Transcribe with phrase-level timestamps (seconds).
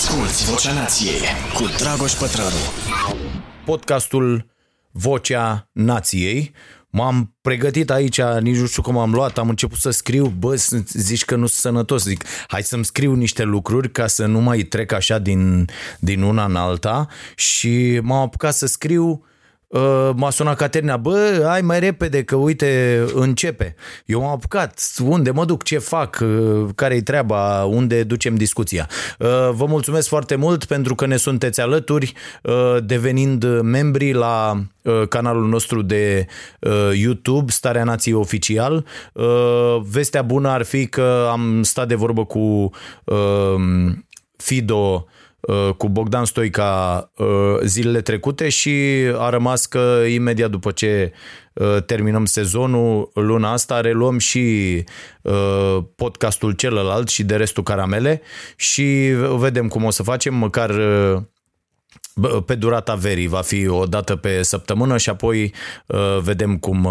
[0.00, 1.20] Asculți Vocea Nației
[1.54, 2.56] cu Dragoș Pătrălu.
[3.64, 4.46] Podcastul
[4.90, 6.52] Vocea Nației.
[6.90, 10.54] M-am pregătit aici, nici nu știu cum am luat, am început să scriu, bă,
[10.86, 14.62] zici că nu sunt sănătos, zic, hai să-mi scriu niște lucruri ca să nu mai
[14.62, 15.64] trec așa din,
[15.98, 17.06] din una în alta
[17.36, 19.29] și m-am apucat să scriu Uh,
[20.14, 23.74] m-a sunat Caterina, bă, hai mai repede că uite, începe.
[24.06, 28.88] Eu m-am apucat, unde mă duc, ce fac, uh, care-i treaba, unde ducem discuția.
[29.18, 32.12] Uh, vă mulțumesc foarte mult pentru că ne sunteți alături,
[32.84, 34.62] devenind membri la
[35.08, 36.26] canalul nostru de
[36.92, 38.86] YouTube, Starea Nației Oficial.
[39.90, 42.70] Vestea bună ar fi că am stat de vorbă cu
[44.36, 45.18] Fido Uh,
[45.76, 47.26] cu Bogdan Stoica uh,
[47.62, 48.70] zilele trecute și
[49.16, 51.12] a rămas că imediat după ce
[51.52, 54.84] uh, terminăm sezonul, luna asta, reluăm și
[55.96, 58.22] podcastul celălalt și de restul caramele
[58.56, 60.70] și vedem cum o să facem, măcar
[62.46, 65.54] pe durata verii va fi o dată pe săptămână și apoi
[66.22, 66.88] vedem cum,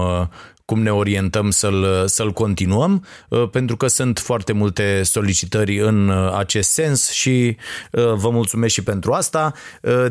[0.70, 6.34] cum ne orientăm să-l, să-l continuăm, uh, pentru că sunt foarte multe solicitări în uh,
[6.38, 7.58] acest sens și
[7.92, 9.54] uh, vă mulțumesc și pentru asta.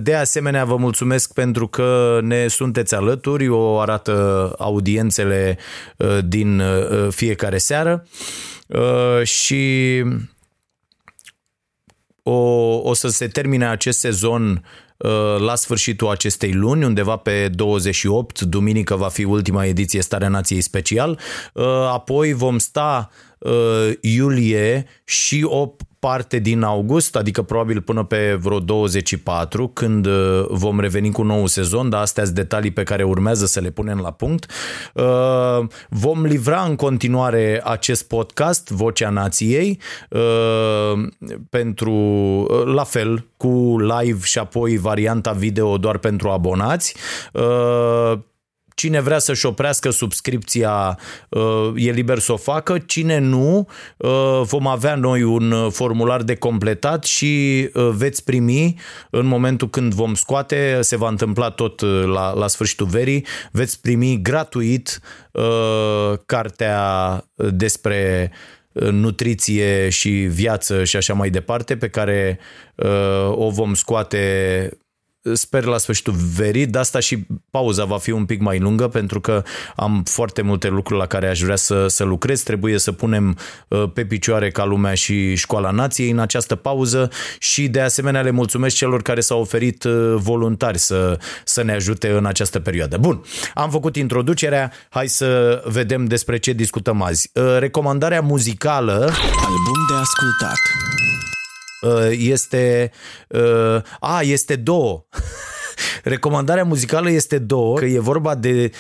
[0.00, 5.58] De asemenea, vă mulțumesc pentru că ne sunteți alături, o arată audiențele
[6.24, 6.62] din
[7.10, 8.06] fiecare seară
[9.22, 10.02] și
[12.22, 12.32] o,
[12.82, 14.88] o să se termine acest sezon Uh,
[15.38, 21.18] la sfârșitul acestei luni, undeva pe 28, duminică va fi ultima ediție Starea Nației Special.
[21.52, 23.27] Uh, apoi vom sta uh,
[24.00, 30.81] iulie și o parte din august, adică probabil până pe vreo 24, când uh, vom
[30.81, 33.98] reveni cu un nou sezon, dar astea sunt detalii pe care urmează să le punem
[33.98, 34.50] la punct.
[34.94, 41.09] Uh, vom livra în continuare acest podcast, Vocea Nației, uh,
[41.50, 41.92] pentru,
[42.75, 46.97] la fel, cu live și apoi varianta video doar pentru abonați.
[48.78, 50.98] Cine vrea să-și oprească subscripția
[51.28, 56.34] uh, e liber să o facă, cine nu, uh, vom avea noi un formular de
[56.34, 58.75] completat și uh, veți primi
[59.10, 64.22] în momentul când vom scoate, se va întâmpla tot la, la sfârșitul verii, veți primi
[64.22, 65.00] gratuit
[66.26, 68.30] cartea despre
[68.72, 72.38] nutriție și viață și așa mai departe, pe care
[72.74, 74.70] uh, o vom scoate
[75.32, 79.20] sper la sfârșitul verii, de asta și pauza va fi un pic mai lungă pentru
[79.20, 79.42] că
[79.76, 82.42] am foarte multe lucruri la care aș vrea să, să lucrez.
[82.42, 87.68] Trebuie să punem uh, pe picioare ca lumea și școala nației în această pauză și
[87.68, 92.26] de asemenea le mulțumesc celor care s-au oferit uh, voluntari să, să ne ajute în
[92.26, 92.96] această perioadă.
[92.96, 93.22] Bun,
[93.54, 97.30] am făcut introducerea, hai să vedem despre ce discutăm azi.
[97.34, 99.10] Uh, recomandarea muzicală...
[99.48, 100.58] Album de ascultat.
[101.81, 102.91] Uh, este...
[103.28, 105.06] Uh, a, este două.
[106.03, 108.71] Recomandarea muzicală este două, că e vorba de,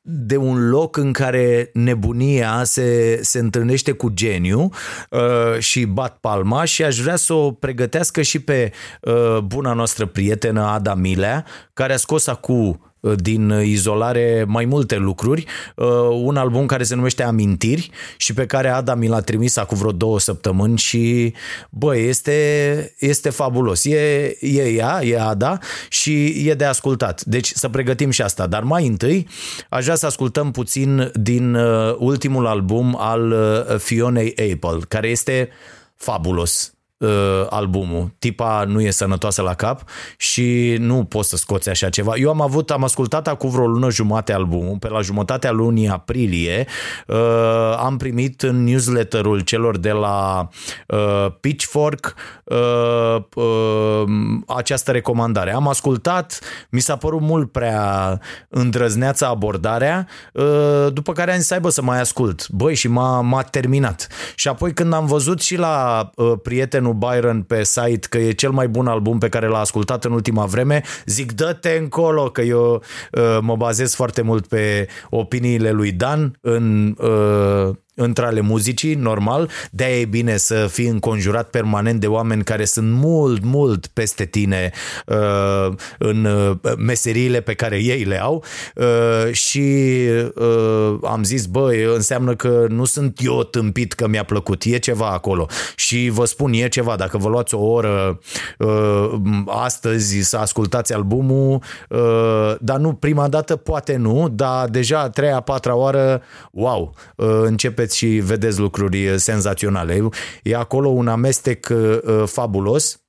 [0.00, 4.70] de un loc în care nebunia se, se întâlnește cu geniu
[5.10, 10.06] uh, și bat palma și aș vrea să o pregătească și pe uh, buna noastră
[10.06, 15.44] prietenă Ada Milea, care a scos acum Uh, din izolare mai multe lucruri.
[15.74, 15.86] Uh,
[16.22, 19.92] un album care se numește Amintiri și pe care Ada mi l-a trimis acum vreo
[19.92, 21.34] două săptămâni și
[21.70, 23.84] bă, este, este fabulos.
[23.84, 25.58] E, e ea, e Ada
[25.88, 27.24] și e de ascultat.
[27.24, 28.46] Deci să pregătim și asta.
[28.46, 29.28] Dar mai întâi
[29.68, 33.34] aș vrea să ascultăm puțin din uh, ultimul album al
[33.78, 35.48] Fionei Apple, care este
[35.94, 38.14] fabulos uh, albumul.
[38.18, 39.82] Tipa nu e sănătoasă la cap
[40.16, 42.12] și nu poți să scoți așa ceva.
[42.16, 46.66] Eu am avut, am ascultat acum vreo lună jumate albumul, pe la jumătatea lunii aprilie
[47.06, 50.48] uh, am primit în newsletterul celor de la
[50.86, 52.14] uh, Pitchfork
[52.44, 54.04] uh, uh,
[54.46, 55.54] această recomandare.
[55.54, 56.40] Am ascultat,
[56.70, 60.44] mi s-a părut mult prea îndrăzneață abordarea, uh,
[60.92, 62.48] după care am zis, aibă să mai ascult.
[62.48, 64.06] Băi, și m-a, m-a terminat.
[64.34, 68.32] Și apoi când am văzut și la uh, prietenul prietenul Byron pe site că e
[68.32, 72.40] cel mai bun album pe care l-a ascultat în ultima vreme, zic dă-te încolo că
[72.40, 72.82] eu
[73.12, 79.50] uh, mă bazez foarte mult pe opiniile lui Dan în uh, între ale muzicii, normal,
[79.70, 84.70] de-aia e bine să fii înconjurat permanent de oameni care sunt mult, mult peste tine
[85.06, 88.44] uh, în uh, meseriile pe care ei le au
[88.74, 89.94] uh, și
[90.34, 95.10] uh, am zis, bă, înseamnă că nu sunt eu tâmpit că mi-a plăcut, e ceva
[95.10, 95.46] acolo.
[95.76, 98.20] Și vă spun, e ceva, dacă vă luați o oră
[98.58, 99.12] uh,
[99.46, 105.36] astăzi să ascultați albumul, uh, dar nu prima dată, poate nu, dar deja a treia,
[105.36, 110.08] a patra oară, wow, uh, începe mergeți și vedeți lucruri senzaționale.
[110.42, 113.00] E acolo un amestec uh, fabulos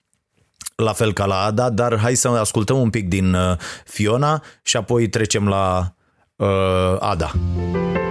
[0.75, 4.77] la fel ca la Ada, dar hai să ascultăm un pic din uh, Fiona și
[4.77, 5.93] apoi trecem la
[6.35, 7.31] uh, Ada.
[7.33, 8.06] I've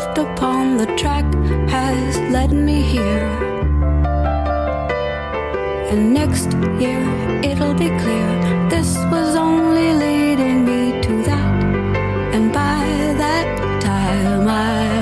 [0.00, 1.26] left upon the track
[1.68, 3.28] has led me here.
[5.90, 6.48] And next
[6.82, 7.02] year
[7.42, 8.28] it'll be clear
[8.70, 11.64] this was only leading me to that.
[12.34, 12.84] And by
[13.22, 13.48] that
[13.82, 14.99] time, I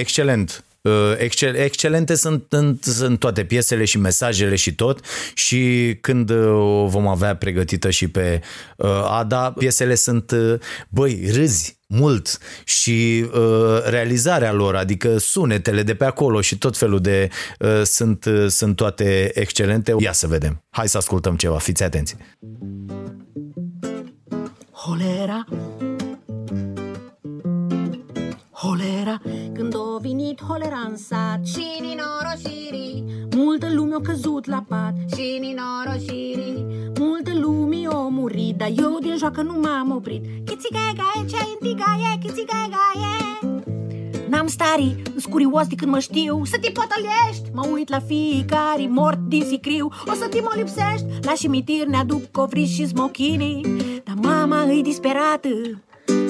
[0.00, 0.64] Excelent.
[0.82, 5.00] Uh, Excel, excelente sunt, sunt, sunt toate piesele și mesajele și tot
[5.34, 8.40] și când uh, o vom avea pregătită și pe
[8.76, 10.54] uh, Ada, piesele sunt, uh,
[10.88, 17.00] băi, râzi mult și uh, realizarea lor, adică sunetele de pe acolo și tot felul
[17.00, 19.94] de uh, sunt, uh, sunt toate excelente.
[19.98, 20.64] Ia să vedem.
[20.70, 22.16] Hai să ascultăm ceva, fiți atenți.
[24.72, 25.44] Holera
[28.80, 29.20] Holera
[29.54, 33.04] Când a venit holera în sat Și ninoroșirii,
[33.36, 36.66] Multă lume a căzut la pat și ninoroșirii
[36.98, 40.24] Multă lume a murit Dar eu din joacă nu m-am oprit.
[40.44, 43.58] Chitigaie, gaie, ce intigaie, chitigaie, gaie
[44.28, 46.44] N-am stari, îs curios de când mă știu.
[46.44, 49.90] Să te potolești, Mă uit la fiecare mort din sicriu.
[50.06, 53.66] O să te mă lipsești La cimitir ne aduc covriși și smochinii
[54.04, 55.48] Dar mama îi disperată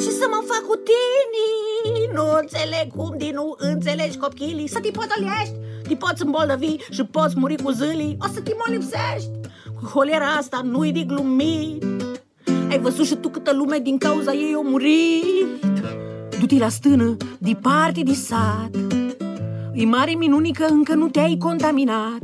[0.03, 4.69] Și să mă fac cu tine Nu înțeleg cum din nu înțelegi copchilii.
[4.69, 5.55] Să te potolești,
[5.89, 8.17] Te poți îmbolnăvi și poți muri cu zâlii.
[8.25, 9.31] O să te mă lipsești
[9.81, 11.85] Cu holera asta nu-i de glumit.
[12.71, 15.65] Ai văzut și tu câtă lume din cauza ei a murit?
[16.39, 18.71] Du-te la stână, departe de sat.
[19.73, 22.21] E mare minuni că încă nu te-ai contaminat.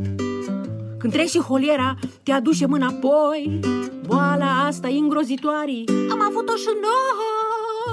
[0.98, 3.60] Când treci și holiera, te aduce mâna apoi
[4.06, 5.84] Boala asta e îngrozitoare.
[6.10, 7.45] Am avut-o și noi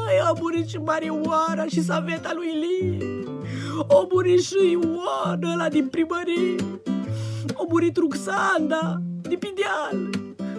[0.08, 2.98] Ai, a murit și Marioara și Saveta lui Li
[3.88, 6.56] O murit și Ioana ăla din primărie.
[7.56, 10.10] O murit Ruxanda din Pideal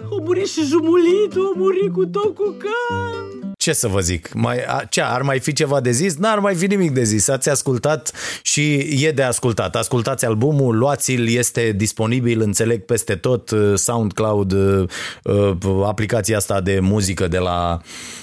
[0.09, 4.33] O murit și Jumulitul, o murit cu tot cu cap Ce să vă zic?
[4.33, 6.15] Mai, a, ce, ar mai fi ceva de zis?
[6.15, 7.27] N-ar mai fi nimic de zis.
[7.27, 8.73] Ați ascultat și
[9.05, 9.75] e de ascultat.
[9.75, 14.89] Ascultați albumul, luați-l, este disponibil, înțeleg, peste tot, uh, SoundCloud, uh,
[15.23, 17.81] uh, aplicația asta de muzică de la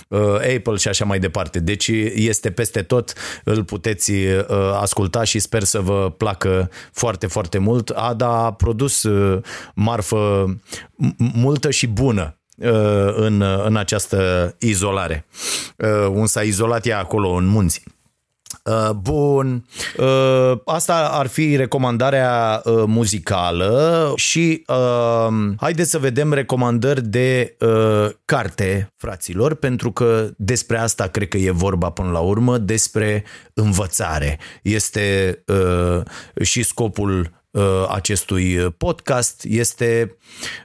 [0.08, 1.60] uh, Apple și așa mai departe.
[1.60, 3.12] Deci este peste tot,
[3.44, 4.44] îl puteți uh,
[4.80, 7.88] asculta și sper să vă placă foarte, foarte mult.
[7.88, 9.42] Ada a produs uh,
[9.74, 10.44] marfă
[11.04, 12.41] m- multă și bună uh,
[13.14, 15.26] în, în această izolare.
[15.76, 17.82] Uh, Un s-a izolat ea acolo în munți.
[18.64, 19.64] Uh, Bun,
[19.96, 28.10] Uh, asta ar fi recomandarea uh, muzicală și uh, haideți să vedem recomandări de uh,
[28.24, 33.24] carte, fraților, pentru că despre asta cred că e vorba până la urmă, despre
[33.54, 34.38] învățare.
[34.62, 36.00] Este uh,
[36.42, 37.26] și scopul uh,
[37.88, 39.44] acestui podcast.
[39.48, 40.16] Este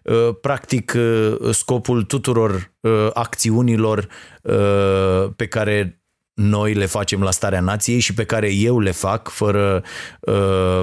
[0.03, 4.07] uh, practic uh, scopul tuturor uh, acțiunilor
[4.41, 6.01] uh, pe care
[6.37, 9.83] noi le facem la starea nației și pe care eu le fac fără
[10.19, 10.81] uh,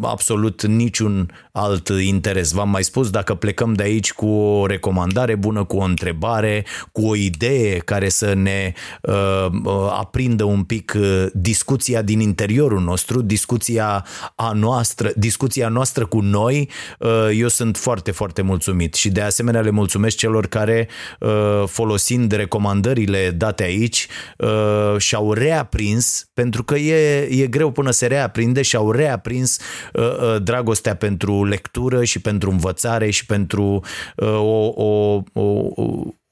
[0.00, 2.52] absolut niciun alt interes.
[2.52, 7.06] V-am mai spus, dacă plecăm de aici cu o recomandare bună, cu o întrebare, cu
[7.06, 8.72] o idee care să ne
[9.02, 16.06] uh, uh, aprindă un pic uh, discuția din interiorul nostru, discuția a noastră, discuția noastră
[16.06, 20.88] cu noi, uh, eu sunt foarte, foarte mulțumit și de asemenea le mulțumesc celor care
[21.20, 24.06] uh, folosind recomandările date aici
[24.38, 29.58] uh, și-au reaprins, pentru că e, e greu până se reaprinde, și-au reaprins
[29.92, 33.80] uh, uh, dragostea pentru lectură și pentru învățare și pentru
[34.16, 35.70] uh, o, o, o,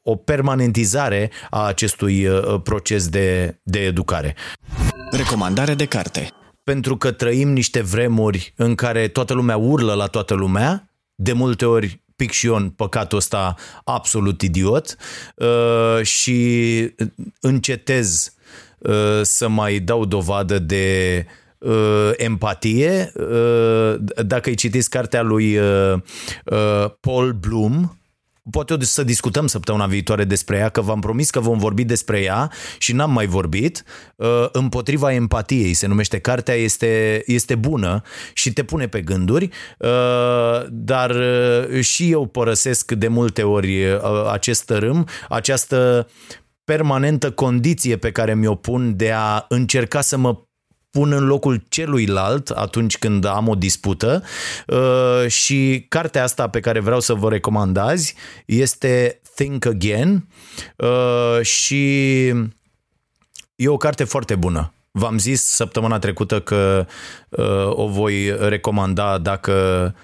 [0.02, 4.34] o permanentizare a acestui uh, proces de, de educare
[5.10, 6.28] Recomandare de carte.
[6.64, 11.64] pentru că trăim niște vremuri în care toată lumea urlă la toată lumea, de multe
[11.64, 13.54] ori pic și eu în păcatul ăsta
[13.84, 14.96] absolut idiot
[15.36, 16.94] uh, și
[17.40, 18.41] încetez uh,
[19.22, 21.26] să mai dau dovadă de
[21.58, 23.12] uh, empatie.
[23.14, 23.94] Uh,
[24.26, 25.94] Dacă îi citiți cartea lui uh,
[26.44, 27.96] uh, Paul Bloom,
[28.50, 32.50] poate să discutăm săptămâna viitoare despre ea, că v-am promis că vom vorbi despre ea
[32.78, 33.84] și n-am mai vorbit.
[34.16, 38.02] Uh, împotriva empatiei se numește cartea, este, este bună
[38.34, 39.48] și te pune pe gânduri,
[39.78, 39.88] uh,
[40.70, 44.00] dar uh, și eu părăsesc de multe ori
[44.32, 46.08] acest tărâm, această
[46.72, 50.38] permanentă condiție pe care mi-o pun de a încerca să mă
[50.90, 54.22] pun în locul celuilalt atunci când am o dispută
[54.66, 58.14] uh, și cartea asta pe care vreau să vă recomand azi
[58.46, 60.28] este Think Again
[60.76, 62.26] uh, și
[63.54, 64.72] e o carte foarte bună.
[64.90, 66.86] V-am zis săptămâna trecută că
[67.28, 69.94] uh, o voi recomanda dacă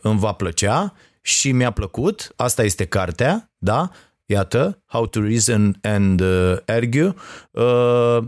[0.00, 2.32] îmi va plăcea și mi-a plăcut.
[2.36, 3.90] Asta este cartea, da?
[4.30, 6.22] Iată, How to Reason and
[6.66, 7.14] Argue.
[7.50, 8.18] Uh,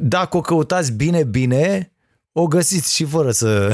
[0.00, 1.92] dacă o căutați bine, bine,
[2.32, 3.72] o găsiți și fără să...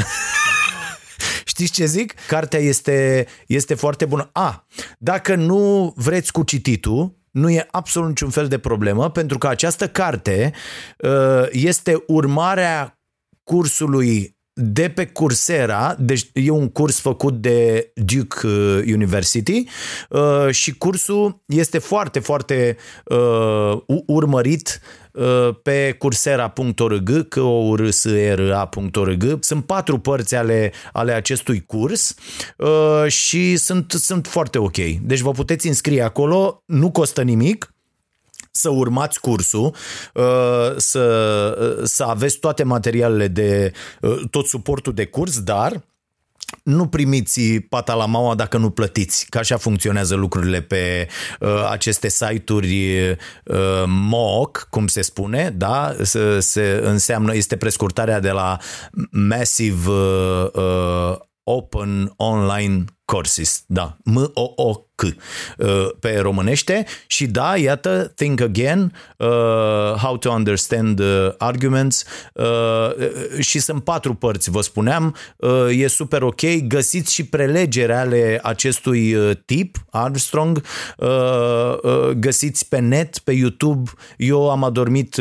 [1.45, 2.15] Știți ce zic?
[2.27, 4.29] Cartea este, este foarte bună.
[4.33, 4.67] A,
[4.99, 9.89] dacă nu vreți cu cititul, nu e absolut niciun fel de problemă, pentru că această
[9.89, 10.53] carte
[10.99, 13.00] uh, este urmarea
[13.43, 19.64] cursului de pe Coursera, deci e un curs făcut de Duke uh, University
[20.50, 22.76] și cursul este foarte, foarte
[24.07, 24.81] urmărit
[25.12, 27.75] Uh, pe coursera.org, că o
[28.55, 29.38] a.org.
[29.40, 32.14] Sunt patru părți ale, ale acestui curs
[32.57, 34.76] uh, și sunt, sunt foarte ok.
[35.02, 37.75] Deci vă puteți înscrie acolo, nu costă nimic,
[38.50, 39.75] să urmați cursul,
[40.14, 43.73] uh, să, să aveți toate materialele de
[44.30, 45.83] tot suportul de curs, dar
[46.62, 51.09] nu primiți pata la maua dacă nu plătiți, că așa funcționează lucrurile pe
[51.40, 55.97] uh, aceste site-uri uh, MOOC, cum se spune, da?
[56.02, 58.57] Se, se înseamnă, este prescurtarea de la
[59.11, 66.87] Massive uh, uh, Open Online Courses, da, M-O-O-C uh, pe românește.
[67.07, 69.29] Și da, iată, Think Again, uh,
[69.97, 71.02] How to Understand
[71.38, 72.05] Arguments.
[72.35, 75.17] Uh, și sunt patru părți, vă spuneam,
[75.71, 80.62] e super ok, găsiți și prelegere ale acestui tip, Armstrong,
[82.17, 85.21] găsiți pe net, pe YouTube, eu am adormit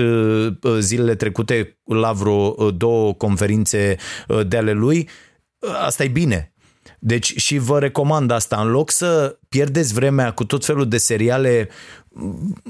[0.80, 3.96] zilele trecute la vreo două conferințe
[4.48, 5.10] de ale lui,
[5.86, 6.49] asta e bine.
[7.00, 11.70] Deci și vă recomand asta, în loc să pierdeți vremea cu tot felul de seriale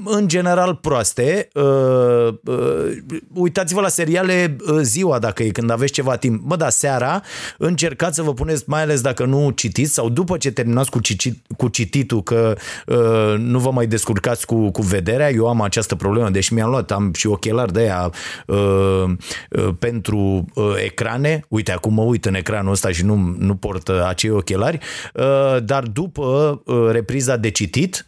[0.04, 1.48] în general proaste.
[1.54, 2.96] Uh, uh,
[3.34, 6.42] uitați-vă la seriale uh, ziua dacă e când aveți ceva timp.
[6.44, 7.22] Mă, da, seara
[7.58, 11.42] încercați să vă puneți, mai ales dacă nu citiți sau după ce terminați cu, cicit,
[11.56, 12.56] cu cititul că
[12.86, 15.30] uh, nu vă mai descurcați cu, cu vederea.
[15.30, 18.12] Eu am această problemă, deși mi-am luat, am și ochelari de aia
[18.46, 19.04] uh,
[19.50, 21.44] uh, pentru uh, ecrane.
[21.48, 24.78] Uite, acum mă uit în ecranul ăsta și nu, nu port uh, acei ochelari,
[25.14, 28.04] uh, dar după uh, repriza de citit,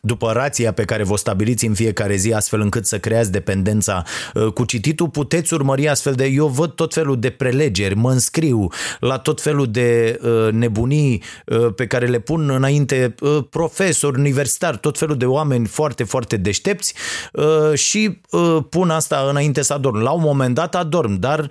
[0.00, 4.02] după rația pe care vă stabiliți în fiecare zi astfel încât să creați dependența
[4.34, 6.24] uh, cu cititul, puteți urmări astfel de...
[6.24, 8.68] Eu văd tot felul de prelegeri, mă înscriu
[9.00, 13.14] la tot felul de uh, nebunii uh, pe care le pun înainte
[13.50, 16.94] profesori, universitari, tot felul de oameni foarte, foarte deștepți
[17.74, 18.20] și
[18.68, 19.96] pun asta înainte să adorm.
[19.96, 21.50] La un moment dat adorm, dar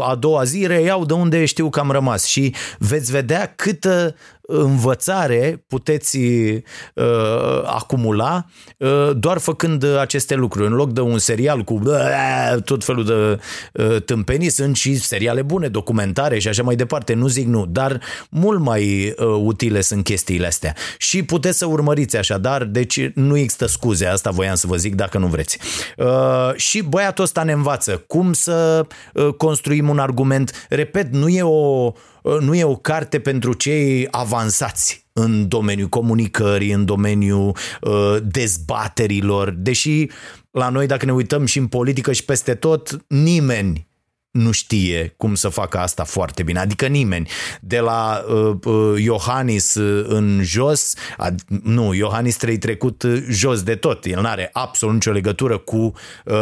[0.00, 4.14] a doua zi reiau de unde știu că am rămas și veți vedea câtă
[4.46, 8.46] învățare puteți uh, acumula
[8.76, 10.66] uh, doar făcând aceste lucruri.
[10.66, 13.40] În loc de un serial cu uh, tot felul de
[13.82, 17.14] uh, tâmpenii, sunt și seriale bune, documentare și așa mai departe.
[17.14, 20.74] Nu zic nu, dar mult mai uh, utile sunt chestiile astea.
[20.98, 25.18] Și puteți să urmăriți așadar, deci nu există scuze, asta voiam să vă zic dacă
[25.18, 25.58] nu vreți.
[25.96, 30.66] Uh, și băiatul ăsta ne învață cum să uh, construim un argument.
[30.68, 36.72] Repet, nu e o Uh, nu e o carte pentru cei avansați în domeniul comunicării,
[36.72, 40.06] în domeniul uh, dezbaterilor, deși
[40.50, 43.90] la noi, dacă ne uităm și în politică și peste tot, nimeni
[44.32, 47.28] nu știe cum să facă asta foarte bine, adică nimeni.
[47.60, 53.62] De la uh, uh, Iohannis uh, în jos, ad, nu, Iohannis trei trecut uh, jos
[53.62, 56.34] de tot, el nu are absolut nicio legătură cu uh,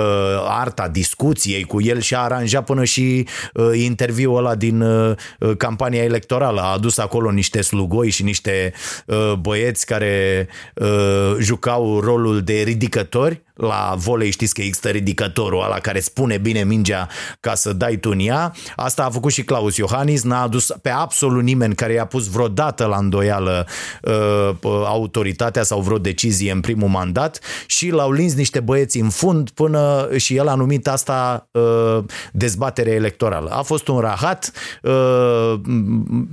[0.45, 5.17] arta discuției, cu el și-a aranjat până și uh, interviul ăla din uh,
[5.57, 8.73] campania electorală, a adus acolo niște slugoi și niște
[9.07, 15.79] uh, băieți care uh, jucau rolul de ridicători la volei știți că există ridicătorul ăla
[15.79, 17.09] care spune bine mingea
[17.41, 18.55] ca să dai tu în ea.
[18.77, 22.85] Asta a făcut și Claus Iohannis, n-a adus pe absolut nimeni care i-a pus vreodată
[22.85, 23.67] la îndoială
[24.03, 24.51] uh,
[24.87, 30.09] autoritatea sau vreo decizie în primul mandat și l-au lins niște băieți în fund până
[30.17, 31.99] și el a numit asta uh,
[32.33, 33.51] dezbatere electorală.
[33.51, 34.53] A fost un rahat,
[34.83, 35.55] uh,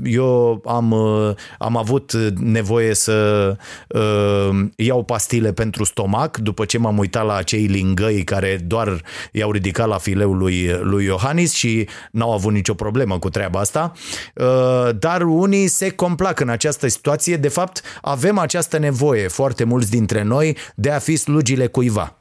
[0.03, 3.55] eu am, uh, am avut nevoie să
[3.87, 9.51] uh, iau pastile pentru stomac după ce m-am uitat la acei lingăi care doar i-au
[9.51, 13.91] ridicat la fileul lui, lui Iohannis și n-au avut nicio problemă cu treaba asta,
[14.35, 17.35] uh, dar unii se complac în această situație.
[17.35, 22.17] De fapt, avem această nevoie, foarte mulți dintre noi, de a fi slugile cuiva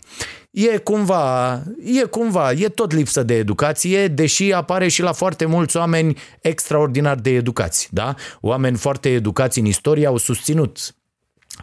[0.57, 5.77] e cumva, e cumva, e tot lipsă de educație, deși apare și la foarte mulți
[5.77, 8.15] oameni extraordinar de educați, da?
[8.41, 10.96] Oameni foarte educați în istorie au susținut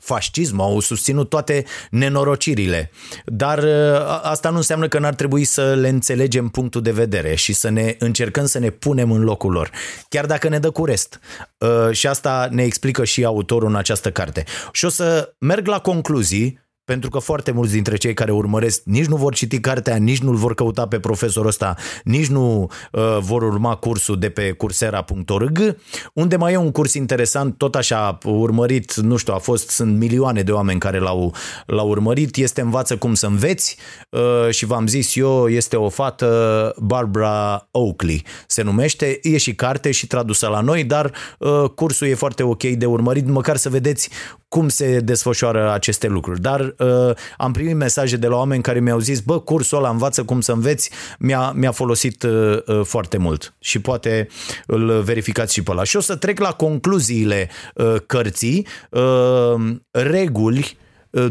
[0.01, 2.91] fascism, au susținut toate nenorocirile.
[3.25, 7.53] Dar ă, asta nu înseamnă că n-ar trebui să le înțelegem punctul de vedere și
[7.53, 9.69] să ne încercăm să ne punem în locul lor,
[10.09, 11.19] chiar dacă ne dă cu rest.
[11.61, 14.43] Ă, și asta ne explică și autorul în această carte.
[14.71, 19.05] Și o să merg la concluzii pentru că foarte mulți dintre cei care urmăresc nici
[19.05, 23.41] nu vor citi cartea, nici nu-l vor căuta pe profesorul ăsta, nici nu uh, vor
[23.41, 25.77] urma cursul de pe cursera.org,
[26.13, 30.41] unde mai e un curs interesant, tot așa urmărit, nu știu, a fost, sunt milioane
[30.41, 31.33] de oameni care l-au,
[31.65, 33.77] l-au urmărit, este Învață cum să înveți
[34.09, 39.91] uh, și v-am zis eu, este o fată, Barbara Oakley se numește, e și carte
[39.91, 44.09] și tradusă la noi, dar uh, cursul e foarte ok de urmărit, măcar să vedeți
[44.53, 46.41] cum se desfășoară aceste lucruri.
[46.41, 50.23] Dar uh, am primit mesaje de la oameni care mi-au zis, bă, cursul ăla învață
[50.23, 54.27] cum să înveți, mi-a, mi-a folosit uh, uh, foarte mult și poate
[54.65, 55.83] îl verificați și pe ăla.
[55.83, 60.82] Și o să trec la concluziile uh, cărții, uh, reguli Uh,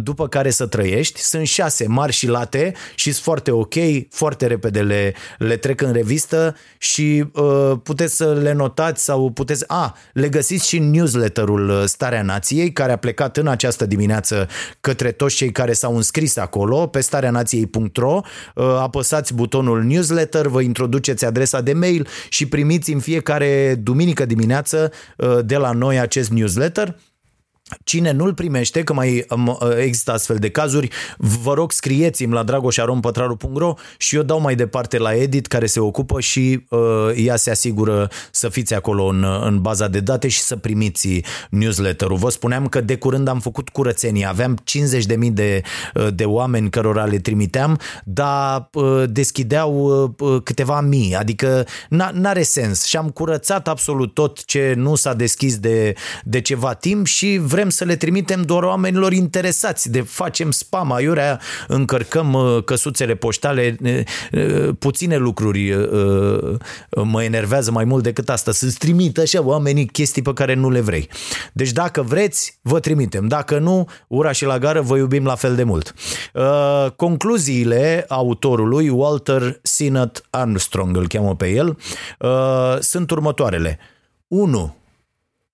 [0.03, 1.21] după care să trăiești.
[1.21, 3.75] Sunt șase mari și late și sunt foarte ok,
[4.11, 9.65] foarte repede le, le trec în revistă și uh, puteți să le notați sau puteți...
[9.67, 14.49] A, le găsiți și în newsletterul uh, Starea Nației, care a plecat în această dimineață
[14.81, 18.21] către toți cei care s-au înscris acolo, pe stareanației.ro,
[18.55, 24.93] uh, apăsați butonul newsletter, vă introduceți adresa de mail și primiți în fiecare duminică dimineață
[25.17, 26.97] uh, de la noi acest newsletter
[27.85, 29.27] Cine nu-l primește, că mai
[29.79, 30.89] există astfel de cazuri,
[31.19, 36.21] vă rog scrieți-mi la dragoșarompătraru.ro și eu dau mai departe la Edit care se ocupă
[36.21, 36.79] și uh,
[37.15, 42.17] ea se asigură să fiți acolo în, în baza de date și să primiți newsletter-ul.
[42.17, 45.63] Vă spuneam că de curând am făcut curățenie, aveam 50.000 de,
[45.95, 49.73] uh, de oameni cărora le trimiteam, dar uh, deschideau
[50.19, 51.67] uh, câteva mii, adică
[52.13, 52.85] n-are sens.
[52.85, 57.62] Și am curățat absolut tot ce nu s-a deschis de, de ceva timp și vrem
[57.63, 63.77] vrem să le trimitem doar oamenilor interesați, de facem spam, aiurea, încărcăm uh, căsuțele poștale,
[64.33, 66.57] uh, puține lucruri uh,
[67.05, 70.81] mă enervează mai mult decât asta, să-ți trimită așa oamenii chestii pe care nu le
[70.81, 71.09] vrei.
[71.53, 73.29] Deci dacă vreți, vă trimitem.
[73.29, 75.95] Dacă nu, ura și la gară, vă iubim la fel de mult.
[76.97, 81.79] Concluziile autorului, Walter Sinnott Armstrong îl cheamă pe el,
[82.81, 83.79] sunt următoarele.
[84.29, 84.75] 1.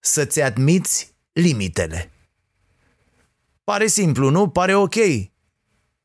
[0.01, 2.11] Să-ți admiți limitele.
[3.65, 4.49] Pare simplu, nu?
[4.49, 4.95] Pare ok.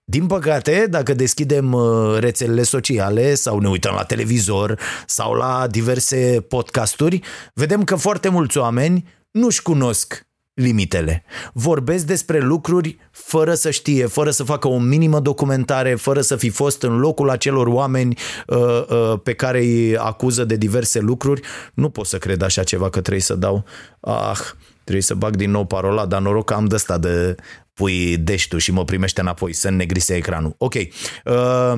[0.04, 6.46] Din păcate, dacă deschidem uh, rețelele sociale sau ne uităm la televizor sau la diverse
[6.48, 7.20] podcasturi,
[7.54, 11.24] vedem că foarte mulți oameni nu-și cunosc limitele.
[11.54, 16.50] Vorbesc despre lucruri fără să știe, fără să facă o minimă documentare, fără să fi
[16.50, 18.18] fost în locul acelor oameni
[18.48, 21.42] uh, uh, pe care îi acuză de diverse lucruri.
[21.74, 23.66] Nu pot să cred așa ceva că trebuie să dau.
[24.00, 24.40] Ah,
[24.84, 27.36] Trebuie să bag din nou parola, dar noroc că am de asta de
[27.74, 30.56] pui deștu și mă primește înapoi, să negrise ecranul.
[30.58, 30.74] Ok.
[30.74, 31.74] Uh,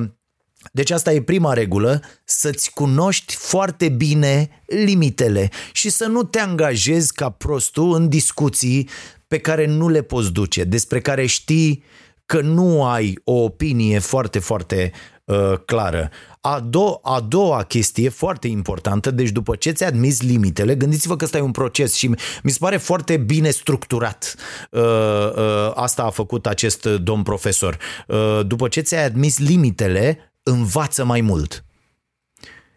[0.72, 7.12] deci asta e prima regulă, să-ți cunoști foarte bine limitele și să nu te angajezi
[7.12, 8.88] ca prostul în discuții
[9.28, 11.84] pe care nu le poți duce, despre care știi
[12.26, 14.92] că nu ai o opinie foarte, foarte
[15.24, 16.10] uh, clară.
[16.46, 21.24] A, do- a doua chestie foarte importantă, deci după ce ți-ai admis limitele, gândiți-vă că
[21.24, 22.08] ăsta e un proces și
[22.42, 24.34] mi se pare foarte bine structurat.
[24.70, 27.78] Uh, uh, asta a făcut acest domn profesor.
[28.06, 31.64] Uh, după ce ți-ai admis limitele, învață mai mult.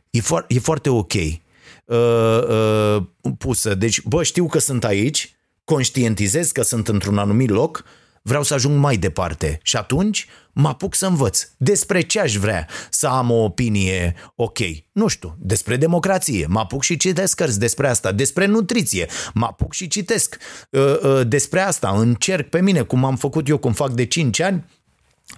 [0.10, 1.98] E, fo- e foarte ok uh,
[2.50, 3.04] uh,
[3.38, 3.76] pusă.
[3.76, 7.84] Deci, bă, știu că sunt aici, conștientizez că sunt într-un anumit loc,
[8.30, 11.48] vreau să ajung mai departe și atunci mă apuc să învăț.
[11.58, 14.58] Despre ce aș vrea să am o opinie ok?
[14.92, 16.46] Nu știu, despre democrație.
[16.50, 18.12] Mă apuc și citesc cărți despre asta.
[18.12, 19.08] Despre nutriție.
[19.34, 20.38] Mă apuc și citesc
[20.70, 21.94] uh, uh, despre asta.
[21.98, 24.66] Încerc pe mine, cum am făcut eu, cum fac de 5 ani,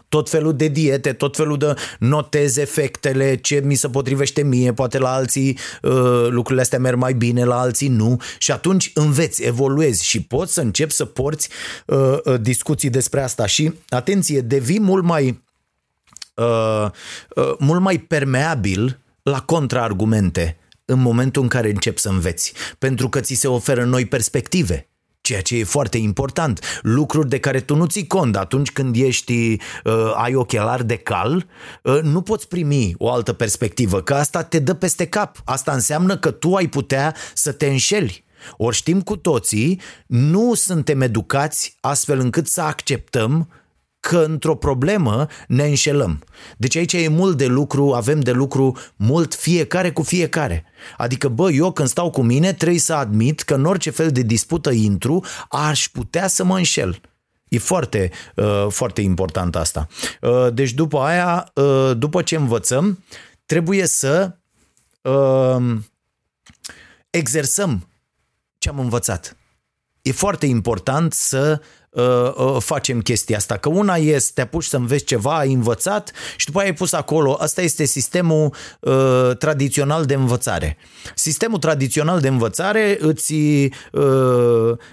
[0.10, 4.98] tot felul de diete, tot felul de notez efectele, ce mi se potrivește mie, poate
[4.98, 8.22] la alții uh, lucrurile astea merg mai bine, la alții nu.
[8.38, 11.50] Și atunci înveți, evoluezi și poți să începi să porți
[11.86, 13.46] uh, uh, discuții despre asta.
[13.46, 15.44] Și, atenție, devii mult mai
[16.36, 16.90] uh,
[17.36, 23.20] uh, mult mai permeabil la contraargumente în momentul în care începi să înveți, pentru că
[23.20, 24.91] ți se oferă noi perspective
[25.22, 29.58] ceea ce e foarte important, lucruri de care tu nu ții cont atunci când ești,
[29.84, 31.46] uh, ai ochelari de cal,
[31.84, 35.42] uh, nu poți primi o altă perspectivă, că asta te dă peste cap.
[35.46, 38.24] Asta înseamnă că tu ai putea să te înșeli.
[38.58, 43.50] Ori știm cu toții, nu suntem educați astfel încât să acceptăm
[44.02, 46.24] că într-o problemă ne înșelăm.
[46.58, 50.66] Deci aici e mult de lucru, avem de lucru mult fiecare cu fiecare.
[50.98, 54.22] Adică, bă, eu când stau cu mine trebuie să admit că în orice fel de
[54.22, 57.02] dispută intru, aș putea să mă înșel.
[57.48, 59.88] E foarte, uh, foarte important asta.
[60.22, 63.04] Uh, deci după aia, uh, după ce învățăm,
[63.46, 64.36] trebuie să
[65.02, 65.78] uh,
[67.10, 67.88] exersăm
[68.58, 69.38] ce am învățat.
[70.02, 71.62] E foarte important să
[71.92, 72.04] uh,
[72.36, 73.58] uh, facem chestia asta.
[73.58, 76.92] Că una este, te apuci să înveți ceva, ai învățat și după aia ai pus
[76.94, 77.34] acolo.
[77.34, 80.78] Asta este sistemul uh, tradițional de învățare.
[81.16, 84.02] Sistemul tradițional de învățare îți uh,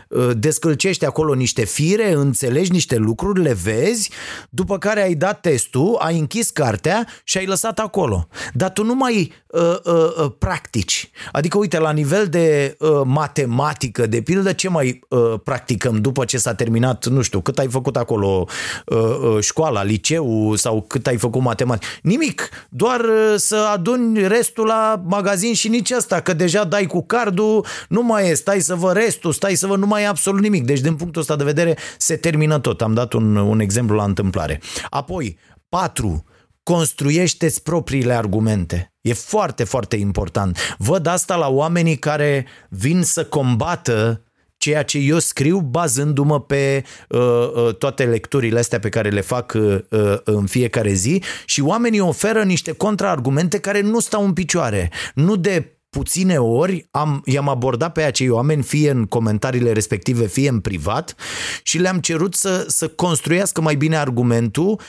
[0.09, 4.11] uh, descălcește acolo niște fire, înțelegi niște lucruri, le vezi,
[4.51, 8.29] după care ai dat testul, ai închis cartea și ai lăsat acolo.
[8.53, 11.11] Dar tu nu mai uh, uh, uh, practici.
[11.33, 16.39] Adică, uite, la nivel de uh, matematică, de pildă, ce mai uh, practicăm după ce
[16.39, 18.47] s-a terminat terminat, nu știu, cât ai făcut acolo
[18.87, 21.93] uh, uh, școala, liceu sau cât ai făcut matematică.
[22.03, 27.03] Nimic, doar uh, să aduni restul la magazin și nici asta, că deja dai cu
[27.07, 30.41] cardul, nu mai e, stai să vă restul, stai să vă, nu mai e absolut
[30.41, 30.65] nimic.
[30.65, 32.83] Deci din punctul ăsta de vedere se termină tot.
[32.83, 34.61] Am dat un, un exemplu la întâmplare.
[34.91, 36.25] Apoi, patru,
[36.63, 38.93] construiește-ți propriile argumente.
[39.01, 40.59] E foarte, foarte important.
[40.79, 44.23] Văd asta la oamenii care vin să combată
[44.59, 49.53] ceea ce eu scriu bazându-mă pe uh, uh, toate lecturile astea pe care le fac
[49.57, 54.91] uh, uh, în fiecare zi și oamenii oferă niște contraargumente care nu stau în picioare.
[55.15, 60.49] Nu de puține ori am, i-am abordat pe acei oameni, fie în comentariile respective, fie
[60.49, 61.15] în privat,
[61.63, 64.81] și le-am cerut să, să construiască mai bine argumentul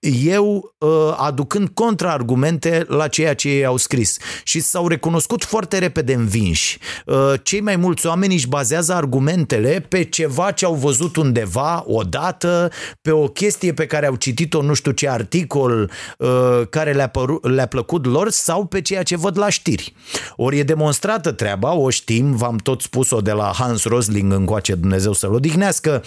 [0.00, 6.14] eu uh, aducând contraargumente la ceea ce ei au scris și s-au recunoscut foarte repede
[6.14, 6.78] învinși.
[7.06, 12.70] Uh, cei mai mulți oameni își bazează argumentele pe ceva ce au văzut undeva odată,
[13.02, 16.28] pe o chestie pe care au citit-o nu știu ce articol uh,
[16.70, 19.94] care le-a, păru- le-a plăcut lor sau pe ceea ce văd la știri.
[20.36, 25.12] Ori e demonstrată treaba, o știm, v-am tot spus-o de la Hans Rosling încoace Dumnezeu
[25.12, 26.02] să-l odihnească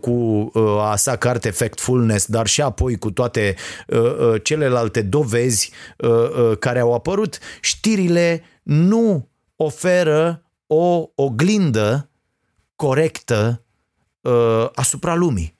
[0.00, 0.50] cu
[0.80, 3.54] a sa carte Factfulness, dar și apoi cu toate
[3.86, 12.10] uh, uh, celelalte dovezi uh, uh, care au apărut, știrile nu oferă o oglindă
[12.76, 13.64] corectă
[14.20, 15.56] uh, asupra lumii.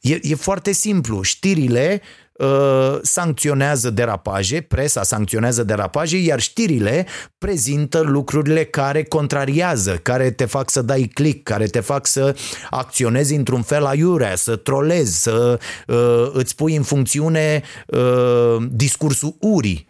[0.00, 1.22] E, e foarte simplu.
[1.22, 2.02] Știrile
[2.38, 7.06] Uh, sancționează derapaje, presa sancționează derapaje, iar știrile
[7.38, 12.36] prezintă lucrurile care contrariază, care te fac să dai click, care te fac să
[12.70, 19.86] acționezi într-un fel aiurea, să trolezi, să uh, îți pui în funcțiune uh, discursul urii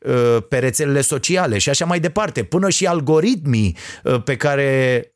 [0.00, 5.12] uh, pe rețelele sociale și așa mai departe, până și algoritmii uh, pe care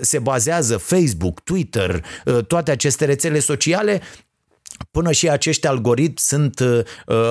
[0.00, 2.04] se bazează Facebook, Twitter,
[2.46, 4.00] toate aceste rețele sociale
[4.90, 6.82] Până și acești algoritmi sunt uh,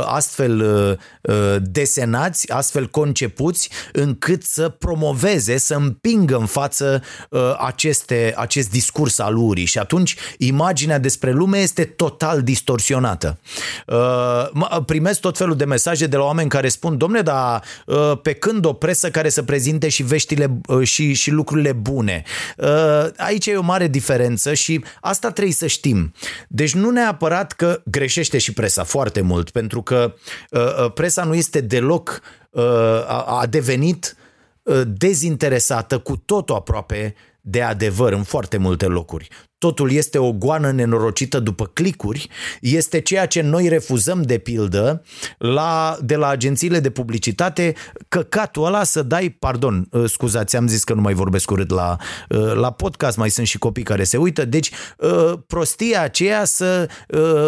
[0.06, 8.34] astfel uh, uh, desenați, astfel concepuți, încât să promoveze, să împingă în față uh, aceste,
[8.38, 13.40] acest discurs al urii și atunci imaginea despre lume este total distorsionată.
[13.88, 18.34] Uh, primesc tot felul de mesaje de la oameni care spun, domne, dar uh, pe
[18.34, 22.24] când o presă care să prezinte și veștile uh, și, și lucrurile bune?
[22.58, 26.14] Uh, aici e o mare diferență și asta trebuie să știm.
[26.48, 30.14] Deci nu neapărat adevărat că greșește și presa foarte mult, pentru că
[30.52, 32.64] uh, uh, presa nu este deloc, uh,
[33.08, 34.16] a, a devenit
[34.64, 40.72] uh, dezinteresată cu totul aproape de adevăr în foarte multe locuri totul este o goană
[40.72, 42.30] nenorocită după clicuri,
[42.62, 45.04] este ceea ce noi refuzăm de pildă
[45.38, 47.74] la, de la agențiile de publicitate,
[48.08, 51.96] căcatul ăla să dai, pardon, uh, scuzați, am zis că nu mai vorbesc urât la,
[52.30, 56.90] uh, la podcast, mai sunt și copii care se uită, deci uh, prostia aceea să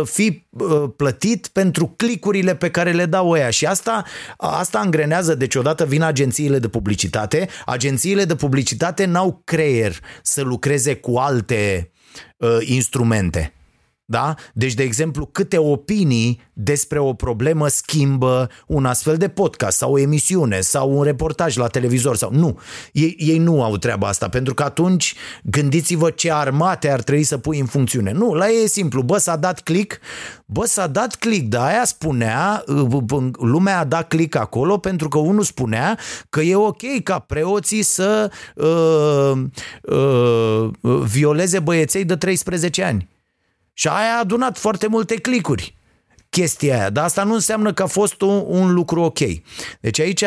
[0.03, 0.47] fi
[0.95, 3.49] plătit pentru clicurile pe care le dau ăia.
[3.49, 4.03] Și asta,
[4.37, 10.95] asta angrenează, deci odată vin agențiile de publicitate, agențiile de publicitate n-au creier să lucreze
[10.95, 11.91] cu alte
[12.39, 13.53] uh, instrumente.
[14.09, 14.35] Da?
[14.53, 19.99] Deci, de exemplu, câte opinii despre o problemă schimbă un astfel de podcast sau o
[19.99, 22.59] emisiune sau un reportaj la televizor sau nu.
[22.91, 27.37] Ei, ei nu au treaba asta, pentru că atunci gândiți-vă ce armate ar trebui să
[27.37, 28.11] pui în funcțiune.
[28.11, 29.99] Nu, la ei e simplu, bă, s-a dat click,
[30.45, 32.63] bă, s-a dat click, dar aia spunea,
[33.39, 38.31] lumea a dat click acolo pentru că unul spunea că e ok ca preoții să
[38.55, 39.31] uh,
[39.81, 40.69] uh,
[41.03, 43.17] violeze băieței de 13 ani.
[43.79, 45.77] Și aia a adunat foarte multe clicuri
[46.29, 49.19] chestia aia, dar asta nu înseamnă că a fost un, un lucru ok.
[49.79, 50.21] Deci aici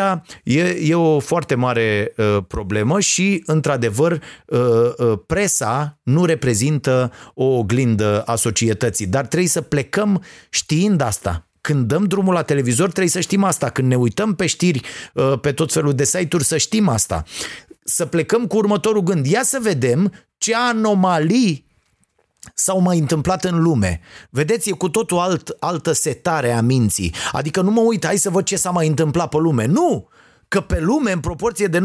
[0.45, 4.13] e, e o foarte mare uh, problemă și, într-adevăr,
[4.47, 4.59] uh,
[4.99, 11.49] uh, presa nu reprezintă o oglindă a societății, dar trebuie să plecăm știind asta.
[11.61, 14.81] Când dăm drumul la televizor trebuie să știm asta, când ne uităm pe știri
[15.15, 17.25] uh, pe tot felul de site-uri să știm asta.
[17.85, 21.71] Să plecăm cu următorul gând, ia să vedem ce anomalii
[22.55, 24.01] s-au mai întâmplat în lume.
[24.31, 27.15] Vedeți, e cu totul alt, altă setare a minții.
[27.33, 29.67] Adică nu mă uit, hai să văd ce s-a mai întâmplat pe lume.
[29.67, 30.09] Nu!
[30.53, 31.83] Că pe lume, în proporție de 90%,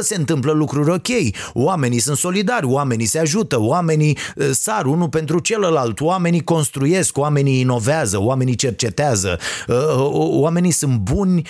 [0.00, 1.08] se întâmplă lucruri ok.
[1.52, 7.60] Oamenii sunt solidari, oamenii se ajută, oamenii uh, sar unul pentru celălalt, oamenii construiesc, oamenii
[7.60, 11.42] inovează, oamenii cercetează, uh, uh, oamenii sunt buni,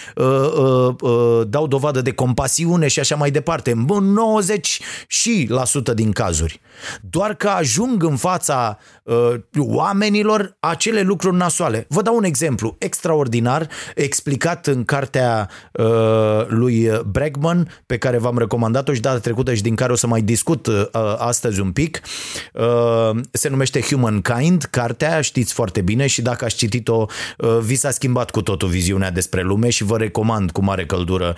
[1.47, 3.71] dau dovadă de compasiune și așa mai departe.
[3.71, 6.61] În 90 și la sută din cazuri.
[7.11, 8.79] Doar că ajung în fața
[9.59, 11.87] oamenilor acele lucruri nasoale.
[11.89, 15.51] Vă dau un exemplu extraordinar explicat în cartea
[16.49, 20.23] lui Bregman, pe care v-am recomandat-o și data trecută și din care o să mai
[20.23, 20.85] discut uh,
[21.19, 22.01] astăzi un pic.
[22.53, 27.07] Uh, se numește Humankind, cartea, știți foarte bine și dacă ați citit-o,
[27.39, 31.37] uh, vi s-a schimbat cu totul viziunea despre lume și vă recomand cu mare căldură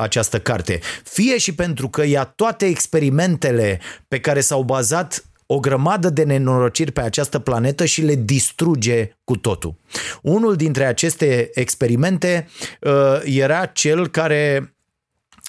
[0.00, 0.80] această carte.
[1.04, 6.92] Fie și pentru că ia toate experimentele pe care s-au bazat o grămadă de nenorociri
[6.92, 9.74] pe această planetă și le distruge cu totul.
[10.22, 12.48] Unul dintre aceste experimente
[12.80, 14.74] uh, era cel care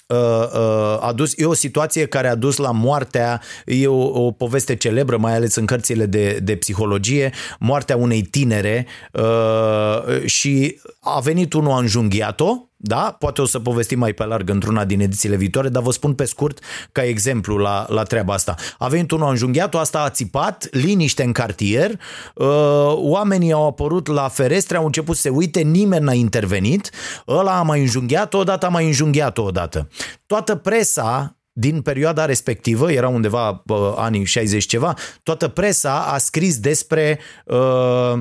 [0.06, 4.30] uh, uh, a dus, e o situație care a dus la moartea, e o, o
[4.30, 11.20] poveste celebră, mai ales în cărțile de, de psihologie, moartea unei tinere uh, și a
[11.20, 13.16] venit unul, a înjunghiat-o, da?
[13.18, 16.24] Poate o să povestim mai pe larg într-una din edițiile viitoare, dar vă spun pe
[16.24, 16.58] scurt
[16.92, 18.54] ca exemplu la, la treaba asta.
[18.78, 21.90] A venit unul înjunghiat, asta a țipat, liniște în cartier,
[22.34, 22.46] uh,
[22.94, 26.90] oamenii au apărut la ferestre, au început să se uite, nimeni n-a intervenit,
[27.28, 29.88] ăla a mai înjunghiat odată, a mai înjunghiat odată.
[30.26, 36.58] Toată presa din perioada respectivă, era undeva uh, anii 60 ceva, toată presa a scris
[36.58, 38.18] despre uh, uh,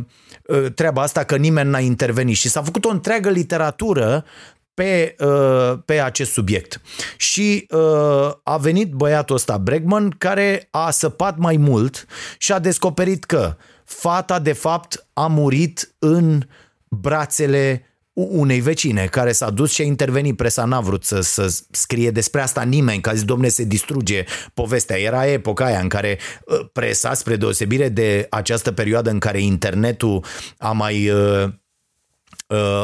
[0.75, 4.25] treaba asta că nimeni n-a intervenit și s-a făcut o întreagă literatură
[4.73, 6.81] pe, uh, pe acest subiect.
[7.17, 12.05] Și uh, a venit băiatul ăsta, Bregman, care a săpat mai mult
[12.37, 16.41] și a descoperit că fata, de fapt, a murit în
[16.87, 22.11] brațele unei vecine care s-a dus și a intervenit, presa n-a vrut să, să scrie
[22.11, 24.99] despre asta nimeni, că a zis, domne, se distruge povestea.
[24.99, 30.25] Era epoca aia în care uh, presa, spre deosebire de această perioadă în care internetul
[30.57, 31.49] a mai uh,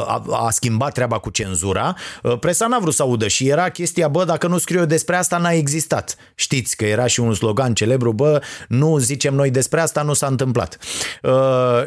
[0.06, 4.08] a, a schimbat treaba cu cenzura, uh, presa n-a vrut să audă și era chestia,
[4.08, 6.16] bă, dacă nu scriu eu despre asta, n-a existat.
[6.34, 10.26] Știți că era și un slogan celebru, bă, nu zicem noi despre asta, nu s-a
[10.26, 10.78] întâmplat.
[11.22, 11.32] Uh,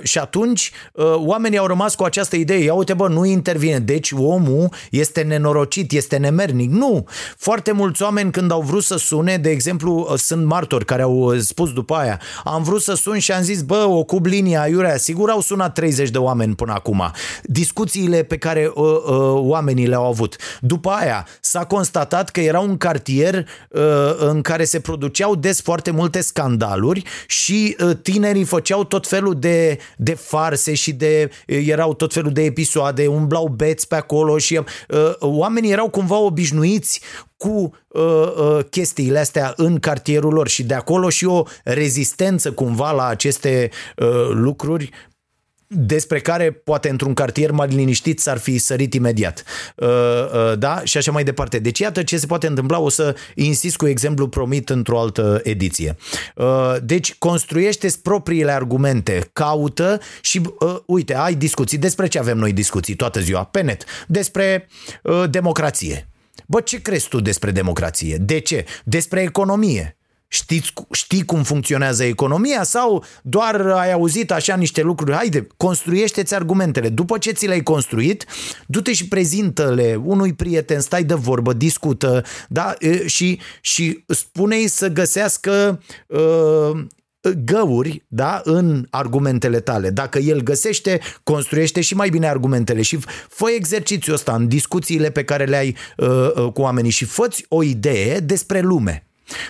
[0.03, 4.11] și atunci uh, oamenii au rămas cu această idee, ia uite, bă, nu intervine, deci
[4.11, 6.71] omul este nenorocit, este nemernic.
[6.71, 7.07] Nu!
[7.37, 11.39] Foarte mulți oameni când au vrut să sune, de exemplu, uh, sunt martori care au
[11.39, 15.29] spus după aia, am vrut să sun și am zis, bă, ocup linia iurea, sigur
[15.29, 17.11] au sunat 30 de oameni până acum.
[17.43, 20.35] Dis discuțiile pe care uh, uh, oamenii le-au avut.
[20.59, 23.81] După aia s-a constatat că era un cartier uh,
[24.17, 29.77] în care se produceau des foarte multe scandaluri și uh, tinerii făceau tot felul de,
[29.97, 34.57] de farse și de uh, erau tot felul de episoade, umblau beți pe acolo și
[34.57, 34.65] uh,
[35.19, 37.01] oamenii erau cumva obișnuiți
[37.37, 42.91] cu uh, uh, chestiile astea în cartierul lor și de acolo și o rezistență cumva
[42.91, 44.89] la aceste uh, lucruri
[45.73, 49.43] despre care poate într-un cartier mai liniștit s-ar fi sărit imediat.
[49.75, 50.81] Uh, uh, da?
[50.83, 51.59] Și așa mai departe.
[51.59, 52.79] Deci iată ce se poate întâmpla.
[52.79, 55.95] O să insist cu exemplu promit într-o altă ediție.
[56.35, 60.41] Uh, deci construiește propriile argumente, caută și
[60.85, 61.77] uite, ai discuții.
[61.77, 63.43] Despre ce avem noi discuții toată ziua?
[63.43, 63.83] Pe net.
[64.07, 64.67] Despre
[65.29, 66.09] democrație.
[66.47, 68.17] Bă, ce crezi tu despre democrație?
[68.17, 68.65] De ce?
[68.83, 69.95] Despre economie.
[70.33, 75.13] Știți, știi cum funcționează economia sau doar ai auzit așa niște lucruri?
[75.13, 76.89] Haide, construiește-ți argumentele.
[76.89, 78.25] După ce ți le-ai construit,
[78.67, 82.73] du-te și prezintă-le unui prieten, stai de vorbă, discută da?
[83.05, 86.83] și, și spune-i să găsească uh,
[87.45, 89.89] găuri da, în argumentele tale.
[89.89, 95.23] Dacă el găsește, construiește și mai bine argumentele și fă exercițiul ăsta în discuțiile pe
[95.23, 99.05] care le ai uh, uh, cu oamenii și fă o idee despre lume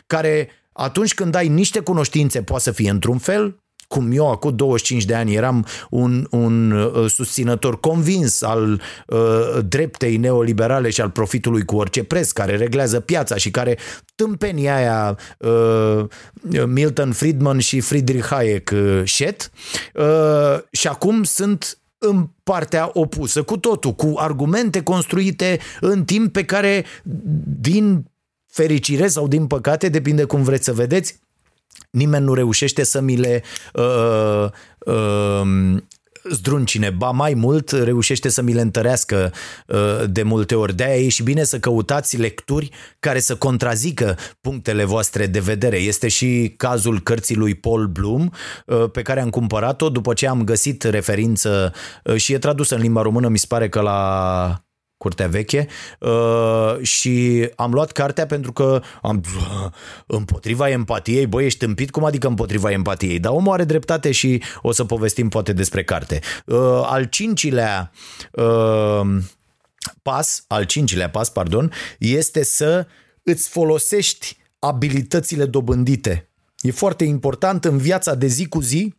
[0.07, 0.49] care
[0.81, 5.15] atunci când ai niște cunoștințe poate să fie într-un fel, cum eu acum 25 de
[5.15, 9.19] ani eram un, un uh, susținător convins al uh,
[9.67, 13.77] dreptei neoliberale și al profitului cu orice preț, care reglează piața și care
[14.15, 16.05] tâmpenia aia uh,
[16.65, 19.51] Milton Friedman și Friedrich Hayek uh, shit,
[19.93, 26.45] uh, și acum sunt în partea opusă, cu totul, cu argumente construite în timp pe
[26.45, 26.85] care,
[27.61, 28.10] din
[28.51, 31.19] fericire sau din păcate, depinde cum vreți să vedeți,
[31.89, 34.49] nimeni nu reușește să mi le uh,
[34.85, 35.81] uh,
[36.29, 39.33] zdruncine, ba mai mult reușește să mi le întărească
[39.67, 40.75] uh, de multe ori.
[40.75, 45.77] De-aia e și bine să căutați lecturi care să contrazică punctele voastre de vedere.
[45.77, 48.29] Este și cazul cărții lui Paul Bloom
[48.65, 52.81] uh, pe care am cumpărat-o după ce am găsit referință uh, și e tradusă în
[52.81, 54.63] limba română, mi se pare că la
[55.01, 55.67] curtea veche
[55.99, 59.23] uh, și am luat cartea pentru că am
[60.05, 63.19] împotriva empatiei, băi, ești tâmpit, cum adică împotriva empatiei?
[63.19, 66.19] Dar omul are dreptate și o să povestim poate despre carte.
[66.45, 67.91] Uh, al cincilea
[68.31, 69.01] uh,
[70.01, 72.87] pas, al cincilea pas, pardon, este să
[73.23, 76.29] îți folosești abilitățile dobândite.
[76.59, 78.93] E foarte important în viața de zi cu zi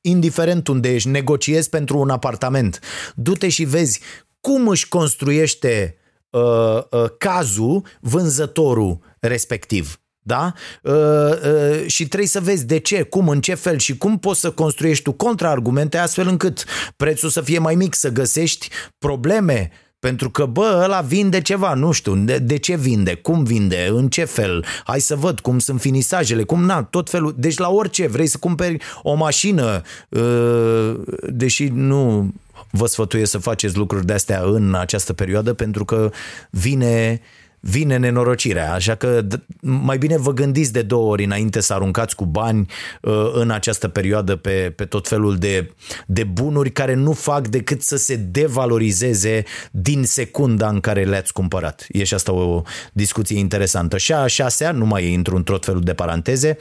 [0.00, 2.80] indiferent unde ești, negociezi pentru un apartament.
[3.14, 4.00] Du-te și vezi
[4.42, 5.96] cum își construiește
[6.30, 10.00] uh, uh, cazul vânzătorul respectiv.
[10.24, 10.52] Da?
[10.82, 14.40] Uh, uh, și trebuie să vezi de ce, cum, în ce fel și cum poți
[14.40, 16.64] să construiești tu contraargumente astfel încât
[16.96, 19.70] prețul să fie mai mic, să găsești probleme
[20.06, 24.08] pentru că, bă, ăla vinde ceva, nu știu, de, de ce vinde, cum vinde, în
[24.08, 28.06] ce fel, hai să văd cum sunt finisajele, cum, na, tot felul, deci la orice,
[28.06, 30.94] vrei să cumperi o mașină, uh,
[31.28, 32.32] deși nu
[32.72, 36.10] vă sfătuiesc să faceți lucruri de astea în această perioadă pentru că
[36.50, 37.20] vine
[37.64, 39.26] vine nenorocirea, așa că
[39.60, 42.66] mai bine vă gândiți de două ori înainte să aruncați cu bani
[43.00, 45.72] uh, în această perioadă pe, pe tot felul de,
[46.06, 51.86] de bunuri care nu fac decât să se devalorizeze din secunda în care le-ați cumpărat.
[51.88, 53.98] E și asta o discuție interesantă.
[53.98, 56.56] Și a șasea, nu mai intru în tot felul de paranteze,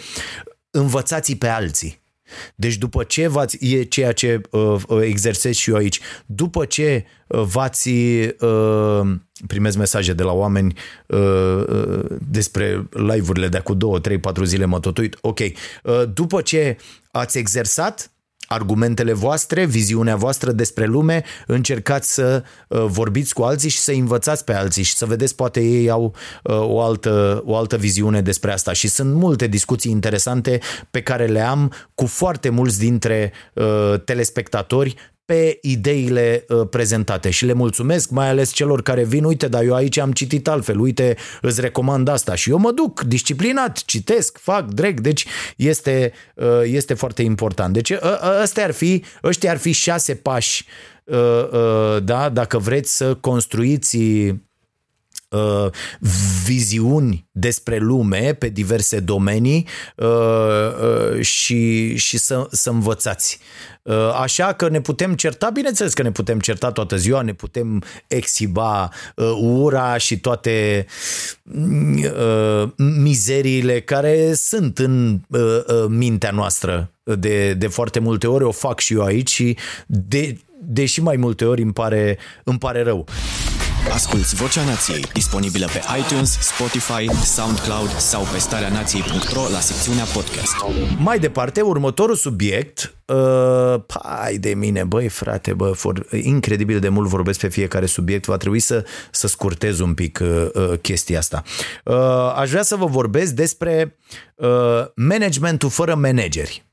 [0.72, 2.01] învățați pe alții.
[2.56, 7.06] Deci după ce v-ați, e ceea ce uh, uh, exersez și eu aici, după ce
[7.28, 7.90] uh, v-ați,
[8.40, 9.02] uh,
[9.48, 10.74] primez mesaje de la oameni
[11.08, 11.20] uh,
[11.68, 16.42] uh, despre live-urile de acum 2, 3, 4 zile mă tot uit, ok, uh, după
[16.42, 16.78] ce
[17.12, 18.11] ați exersat,
[18.52, 24.44] argumentele voastre, viziunea voastră despre lume, încercați să uh, vorbiți cu alții și să învățați
[24.44, 28.52] pe alții și să vedeți poate ei au uh, o altă, o altă viziune despre
[28.52, 28.74] asta.
[28.74, 30.60] Și sunt multe discuții interesante
[30.92, 34.96] pe care le am cu foarte mulți dintre uh, telespectatori
[35.32, 39.74] pe ideile uh, prezentate și le mulțumesc mai ales celor care vin, uite, dar eu
[39.74, 44.66] aici am citit altfel, uite, îți recomand asta și eu mă duc disciplinat, citesc, fac,
[44.66, 47.74] dreg, deci este, uh, este foarte important.
[47.74, 47.94] Deci
[48.42, 50.66] ăstea ar fi, ăștia ar fi șase pași
[51.04, 53.98] uh, da, dacă vreți să construiți
[55.32, 55.72] uh,
[56.46, 63.40] viziuni despre lume pe diverse domenii uh, uh, și, și să, să învățați.
[63.82, 67.84] Uh, așa că ne putem certa, bineînțeles că ne putem certa toată ziua, ne putem
[68.08, 70.86] exhiba uh, ura și toate
[71.44, 78.52] uh, mizeriile care sunt în uh, uh, mintea noastră de, de foarte multe ori, o
[78.52, 83.08] fac și eu aici și de, deși mai multe ori îmi pare, îmi pare rău.
[83.90, 90.56] Asculți Vocea Nației, disponibilă pe iTunes, Spotify, SoundCloud sau pe starea nației.ro la secțiunea podcast.
[90.98, 97.08] Mai departe, următorul subiect, uh, hai de mine, băi frate, bă, for, incredibil de mult
[97.08, 101.44] vorbesc pe fiecare subiect, va trebui să, să scurtez un pic uh, uh, chestia asta.
[101.86, 103.98] Uh, aș vrea să vă vorbesc despre
[104.36, 104.50] uh,
[104.96, 106.71] managementul fără manageri.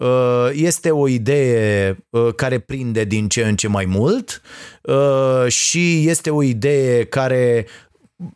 [0.00, 4.42] Uh, este o idee uh, care prinde din ce în ce mai mult
[4.82, 7.66] uh, și este o idee care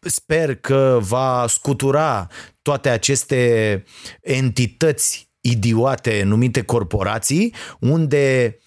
[0.00, 2.26] sper că va scutura
[2.62, 3.84] toate aceste
[4.20, 8.58] entități idiote numite corporații, unde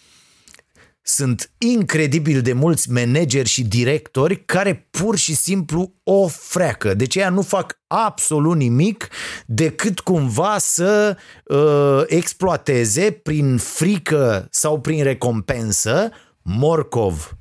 [1.08, 6.94] sunt incredibil de mulți manageri și directori care pur și simplu o freacă.
[6.94, 9.08] Deci ea nu fac absolut nimic
[9.46, 16.10] decât cumva să uh, exploateze prin frică sau prin recompensă
[16.42, 17.38] morcov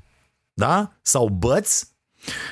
[0.55, 0.99] da?
[1.03, 1.83] sau băț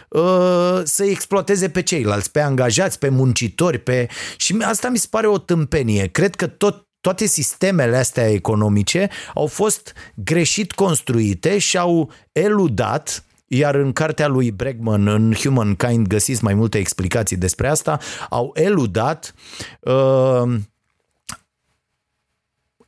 [0.09, 4.09] uh, să exploateze pe ceilalți, pe angajați, pe muncitori, pe...
[4.37, 6.07] și asta mi se pare o tâmpenie.
[6.07, 13.75] Cred că tot toate sistemele astea economice au fost greșit construite și au eludat iar
[13.75, 17.99] în cartea lui Bregman, în Humankind, găsiți mai multe explicații despre asta,
[18.31, 19.35] au eludat
[19.81, 20.55] uh,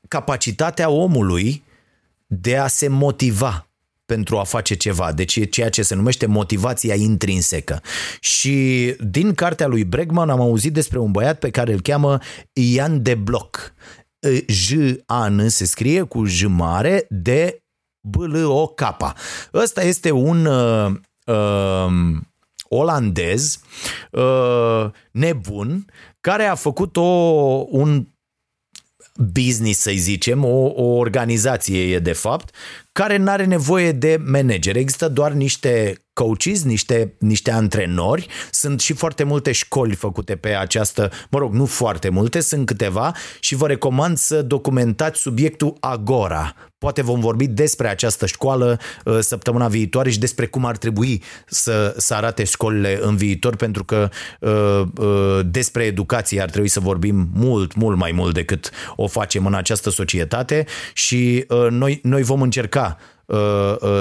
[0.09, 1.65] capacitatea omului
[2.27, 3.67] de a se motiva
[4.07, 7.83] pentru a face ceva, deci e ceea ce se numește motivația intrinsecă.
[8.21, 12.19] Și din cartea lui Bregman am auzit despre un băiat pe care îl cheamă
[12.53, 13.15] Ian de
[14.21, 14.35] Bloc.
[14.47, 17.61] J-A-N se scrie cu J mare de
[18.09, 18.83] B-L-O-K.
[19.55, 20.93] Ăsta este un uh,
[21.27, 22.17] uh,
[22.69, 23.61] olandez
[24.11, 25.85] uh, nebun
[26.21, 27.03] care a făcut o,
[27.69, 28.07] un
[29.33, 32.55] business, să zicem, o, o organizație e de fapt,
[32.93, 34.77] care nu are nevoie de manager.
[34.77, 38.27] Există doar niște coaches, niște, niște antrenori.
[38.51, 43.15] Sunt și foarte multe școli făcute pe această, mă rog, nu foarte multe, sunt câteva
[43.41, 46.55] și vă recomand să documentați subiectul Agora.
[46.79, 51.95] Poate vom vorbi despre această școală uh, săptămâna viitoare și despre cum ar trebui să,
[51.97, 54.09] să arate școlile în viitor, pentru că
[54.41, 59.47] uh, uh, despre educație ar trebui să vorbim mult, mult mai mult decât o facem
[59.47, 63.16] în această societate și noi, noi vom încerca Uh, uh,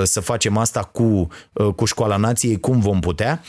[0.03, 3.41] să facem asta cu, uh, cu Școala Nației, cum vom putea.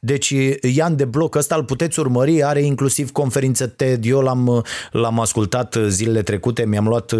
[0.00, 5.20] Deci Ian de Bloc ăsta îl puteți urmări, are inclusiv conferință TED, eu l-am, l-am
[5.20, 7.12] ascultat zilele trecute, mi-am luat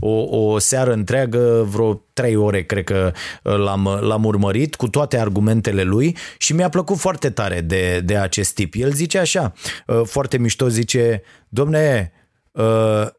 [0.00, 3.12] o, o seară întreagă, vreo trei ore cred că
[3.42, 8.54] l-am, l-am urmărit cu toate argumentele lui și mi-a plăcut foarte tare de, de acest
[8.54, 8.74] tip.
[8.76, 9.52] El zice așa,
[10.04, 12.12] foarte mișto, zice, domne,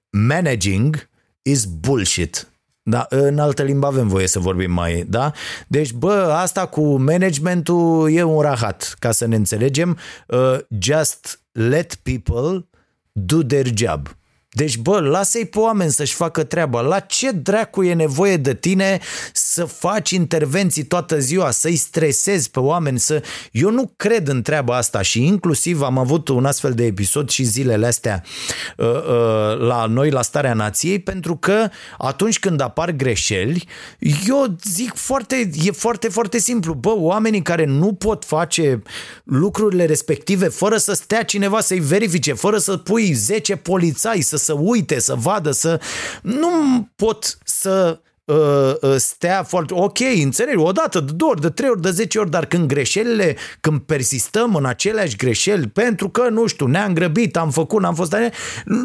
[0.10, 1.10] managing
[1.42, 2.50] is bullshit.
[2.88, 5.32] Da, în altă limbă avem voie să vorbim mai, da?
[5.68, 9.98] Deci, bă, asta cu managementul e un rahat, ca să ne înțelegem.
[10.28, 12.68] Uh, just let people
[13.12, 14.16] do their job.
[14.56, 16.82] Deci, bă, lasă-i pe oameni să-și facă treaba.
[16.82, 19.00] La ce dracu e nevoie de tine
[19.34, 23.24] să faci intervenții toată ziua, să-i stresezi pe oameni, să...
[23.52, 27.44] Eu nu cred în treaba asta și inclusiv am avut un astfel de episod și
[27.44, 28.24] zilele astea
[28.78, 33.68] uh, uh, la noi, la Starea Nației, pentru că atunci când apar greșeli,
[34.28, 36.74] eu zic foarte, e foarte, foarte simplu.
[36.74, 38.82] Bă, oamenii care nu pot face
[39.24, 44.54] lucrurile respective fără să stea cineva să-i verifice, fără să pui 10 polițai să să
[44.54, 45.82] uite, să vadă, să...
[46.22, 46.50] Nu
[46.96, 47.98] pot să Uh, uh,
[48.98, 49.74] stea foarte...
[49.74, 52.68] Ok, înțeleg, o dată, de două ori, de trei ori, de zece ori, dar când
[52.68, 57.96] greșelile, când persistăm în aceleași greșeli, pentru că, nu știu, ne-am grăbit, am făcut, n-am
[57.96, 58.16] fost...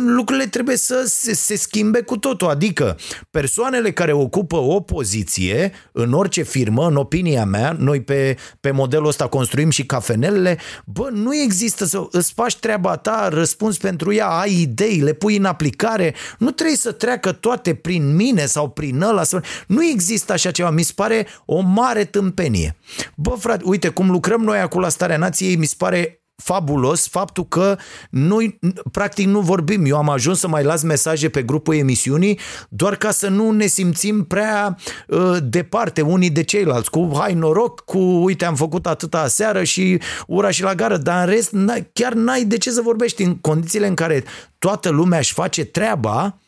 [0.06, 2.48] Lucrurile trebuie să se, se schimbe cu totul.
[2.48, 2.96] Adică
[3.30, 9.06] persoanele care ocupă o poziție în orice firmă, în opinia mea, noi pe, pe modelul
[9.06, 14.26] ăsta construim și cafenelele, bă, nu există să îți faci treaba ta, răspuns pentru ea,
[14.26, 19.00] ai idei, le pui în aplicare, nu trebuie să treacă toate prin mine sau prin
[19.00, 19.42] ăla să...
[19.66, 22.76] Nu există așa ceva, mi se pare o mare tâmpenie.
[23.16, 27.46] Bă, frate, uite cum lucrăm noi acolo la Starea Nației, mi se pare fabulos faptul
[27.48, 27.76] că
[28.10, 28.58] noi
[28.92, 29.84] practic nu vorbim.
[29.84, 33.66] Eu am ajuns să mai las mesaje pe grupul emisiunii doar ca să nu ne
[33.66, 34.76] simțim prea
[35.08, 36.90] uh, departe unii de ceilalți.
[36.90, 41.28] Cu hai noroc, cu uite am făcut atâta seară și ura și la gară, dar
[41.28, 44.24] în rest n-ai, chiar n-ai de ce să vorbești în condițiile în care
[44.58, 46.38] toată lumea își face treaba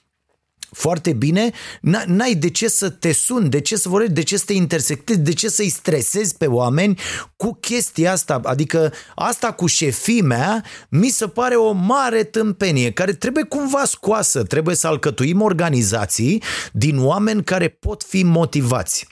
[0.73, 1.51] foarte bine,
[2.07, 5.19] n-ai de ce să te suni, de ce să vorbești, de ce să te intersectezi,
[5.19, 6.99] de ce să-i stresezi pe oameni
[7.37, 8.41] cu chestia asta.
[8.45, 14.43] Adică asta cu șefimea mi se pare o mare tâmpenie care trebuie cumva scoasă.
[14.43, 16.43] Trebuie să alcătuim organizații
[16.73, 19.07] din oameni care pot fi motivați.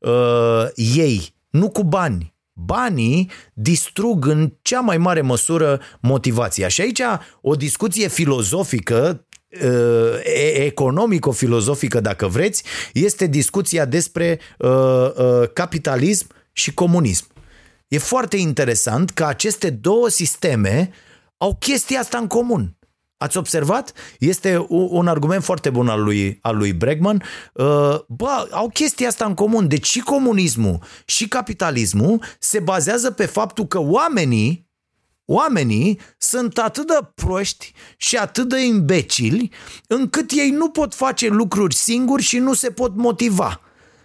[0.00, 6.68] Uh, ei, nu cu bani, Banii distrug în cea mai mare măsură motivația.
[6.68, 7.00] Și aici
[7.40, 9.25] o discuție filozofică Uh,
[10.54, 17.26] economico-filozofică, dacă vreți, este discuția despre uh, uh, capitalism și comunism.
[17.88, 20.90] E foarte interesant că aceste două sisteme
[21.36, 22.76] au chestia asta în comun.
[23.18, 23.92] Ați observat?
[24.18, 27.22] Este un argument foarte bun al lui, al lui Bregman.
[28.08, 29.68] Bă, au chestia asta în comun.
[29.68, 34.65] Deci și comunismul și capitalismul se bazează pe faptul că oamenii
[35.28, 39.50] Oamenii sunt atât de proști și atât de imbecili
[39.86, 43.60] încât ei nu pot face lucruri singuri și nu se pot motiva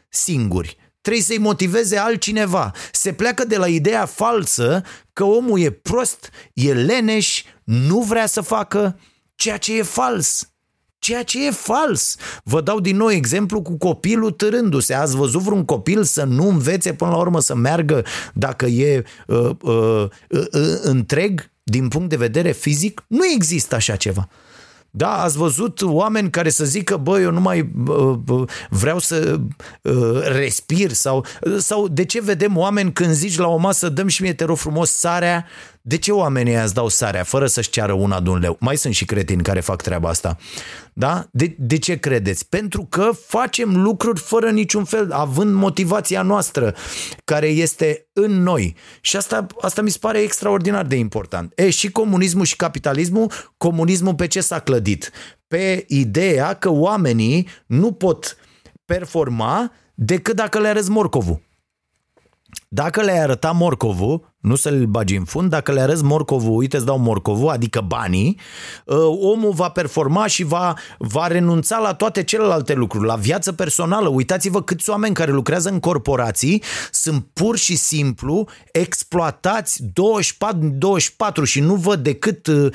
[0.10, 0.78] singuri.
[1.02, 2.72] Trebuie să-i motiveze altcineva.
[2.92, 8.42] Se pleacă de la ideea falsă că omul e prost, e leneș, nu vrea să
[8.42, 9.00] facă
[9.36, 10.51] ceea ce e fals
[11.02, 12.16] ceea ce e fals.
[12.44, 14.94] Vă dau din nou exemplu cu copilul târându-se.
[14.94, 19.50] Ați văzut vreun copil să nu învețe până la urmă să meargă dacă e uh,
[19.62, 23.04] uh, uh, uh, întreg din punct de vedere fizic?
[23.08, 24.30] Nu există așa ceva.
[24.94, 29.40] Da, ați văzut oameni care să zică, bă, eu nu mai bă, bă, vreau să
[29.82, 31.26] uh, respir sau,
[31.58, 34.58] sau de ce vedem oameni când zici la o masă, dăm și mie, te rog
[34.58, 35.46] frumos, sarea,
[35.82, 38.58] de ce oamenii îți dau sarea fără să-și ceară una de un leu?
[38.60, 40.38] Mai sunt și cretini care fac treaba asta.
[40.94, 41.28] Da?
[41.32, 42.50] De, de ce credeți?
[42.50, 46.76] Pentru că facem lucruri fără niciun fel, având motivația noastră
[47.24, 48.76] care este în noi.
[49.02, 51.52] Și asta, asta mi se pare extraordinar de important.
[51.56, 55.12] E, și comunismul și capitalismul, comunismul pe ce s-a clădit?
[55.48, 58.38] Pe ideea că oamenii nu pot
[58.86, 61.42] performa decât dacă le arăți morcovul.
[62.70, 66.86] Dacă le-ai arăta morcovul, nu să-l bagi în fund, dacă le arăți morcovul, uite îți
[66.86, 68.40] dau morcovul, adică banii,
[68.88, 74.08] ă, omul va performa și va, va renunța la toate celelalte lucruri, la viață personală.
[74.08, 81.76] Uitați-vă câți oameni care lucrează în corporații sunt pur și simplu exploatați 24-24 și nu
[81.76, 82.72] văd decât uh,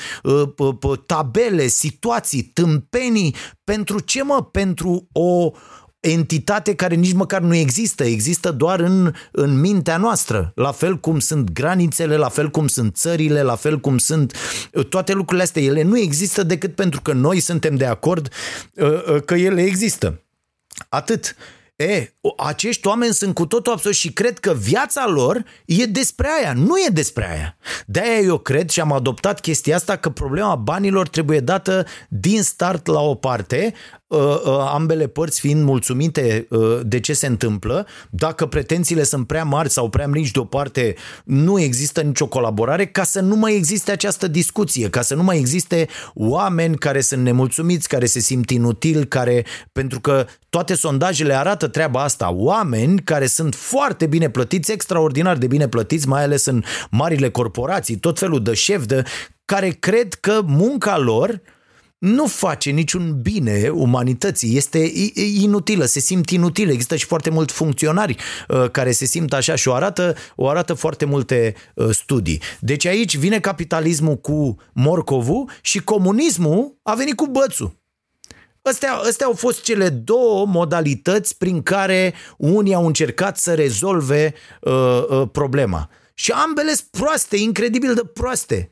[0.82, 3.34] uh, tabele, situații, tâmpenii.
[3.64, 4.42] Pentru ce mă?
[4.42, 5.50] Pentru o
[6.10, 11.18] entitate care nici măcar nu există, există doar în, în mintea noastră, la fel cum
[11.18, 14.36] sunt granițele, la fel cum sunt țările, la fel cum sunt
[14.88, 15.62] toate lucrurile astea.
[15.62, 18.32] Ele nu există decât pentru că noi suntem de acord
[18.74, 20.20] uh, uh, că ele există.
[20.88, 21.36] Atât.
[21.76, 26.52] E, acești oameni sunt cu totul absolut și cred că viața lor e despre aia,
[26.52, 27.56] nu e despre aia.
[27.86, 32.86] De-aia eu cred și am adoptat chestia asta că problema banilor trebuie dată din start
[32.86, 33.74] la o parte,
[34.05, 34.05] Uh, uh,
[34.74, 37.86] ambele părți fiind mulțumite uh, de ce se întâmplă.
[38.10, 40.94] Dacă pretențiile sunt prea mari sau prea mici de o parte,
[41.24, 45.38] nu există nicio colaborare ca să nu mai existe această discuție, ca să nu mai
[45.38, 51.68] existe oameni care sunt nemulțumiți, care se simt inutili, care, pentru că toate sondajele arată
[51.68, 56.62] treaba asta, oameni care sunt foarte bine plătiți, extraordinar de bine plătiți, mai ales în
[56.90, 59.02] marile corporații, tot felul de șef, de,
[59.44, 61.40] care cred că munca lor
[61.98, 66.70] nu face niciun bine umanității, este inutilă, se simt inutilă.
[66.70, 68.16] Există și foarte mulți funcționari
[68.48, 72.42] uh, care se simt așa și o arată, o arată foarte multe uh, studii.
[72.60, 77.76] Deci aici vine capitalismul cu morcovul și comunismul a venit cu bățul.
[78.62, 84.72] Astea, astea au fost cele două modalități prin care unii au încercat să rezolve uh,
[85.08, 85.90] uh, problema.
[86.14, 88.70] Și ambele sunt proaste, incredibil de proaste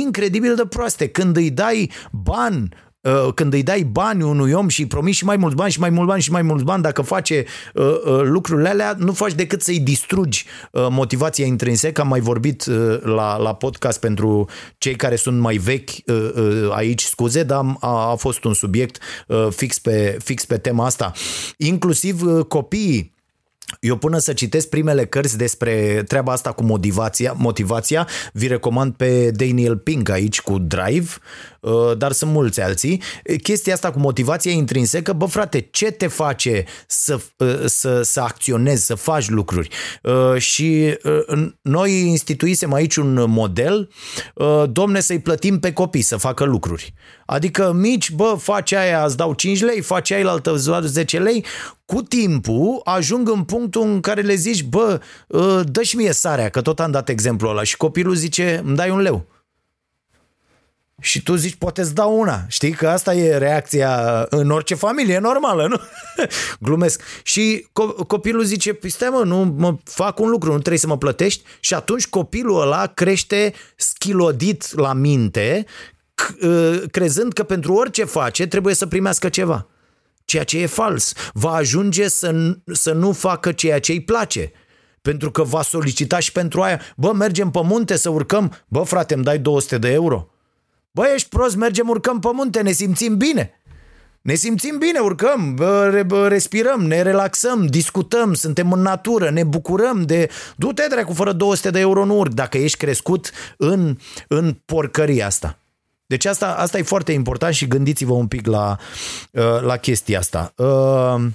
[0.00, 1.08] incredibil de proaste.
[1.08, 2.68] Când îi dai bani
[3.00, 5.80] uh, când îi dai bani unui om și îi promiți și mai mulți bani și
[5.80, 9.32] mai mulți bani și mai mulți bani, dacă face uh, uh, lucrurile alea, nu faci
[9.32, 12.00] decât să-i distrugi uh, motivația intrinsecă.
[12.00, 16.70] Am mai vorbit uh, la, la podcast pentru cei care sunt mai vechi uh, uh,
[16.70, 21.12] aici, scuze, dar a, a fost un subiect uh, fix, pe, fix pe tema asta.
[21.56, 23.12] Inclusiv uh, copiii
[23.82, 29.30] eu până să citesc primele cărți despre treaba asta cu motivația, motivația vi recomand pe
[29.30, 31.08] Daniel Pink aici cu Drive,
[31.60, 33.02] uh, dar sunt mulți alții.
[33.42, 38.86] Chestia asta cu motivația intrinsecă, bă frate, ce te face să, uh, să, să acționezi,
[38.86, 39.68] să faci lucruri?
[40.02, 40.98] Uh, și
[41.62, 43.90] noi instituisem aici un model,
[44.70, 46.94] domne, să-i plătim pe copii să facă lucruri.
[47.32, 51.44] Adică mici, bă, faci aia, îți dau 5 lei, faci aia altă 10 lei,
[51.84, 55.00] cu timpul ajung în punctul în care le zici, bă,
[55.32, 58.76] ă, dă și mie sarea, că tot am dat exemplul ăla și copilul zice, îmi
[58.76, 59.26] dai un leu.
[61.00, 62.44] Și tu zici, poate îți dau una.
[62.48, 65.80] Știi că asta e reacția în orice familie normală, nu?
[66.66, 67.02] Glumesc.
[67.22, 70.86] Și co- copilul zice, păi stai mă, nu mă fac un lucru, nu trebuie să
[70.86, 71.42] mă plătești.
[71.60, 75.91] Și atunci copilul ăla crește schilodit la minte, ă,
[76.90, 79.66] crezând că pentru orice face trebuie să primească ceva
[80.24, 81.12] ceea ce e fals.
[81.32, 84.52] Va ajunge să, să nu facă ceea ce îi place.
[85.02, 89.14] Pentru că va solicita și pentru aia, bă, mergem pe munte să urcăm, bă, frate,
[89.14, 90.28] îmi dai 200 de euro.
[90.90, 93.62] Bă, ești prost, mergem, urcăm pe munte, ne simțim bine.
[94.20, 100.02] Ne simțim bine, urcăm, bă, bă, respirăm, ne relaxăm, discutăm, suntem în natură, ne bucurăm
[100.02, 100.30] de...
[100.56, 103.96] Du-te dracu, fără 200 de euro nu urc, dacă ești crescut în,
[104.28, 105.61] în porcăria asta.
[106.12, 108.78] Deci asta, asta e foarte important și gândiți-vă un pic la,
[109.30, 110.52] uh, la chestia asta.
[110.56, 111.26] Uh,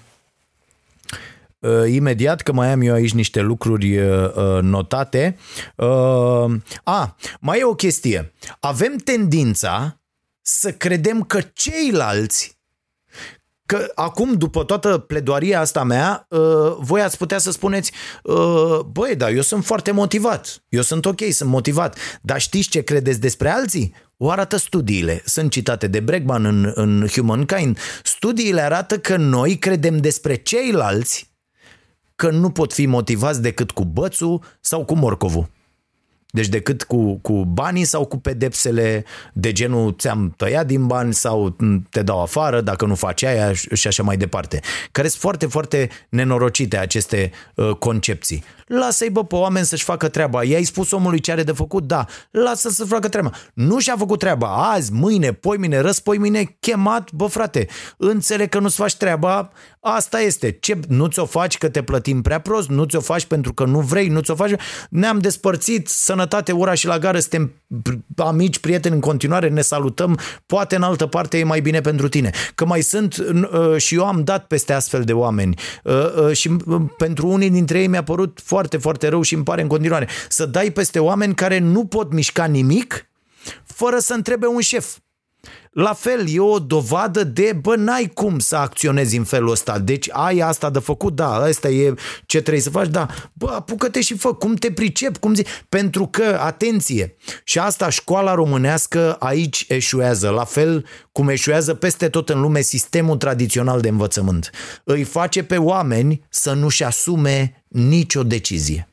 [1.60, 4.00] uh, imediat, că mai am eu aici niște lucruri
[4.62, 5.38] notate.
[6.84, 8.34] A, mai e o chestie.
[8.60, 10.02] Avem tendința
[10.42, 12.56] să credem că ceilalți
[13.66, 16.28] Că acum, după toată pledoaria asta mea,
[16.80, 17.92] voi ați putea să spuneți,
[18.92, 23.20] băi, da, eu sunt foarte motivat, eu sunt ok, sunt motivat, dar știți ce credeți
[23.20, 23.94] despre alții?
[24.18, 27.78] O arată studiile, sunt citate de Bregman în, în Humankind.
[28.04, 31.30] Studiile arată că noi credem despre ceilalți
[32.16, 35.50] că nu pot fi motivați decât cu bățul sau cu morcovul.
[36.30, 41.56] Deci decât cu, cu banii sau cu pedepsele de genul ți-am tăiat din bani sau
[41.90, 44.60] te dau afară dacă nu faci aia și așa mai departe.
[44.92, 48.44] Care sunt foarte, foarte nenorocite aceste uh, concepții.
[48.68, 50.44] Lasă-i bă pe oameni să-și facă treaba.
[50.44, 51.84] I-ai spus omului ce are de făcut?
[51.84, 52.06] Da.
[52.32, 53.32] Lasă să facă treaba.
[53.54, 54.72] Nu și-a făcut treaba.
[54.72, 57.68] Azi, mâine, poimine, răspoimine, chemat, bă frate,
[57.98, 60.52] înțeleg că nu-ți faci treaba, asta este.
[60.52, 63.80] Ce, nu ți-o faci că te plătim prea prost, nu ți-o faci pentru că nu
[63.80, 64.52] vrei, nu ți-o faci.
[64.90, 67.52] Ne-am despărțit, sănătate, ora și la gară, suntem
[68.16, 72.32] amici, prieteni în continuare, ne salutăm, poate în altă parte e mai bine pentru tine.
[72.56, 76.50] Că mai sunt uh, și eu am dat peste astfel de oameni uh, uh, și
[76.98, 80.46] pentru unii dintre ei mi-a părut foarte, foarte rău și îmi pare în continuare să
[80.46, 83.10] dai peste oameni care nu pot mișca nimic
[83.64, 84.98] fără să întrebe un șef.
[85.78, 89.80] La fel, e o dovadă de, bă, n-ai cum să acționezi în felul ăsta.
[89.80, 91.94] Deci ai asta de făcut, da, asta e
[92.26, 93.08] ce trebuie să faci, da.
[93.34, 95.46] Bă, apucă-te și fă, cum te pricep, cum zi.
[95.70, 102.30] Pentru că, atenție, și asta școala românească aici eșuează, la fel cum eșuează peste tot
[102.30, 104.50] în lume sistemul tradițional de învățământ.
[104.84, 108.88] Îi face pe oameni să nu-și asume nicio decizie.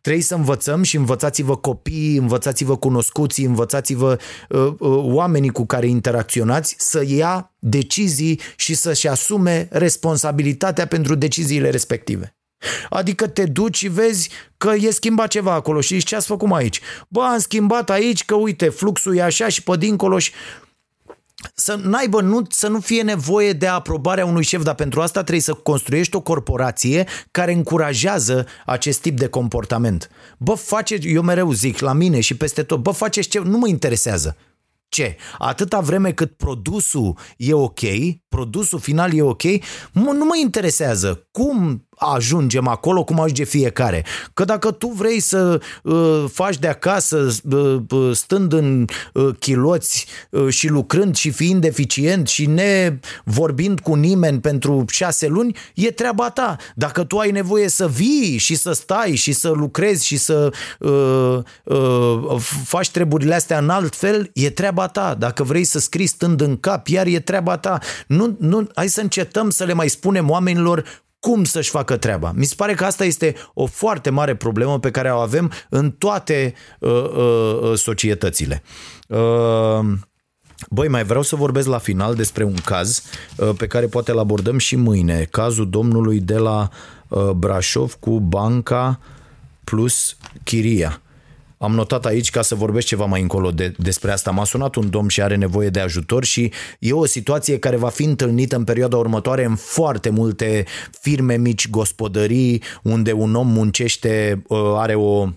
[0.00, 6.74] Trebuie să învățăm și învățați-vă copiii, învățați-vă cunoscuții, învățați-vă uh, uh, oamenii cu care interacționați
[6.78, 12.36] să ia decizii și să-și asume responsabilitatea pentru deciziile respective.
[12.88, 16.80] Adică te duci și vezi că e schimbat ceva acolo și ce ați făcut aici?
[17.08, 20.32] Bă, am schimbat aici că uite, fluxul e așa și pe dincolo și
[21.54, 25.42] să n-aibă, nu, să nu fie nevoie de aprobarea unui șef, dar pentru asta trebuie
[25.42, 30.10] să construiești o corporație care încurajează acest tip de comportament.
[30.38, 33.68] Bă, face, eu mereu zic la mine și peste tot, bă, faceți ce, nu mă
[33.68, 34.36] interesează.
[34.88, 35.16] Ce?
[35.38, 37.80] Atâta vreme cât produsul e ok,
[38.28, 39.42] produsul final e ok,
[39.92, 44.04] nu mă interesează cum ajungem acolo cum ajunge fiecare.
[44.34, 50.06] Că dacă tu vrei să uh, faci de acasă uh, uh, stând în uh, chiloți
[50.30, 55.90] uh, și lucrând și fiind eficient și ne vorbind cu nimeni pentru șase luni, e
[55.90, 56.56] treaba ta.
[56.74, 61.38] Dacă tu ai nevoie să vii și să stai și să lucrezi și să uh,
[61.64, 65.14] uh, faci treburile astea în alt fel, e treaba ta.
[65.14, 67.78] Dacă vrei să scrii stând în cap, iar e treaba ta.
[68.06, 72.32] Nu, nu, hai să încetăm să le mai spunem oamenilor cum să-și facă treaba.
[72.34, 75.90] Mi se pare că asta este o foarte mare problemă pe care o avem în
[75.90, 78.62] toate uh, uh, uh, societățile.
[79.08, 79.80] Uh,
[80.70, 83.02] Băi, mai vreau să vorbesc la final despre un caz
[83.36, 85.26] uh, pe care poate îl abordăm și mâine.
[85.30, 86.68] Cazul domnului de la
[87.08, 89.00] uh, Brașov cu banca
[89.64, 91.00] plus chiria.
[91.58, 94.30] Am notat aici ca să vorbesc ceva mai încolo de, despre asta.
[94.30, 97.88] M-a sunat un domn și are nevoie de ajutor și e o situație care va
[97.88, 100.64] fi întâlnită în perioada următoare în foarte multe
[101.00, 105.28] firme mici, gospodării, unde un om muncește, uh, are o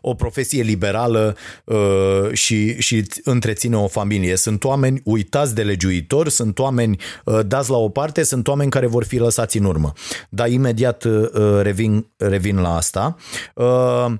[0.00, 4.36] o profesie liberală uh, și, și întreține o familie.
[4.36, 8.86] Sunt oameni uitați de legiuitor, sunt oameni uh, dați la o parte, sunt oameni care
[8.86, 9.92] vor fi lăsați în urmă.
[10.28, 11.30] Dar imediat uh,
[11.60, 13.16] revin, revin la asta.
[13.54, 14.12] Uh,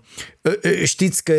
[0.85, 1.33] Știți că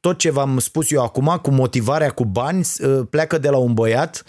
[0.00, 2.66] tot ce v-am spus eu acum cu motivarea cu bani
[3.10, 4.24] pleacă de la un băiat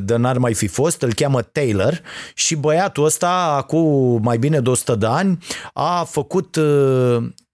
[0.00, 2.00] de n-ar mai fi fost, îl cheamă Taylor
[2.34, 5.38] și băiatul ăsta acum mai bine de 100 de ani
[5.72, 6.58] a făcut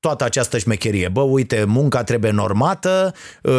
[0.01, 1.09] toată această șmecherie.
[1.09, 3.15] Bă, uite, munca trebuie normată,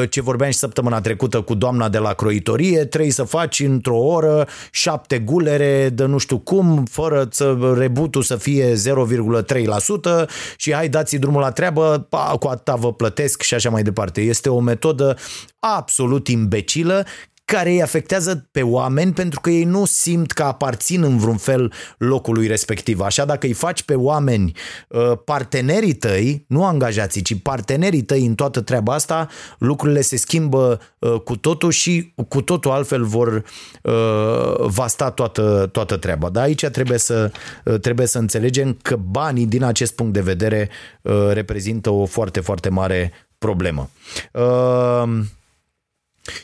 [0.09, 4.47] ce vorbeam și săptămâna trecută cu doamna de la croitorie, trebuie să faci într-o oră
[4.71, 11.15] șapte gulere de nu știu cum, fără să rebutul să fie 0,3% și hai dați
[11.15, 14.21] drumul la treabă, pa, cu atâta vă plătesc și așa mai departe.
[14.21, 15.17] Este o metodă
[15.59, 17.05] absolut imbecilă
[17.45, 21.73] care îi afectează pe oameni pentru că ei nu simt că aparțin în vreun fel
[21.97, 22.99] locului respectiv.
[22.99, 24.51] Așa dacă îi faci pe oameni
[24.87, 29.27] uh, partenerii tăi, nu angajații, ci partenerii tăi în toată treaba asta,
[29.57, 33.43] lucrurile se schimbă uh, cu totul și cu totul altfel vor
[33.81, 33.93] uh,
[34.57, 36.29] va sta toată, toată treaba.
[36.29, 37.31] Dar aici trebuie să,
[37.81, 40.69] trebuie să înțelegem că banii din acest punct de vedere
[41.31, 43.89] reprezintă o foarte, foarte mare problemă.
[44.31, 45.03] Uh,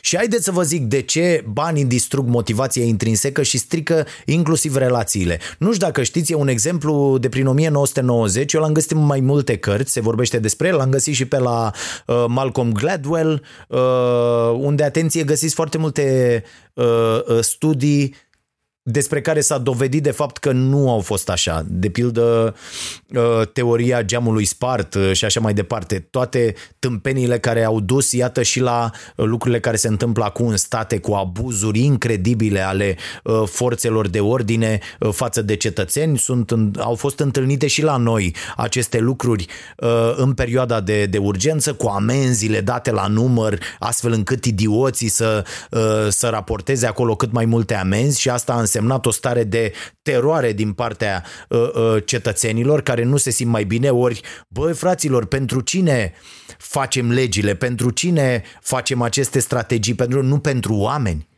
[0.00, 5.38] și haideți să vă zic de ce banii distrug motivația intrinsecă și strică inclusiv relațiile.
[5.58, 9.20] Nu știu dacă știți, e un exemplu de prin 1990, eu l-am găsit în mai
[9.20, 11.70] multe cărți, se vorbește despre el, l-am găsit și pe la
[12.06, 13.78] uh, Malcolm Gladwell, uh,
[14.58, 16.84] unde, atenție, găsiți foarte multe uh,
[17.28, 18.14] uh studii
[18.90, 21.64] despre care s-a dovedit de fapt că nu au fost așa.
[21.66, 22.54] De pildă,
[23.14, 26.06] uh, teoria geamului spart uh, și așa mai departe.
[26.10, 30.56] Toate tâmpeniile care au dus, iată, și la uh, lucrurile care se întâmplă acum în
[30.56, 32.96] state cu abuzuri incredibile ale
[33.44, 34.80] forțelor de ordine
[35.10, 36.18] față de cetățeni.
[36.18, 39.46] Sunt, au fost întâlnite și la noi aceste lucruri
[40.16, 45.44] în perioada de, de urgență cu amenziile date la număr, astfel încât idioții să,
[46.08, 49.72] să raporteze acolo cât mai multe amenzi și asta a însemnat o stare de
[50.02, 55.26] teroare din partea uh, uh, cetățenilor care nu se simt mai bine, ori, băi fraților,
[55.26, 56.12] pentru cine
[56.58, 61.28] facem legile, pentru cine facem aceste strategii, pentru, nu pentru oameni.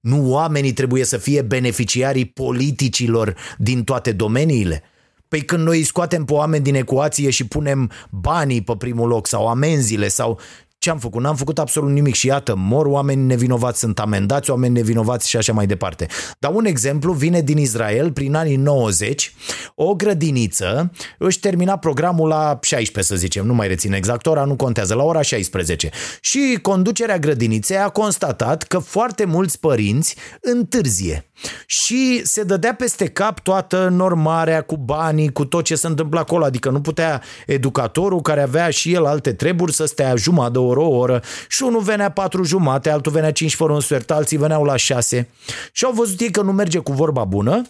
[0.00, 4.82] Nu oamenii trebuie să fie beneficiarii politicilor din toate domeniile.
[5.28, 9.48] Păi când noi scoatem pe oameni din ecuație și punem banii pe primul loc sau
[9.48, 10.40] amenziile sau
[10.84, 11.22] ce am făcut?
[11.22, 15.52] N-am făcut absolut nimic și iată, mor oameni nevinovați, sunt amendați oameni nevinovați și așa
[15.52, 16.06] mai departe.
[16.38, 19.34] Dar un exemplu vine din Israel prin anii 90.
[19.74, 24.56] O grădiniță își termina programul la 16, să zicem, nu mai rețin exact ora, nu
[24.56, 25.90] contează, la ora 16.
[26.20, 31.28] Și conducerea grădiniței a constatat că foarte mulți părinți întârzie
[31.66, 36.44] și se dădea peste cap toată normarea cu banii, cu tot ce se întâmplă acolo,
[36.44, 40.73] adică nu putea educatorul care avea și el alte treburi să stea jumătate de oră,
[40.80, 44.64] o oră și unul venea patru jumate, altul venea cinci fără un sfert, alții veneau
[44.64, 45.28] la șase
[45.72, 47.62] și au văzut ei că nu merge cu vorba bună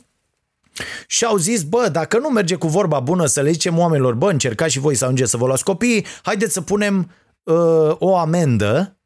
[1.06, 4.30] și au zis, bă, dacă nu merge cu vorba bună să le zicem oamenilor, bă,
[4.30, 7.10] încercați și voi să ajungeți să vă luați copiii, haideți să punem
[7.42, 8.96] uh, o amendă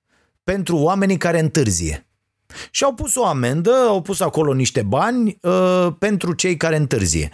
[0.44, 2.06] pentru oamenii care întârzie.
[2.70, 7.30] Și au pus o amendă, au pus acolo niște bani uh, pentru cei care întârzie.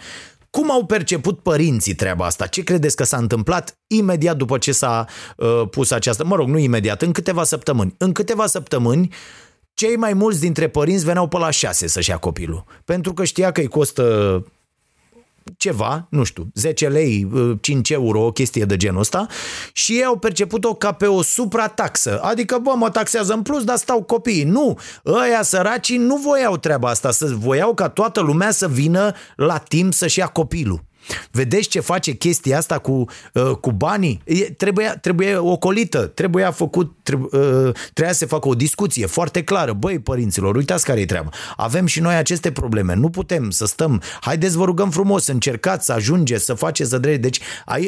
[0.55, 2.47] Cum au perceput părinții treaba asta?
[2.47, 5.05] Ce credeți că s-a întâmplat imediat după ce s-a
[5.37, 6.25] uh, pus această...
[6.25, 7.95] Mă rog, nu imediat, în câteva săptămâni.
[7.97, 9.13] În câteva săptămâni,
[9.73, 12.63] cei mai mulți dintre părinți veneau pe la șase să-și ia copilul.
[12.85, 14.03] Pentru că știa că îi costă
[15.57, 17.27] ceva, nu știu, 10 lei,
[17.61, 19.27] 5 euro, o chestie de genul ăsta
[19.73, 22.19] și ei au perceput-o ca pe o suprataxă.
[22.21, 24.43] Adică, bă, mă taxează în plus, dar stau copiii.
[24.43, 29.57] Nu, ăia săracii nu voiau treaba asta, să voiau ca toată lumea să vină la
[29.57, 30.83] timp să-și ia copilul.
[31.31, 34.21] Vedeți ce face chestia asta cu, uh, cu banii?
[34.25, 39.43] E, trebuia, trebuie ocolită, trebuia făcut, trebuie, uh, trebuia să se facă o discuție foarte
[39.43, 39.73] clară.
[39.73, 41.29] Băi, părinților, uitați care e treaba.
[41.55, 44.01] Avem și noi aceste probleme, nu putem să stăm.
[44.21, 47.21] Haideți, vă rugăm frumos, încercați să ajungeți, să faceți să drept.
[47.21, 47.39] Deci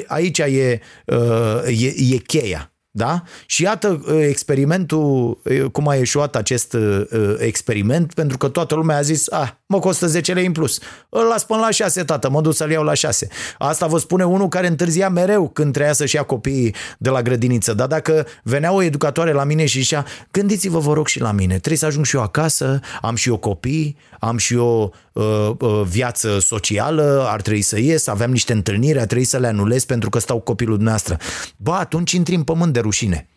[0.08, 2.72] aici e, uh, e, e cheia.
[2.98, 3.24] Da?
[3.46, 8.98] Și iată uh, experimentul, uh, cum a ieșuat acest uh, experiment, pentru că toată lumea
[8.98, 10.80] a zis, ah, mă costă 10 lei în plus.
[11.10, 13.28] Îl las până la 6, tată, mă duc să-l iau la 6.
[13.58, 17.74] Asta vă spune unul care întârzia mereu când treia să-și ia copiii de la grădiniță.
[17.74, 21.54] Dar dacă venea o educatoare la mine și zicea, gândiți-vă, vă rog, și la mine,
[21.54, 25.82] trebuie să ajung și eu acasă, am și eu copii, am și eu uh, uh,
[25.88, 30.10] viață socială, ar trebui să ies, aveam niște întâlniri, ar trebui să le anulez pentru
[30.10, 31.18] că stau copilul dumneavoastră.
[31.58, 33.28] Ba, atunci intri în pământ de rușine.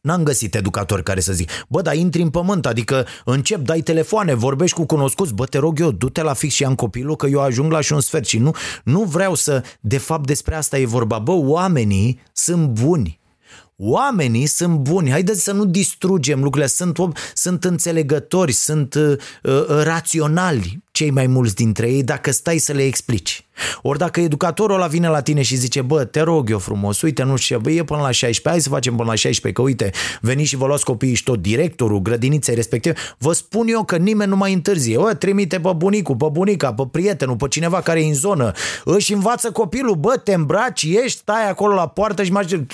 [0.00, 4.34] N-am găsit educatori care să zic, bă, dar intri în pământ, adică încep, dai telefoane,
[4.34, 7.40] vorbești cu cunoscuți, bă, te rog eu, du-te la fix și am copilul că eu
[7.40, 8.26] ajung la și un sfert.
[8.26, 13.18] Și nu, nu vreau să, de fapt despre asta e vorba, bă, oamenii sunt buni,
[13.82, 16.98] Oamenii sunt buni, haideți să nu distrugem lucrurile, sunt,
[17.34, 22.82] sunt înțelegători, sunt uh, uh, raționali cei mai mulți dintre ei dacă stai să le
[22.82, 23.44] explici.
[23.82, 27.22] Ori dacă educatorul ăla vine la tine și zice, bă, te rog eu frumos, uite,
[27.22, 29.90] nu știu, bă, e până la 16, hai să facem până la 16, că uite,
[30.20, 34.30] veniți și vă luați copiii și tot directorul grădiniței respective, vă spun eu că nimeni
[34.30, 34.96] nu mai întârzie.
[34.96, 38.52] Bă, trimite pe bunicul, pe bunica, pe prietenul, pe cineva care e în zonă,
[38.84, 42.66] își învață copilul, bă, te îmbraci, ești, stai acolo la poartă și mai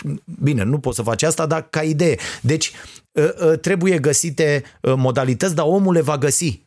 [0.43, 2.17] Bine, nu poți să faci asta, dar ca idee.
[2.41, 2.73] Deci,
[3.17, 6.66] ă, ă, trebuie găsite ă, modalități, dar omul le va găsi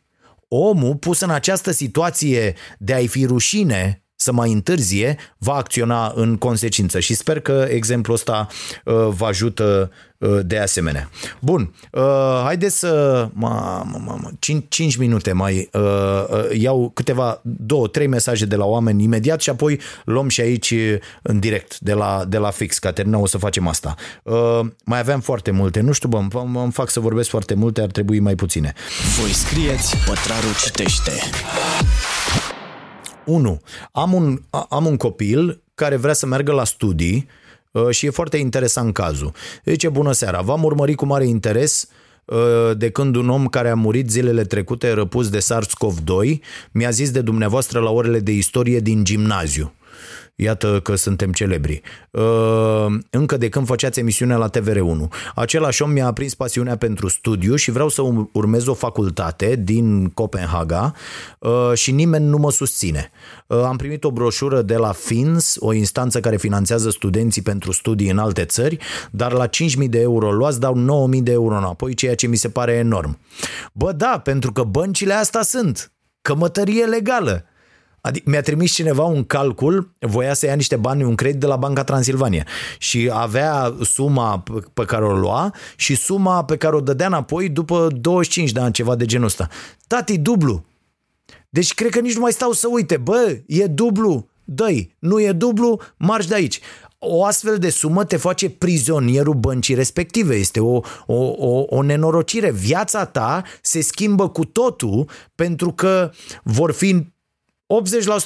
[0.52, 6.36] omul pus în această situație de a-i fi rușine să mai întârzie, va acționa în
[6.36, 8.46] consecință și sper că exemplul ăsta
[8.84, 11.10] uh, vă ajută uh, de asemenea.
[11.40, 12.02] Bun, uh,
[12.44, 13.28] haideți să...
[13.32, 15.80] Ma, ma, ma, 5, 5 minute mai uh,
[16.30, 20.74] uh, iau câteva, două, trei mesaje de la oameni imediat și apoi luăm și aici
[21.22, 22.78] în direct de la, de la fix.
[22.78, 23.94] Caterina, o să facem asta.
[24.22, 27.90] Uh, mai aveam foarte multe, nu știu, bă, îmi fac să vorbesc foarte multe, ar
[27.90, 28.72] trebui mai puține.
[29.20, 31.12] Voi scrieți, pătrarul citește.
[33.30, 33.60] 1.
[33.92, 37.28] Am un, am un copil care vrea să meargă la studii
[37.70, 39.32] uh, și e foarte interesant cazul.
[39.64, 41.88] Zice, bună seara, v-am urmărit cu mare interes
[42.24, 42.38] uh,
[42.76, 46.38] de când un om care a murit zilele trecute răpus de SARS-CoV-2
[46.72, 49.72] mi-a zis de dumneavoastră la orele de istorie din gimnaziu.
[50.42, 51.80] Iată că suntem celebri.
[52.10, 55.08] Uh, încă de când făceați emisiunea la TVR1.
[55.34, 60.92] Același om mi-a aprins pasiunea pentru studiu și vreau să urmez o facultate din Copenhaga
[61.38, 63.10] uh, și nimeni nu mă susține.
[63.46, 68.10] Uh, am primit o broșură de la FINS, o instanță care finanțează studenții pentru studii
[68.10, 68.78] în alte țări,
[69.10, 72.48] dar la 5.000 de euro luați dau 9.000 de euro înapoi, ceea ce mi se
[72.48, 73.18] pare enorm.
[73.72, 75.92] Bă, da, pentru că băncile astea sunt.
[76.22, 77.44] Cămătărie legală.
[78.00, 81.56] Adică mi-a trimis cineva un calcul, voia să ia niște bani, un credit de la
[81.56, 82.46] Banca Transilvania
[82.78, 84.42] și avea suma
[84.74, 88.72] pe care o lua și suma pe care o dădea înapoi după 25 de ani,
[88.72, 89.48] ceva de genul ăsta.
[89.86, 90.64] Tati, dublu.
[91.48, 94.66] Deci cred că nici nu mai stau să uite, bă, e dublu, dă
[94.98, 96.60] nu e dublu, marș de aici.
[96.98, 100.34] O astfel de sumă te face prizonierul băncii respective.
[100.34, 102.50] Este o, o, o, o nenorocire.
[102.50, 106.10] Viața ta se schimbă cu totul pentru că
[106.42, 107.06] vor fi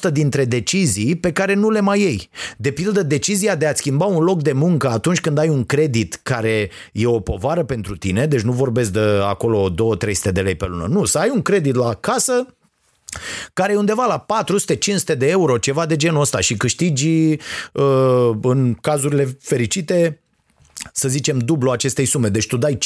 [0.08, 2.28] 80% dintre decizii pe care nu le mai iei.
[2.56, 6.20] De pildă, decizia de a schimba un loc de muncă atunci când ai un credit
[6.22, 10.66] care e o povară pentru tine, deci nu vorbesc de acolo 2-300 de lei pe
[10.66, 12.46] lună, nu, să ai un credit la casă
[13.52, 14.26] care e undeva la
[15.14, 17.38] 400-500 de euro, ceva de genul ăsta și câștigi
[17.72, 20.23] uh, în cazurile fericite
[20.92, 22.28] să zicem, dublu acestei sume.
[22.28, 22.78] Deci tu dai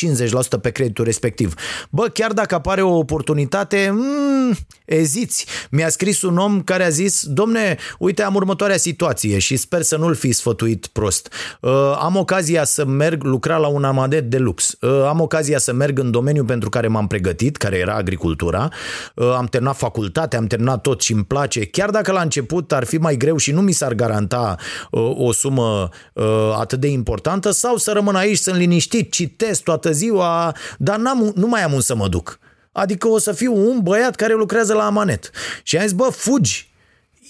[0.57, 1.55] 50% pe creditul respectiv.
[1.91, 5.47] Bă, chiar dacă apare o oportunitate, mm, eziți.
[5.71, 9.97] Mi-a scris un om care a zis, domne, uite, am următoarea situație și sper să
[9.97, 11.33] nu-l fi sfătuit prost.
[11.61, 11.71] Uh,
[12.01, 14.77] am ocazia să merg lucra la un amadet de lux.
[14.81, 18.69] Uh, am ocazia să merg în domeniul pentru care m-am pregătit, care era agricultura.
[19.15, 21.65] Uh, am terminat facultate, am terminat tot și îmi place.
[21.65, 24.57] Chiar dacă la început ar fi mai greu și nu mi s-ar garanta
[24.91, 26.25] uh, o sumă uh,
[26.59, 31.47] atât de importantă, sau să rămân aici, sunt liniștit, citesc toată ziua, dar n-am, nu
[31.47, 32.39] mai am un să mă duc.
[32.73, 35.31] Adică o să fiu un băiat care lucrează la amanet.
[35.63, 36.68] Și am zis, bă, fugi,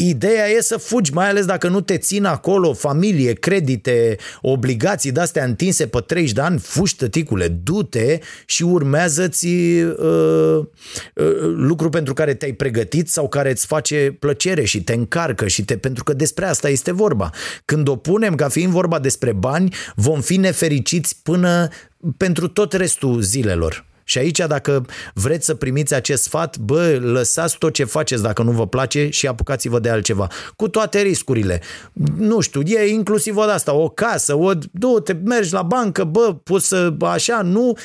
[0.01, 5.45] Ideea e să fugi, mai ales dacă nu te țin acolo, familie, credite, obligații de-astea
[5.45, 11.25] întinse pe 30 de ani, fugi tăticule, du-te și urmează-ți uh, uh,
[11.57, 15.77] lucru pentru care te-ai pregătit sau care îți face plăcere și te încarcă și te,
[15.77, 17.31] pentru că despre asta este vorba.
[17.65, 21.69] Când o punem ca fiind vorba despre bani, vom fi nefericiți până
[22.17, 23.88] pentru tot restul zilelor.
[24.09, 28.51] Și aici, dacă vreți să primiți acest sfat, bă, lăsați tot ce faceți dacă nu
[28.51, 30.27] vă place și apucați-vă de altceva.
[30.57, 31.61] Cu toate riscurile.
[32.17, 36.35] Nu știu, e inclusiv o de asta, o casă, o, du-te, mergi la bancă, bă,
[36.43, 37.77] poți să, așa, nu,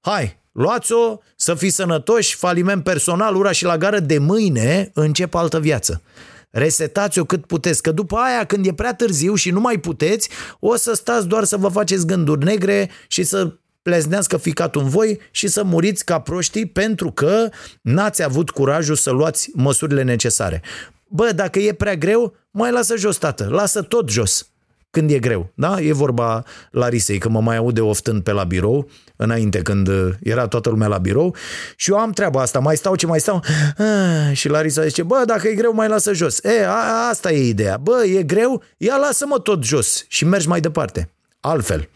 [0.00, 5.60] hai, luați-o, să fiți sănătoși, faliment personal, ura și la gară, de mâine încep altă
[5.60, 6.02] viață.
[6.50, 10.28] Resetați-o cât puteți, că după aia când e prea târziu și nu mai puteți,
[10.60, 13.52] o să stați doar să vă faceți gânduri negre și să
[13.88, 17.48] pleznească ficatul în voi și să muriți ca proștii pentru că
[17.82, 20.62] n-ați avut curajul să luați măsurile necesare.
[21.06, 24.48] Bă, dacă e prea greu, mai lasă jos, tată, lasă tot jos
[24.90, 25.52] când e greu.
[25.54, 25.80] Da?
[25.80, 29.88] E vorba la Risei, că mă mai aude oftând pe la birou, înainte când
[30.22, 31.34] era toată lumea la birou
[31.76, 33.42] și eu am treaba asta, mai stau ce mai stau
[33.78, 36.44] ah, și Larisa zice, bă, dacă e greu, mai lasă jos.
[36.44, 37.76] E, a, asta e ideea.
[37.76, 41.10] Bă, e greu, ia lasă-mă tot jos și mergi mai departe.
[41.40, 41.88] Altfel,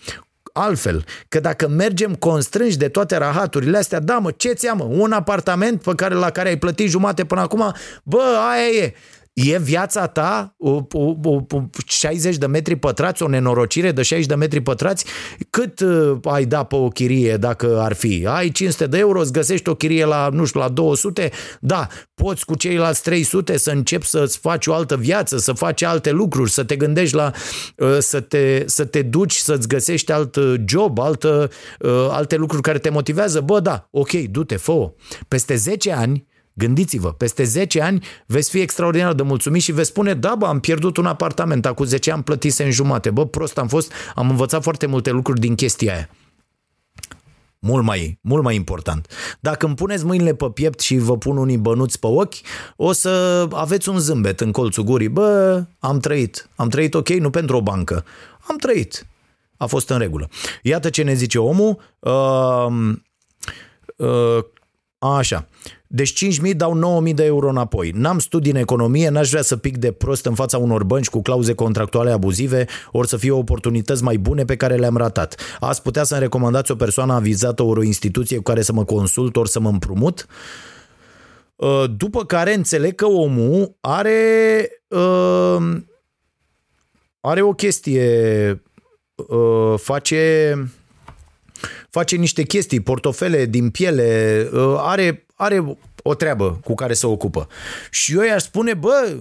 [0.53, 5.13] altfel, că dacă mergem constrânși de toate rahaturile astea, da mă, ce ți mă, un
[5.13, 8.95] apartament pe care, la care ai plătit jumate până acum, bă, aia e,
[9.33, 11.45] E viața ta o, o, o,
[11.87, 15.05] 60 de metri pătrați, o nenorocire de 60 de metri pătrați?
[15.51, 18.27] Cât uh, ai da pe o chirie dacă ar fi?
[18.29, 21.31] Ai 500 de euro, îți găsești o chirie la, nu știu, la 200?
[21.61, 26.11] Da, poți cu ceilalți 300 să începi să-ți faci o altă viață, să faci alte
[26.11, 27.31] lucruri, să te gândești la
[27.77, 32.79] uh, să te, să te duci să-ți găsești alt job, altă, uh, alte lucruri care
[32.79, 33.41] te motivează.
[33.41, 34.93] Bă, da, ok, du-te, fă
[35.29, 40.15] Peste 10 ani Gândiți-vă, peste 10 ani veți fi extraordinar de mulțumit și veți spune,
[40.15, 43.69] da, bă, am pierdut un apartament, acum 10 ani plătise în jumate, bă, prost am
[43.69, 46.09] fost, am învățat foarte multe lucruri din chestia aia.
[47.65, 49.07] Mult mai, mult mai important.
[49.41, 52.35] Dacă îmi puneți mâinile pe piept și vă pun unii bănuți pe ochi,
[52.77, 55.09] o să aveți un zâmbet în colțul gurii.
[55.09, 56.49] Bă, am trăit.
[56.57, 58.05] Am trăit ok, nu pentru o bancă.
[58.49, 59.07] Am trăit.
[59.57, 60.29] A fost în regulă.
[60.63, 61.79] Iată ce ne zice omul.
[61.99, 62.93] Uh,
[63.97, 64.45] uh,
[65.09, 65.49] așa.
[65.87, 67.91] Deci 5.000 dau 9.000 de euro înapoi.
[67.95, 71.23] N-am studii în economie, n-aș vrea să pic de prost în fața unor bănci cu
[71.23, 75.41] clauze contractuale abuzive, ori să fie oportunități mai bune pe care le-am ratat.
[75.61, 79.37] Ați putea să-mi recomandați o persoană avizată, ori o instituție cu care să mă consult,
[79.37, 80.27] ori să mă împrumut?
[81.57, 85.77] Uh, după care înțeleg că omul are, uh,
[87.21, 88.63] are o chestie,
[89.15, 90.55] uh, face
[91.91, 97.49] face niște chestii, portofele din piele, are are o treabă cu care se ocupă.
[97.91, 99.17] Și eu i-aș spune, bă,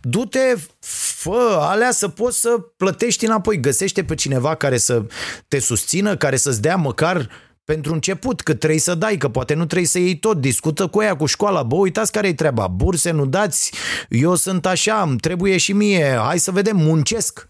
[0.00, 3.60] du-te, fă alea să poți să plătești înapoi.
[3.60, 5.02] Găsește pe cineva care să
[5.48, 7.28] te susțină, care să-ți dea măcar
[7.64, 11.02] pentru început, că trebuie să dai, că poate nu trebuie să iei tot, discută cu
[11.02, 13.72] ea, cu școala, bă, uitați care e treaba, burse nu dați,
[14.08, 17.46] eu sunt așa, îmi trebuie și mie, hai să vedem, muncesc.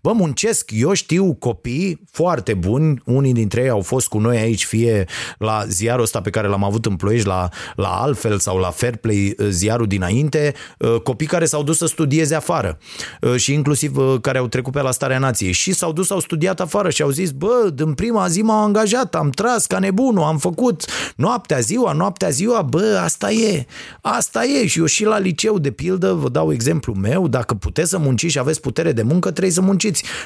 [0.00, 4.64] Bă, muncesc, eu știu copii foarte buni, unii dintre ei au fost cu noi aici,
[4.64, 5.04] fie
[5.38, 9.34] la ziarul ăsta pe care l-am avut în Ploiești, la, la Altfel sau la Fairplay,
[9.38, 12.78] uh, ziarul dinainte, uh, copii care s-au dus să studieze afară
[13.20, 16.60] uh, și inclusiv care au trecut pe la Starea Nației și s-au dus, au studiat
[16.60, 20.38] afară și au zis, bă, din prima zi m-au angajat, am tras ca nebunul, am
[20.38, 20.84] făcut
[21.16, 23.66] noaptea, ziua, noaptea, ziua, bă, asta e,
[24.00, 27.90] asta e și eu și la liceu, de pildă, vă dau exemplu meu, dacă puteți
[27.90, 29.71] să munciți și aveți putere de muncă, trebuie să munciți.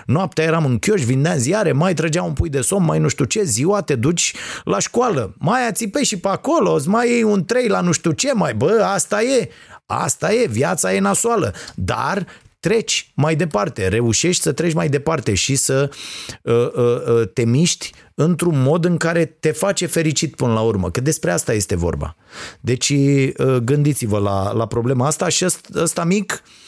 [0.06, 3.24] Noaptea eram în chioș, vindeam ziare, mai trăgeam un pui de somn, mai nu știu
[3.24, 4.34] ce, ziua te duci
[4.64, 8.10] la școală, mai ațipe și pe acolo, îți mai iei un trei la nu știu
[8.10, 9.48] ce, mai bă, asta e,
[9.86, 12.26] asta e, viața e nasoală, dar
[12.60, 15.90] treci mai departe, reușești să treci mai departe și să
[16.42, 20.90] uh, uh, uh, te miști într-un mod în care te face fericit până la urmă,
[20.90, 22.16] că despre asta este vorba.
[22.60, 26.65] Deci uh, gândiți-vă la, la problema asta și ăsta, ăsta mic uh,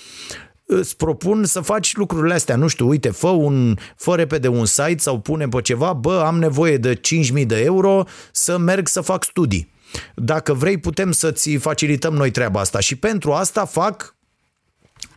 [0.71, 2.57] îți propun să faci lucrurile astea.
[2.57, 6.39] Nu știu, uite, fă, un, fă repede un site sau pune pe ceva, bă, am
[6.39, 7.01] nevoie de
[7.41, 9.71] 5.000 de euro să merg să fac studii.
[10.15, 14.17] Dacă vrei, putem să-ți facilităm noi treaba asta și pentru asta fac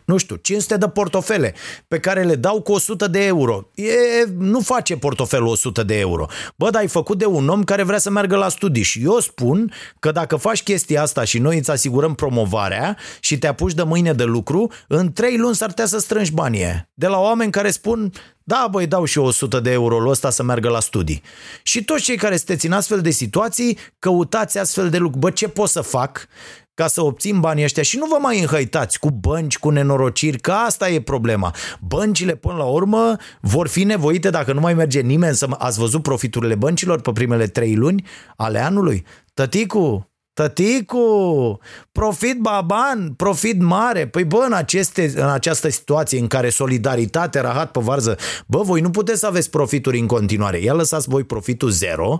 [0.04, 1.54] nu știu, 500 de portofele
[1.88, 3.68] pe care le dau cu 100 de euro.
[3.74, 3.92] E,
[4.38, 6.26] nu face portofelul 100 de euro.
[6.56, 9.18] Bă, dar ai făcut de un om care vrea să meargă la studii și eu
[9.20, 13.82] spun că dacă faci chestia asta și noi îți asigurăm promovarea și te apuci de
[13.82, 17.70] mâine de lucru, în 3 luni s-ar putea să strângi banii de la oameni care
[17.70, 18.12] spun
[18.44, 21.22] da, băi, dau și eu 100 de euro ăsta să meargă la studii.
[21.62, 25.20] Și toți cei care sunteți în astfel de situații, căutați astfel de lucruri.
[25.20, 26.28] Bă, ce pot să fac
[26.74, 30.52] ca să obțin banii ăștia și nu vă mai înhăitați cu bănci, cu nenorociri, că
[30.52, 31.54] asta e problema.
[31.80, 35.46] Băncile, până la urmă, vor fi nevoite, dacă nu mai merge nimeni, să...
[35.58, 38.06] Ați văzut profiturile băncilor pe primele trei luni
[38.36, 39.04] ale anului?
[39.34, 41.58] Tăticu, Tăticu,
[41.92, 44.06] profit baban, profit mare.
[44.06, 48.16] Păi bă, în, aceste, în această situație în care solidaritate rahat pe varză,
[48.46, 50.58] bă, voi nu puteți să aveți profituri în continuare.
[50.58, 52.18] Ia lăsați voi profitul zero,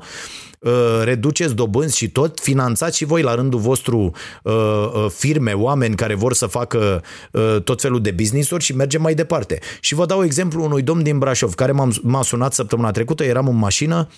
[0.59, 0.71] uh,
[1.05, 4.11] reduceți dobânzi și tot, finanțați și voi la rândul vostru
[4.43, 7.03] uh, uh, firme, oameni care vor să facă
[7.65, 9.59] tot felul de business-uri și mergem mai departe.
[9.81, 13.57] Și vă dau exemplu unui domn din Brașov care m-a sunat săptămâna trecută, eram în
[13.57, 14.09] mașină,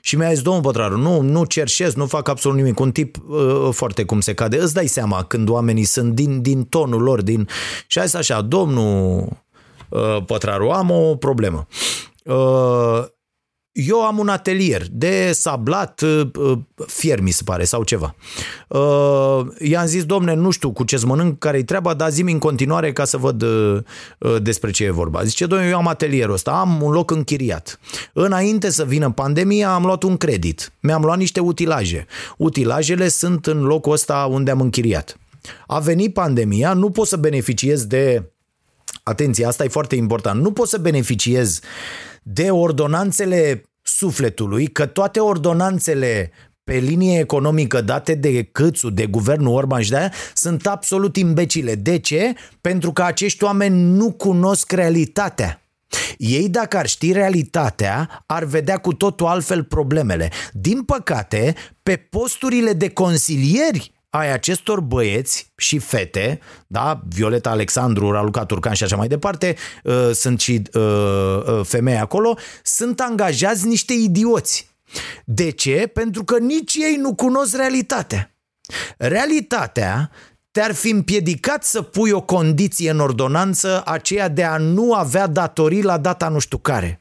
[0.00, 2.80] și mi-a zis, domnul Pătraru, nu, nu cerșesc, nu fac absolut nimic.
[2.80, 4.58] Un tip uh, foarte cum se cade.
[4.58, 7.48] Îți dai seama când oamenii sunt din, din tonul lor, din...
[7.86, 9.28] Și a zis așa, domnul
[9.88, 11.66] uh, Pătraru, am o problemă.
[12.24, 13.04] Uh,
[13.76, 18.14] eu am un atelier de sablat uh, uh, fier, mi se pare, sau ceva.
[18.68, 22.92] Uh, i-am zis, domne, nu știu cu ce-ți mănânc, care-i treaba, dar zi în continuare
[22.92, 23.44] ca să văd
[24.42, 25.22] despre ce e vorba.
[25.22, 27.80] Zice, domne, eu am atelierul ăsta, am un loc închiriat.
[28.12, 30.72] Înainte să vină pandemia, am luat un credit.
[30.80, 32.06] Mi-am luat niște utilaje.
[32.36, 35.18] Utilajele sunt în locul ăsta unde am închiriat.
[35.66, 38.30] A venit pandemia, nu pot să beneficiez de
[39.02, 40.42] Atenție, asta e foarte important.
[40.42, 41.60] Nu pot să beneficiez
[42.28, 46.30] de ordonanțele sufletului, că toate ordonanțele
[46.64, 51.74] pe linie economică date de Câțu, de guvernul Orban și de aia, sunt absolut imbecile.
[51.74, 52.32] De ce?
[52.60, 55.60] Pentru că acești oameni nu cunosc realitatea.
[56.18, 60.30] Ei, dacă ar ști realitatea, ar vedea cu totul altfel problemele.
[60.52, 68.44] Din păcate, pe posturile de consilieri ai acestor băieți și fete, da, Violeta Alexandru, Raluca
[68.44, 73.92] Turcan și așa mai departe, uh, sunt și uh, uh, femei acolo, sunt angajați niște
[73.92, 74.68] idioți.
[75.24, 75.90] De ce?
[75.92, 78.34] Pentru că nici ei nu cunosc realitatea.
[78.98, 80.10] Realitatea
[80.50, 85.82] te-ar fi împiedicat să pui o condiție în ordonanță aceea de a nu avea datorii
[85.82, 87.00] la data nu știu care.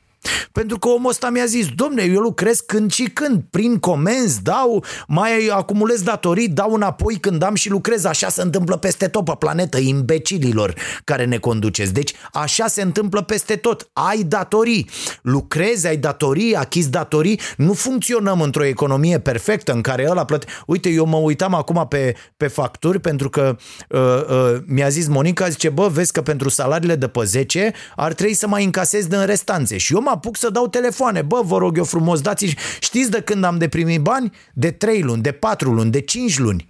[0.52, 4.84] Pentru că omul ăsta mi-a zis, domne, eu lucrez când și când, prin comenzi, dau,
[5.08, 8.04] mai acumulez datorii, dau înapoi când am și lucrez.
[8.06, 10.74] Așa se întâmplă peste tot pe planetă, imbecililor
[11.04, 11.94] care ne conduceți.
[11.94, 13.90] Deci așa se întâmplă peste tot.
[13.94, 14.90] Ai datorii,
[15.22, 17.40] lucrezi, ai datorii, achizi datorii.
[17.58, 20.46] Nu funcționăm într-o economie perfectă în care ăla plăte...
[20.66, 23.56] Uite, eu mă uitam acum pe, pe facturi pentru că
[23.90, 28.14] uh, uh, mi-a zis Monica, zice, bă, vezi că pentru salariile de pe 10 ar
[28.14, 29.78] trebui să mai încasezi din restanțe.
[29.78, 31.22] Și eu mă apuc să dau telefoane.
[31.22, 34.32] Bă, vă rog eu frumos, dați Știți de când am de primit bani?
[34.54, 36.68] De 3 luni, de 4 luni, de 5 luni.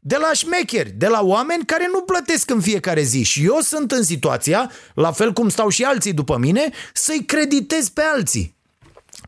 [0.00, 3.22] De la șmecheri, de la oameni care nu plătesc în fiecare zi.
[3.22, 7.88] Și eu sunt în situația, la fel cum stau și alții după mine, să-i creditez
[7.88, 8.54] pe alții.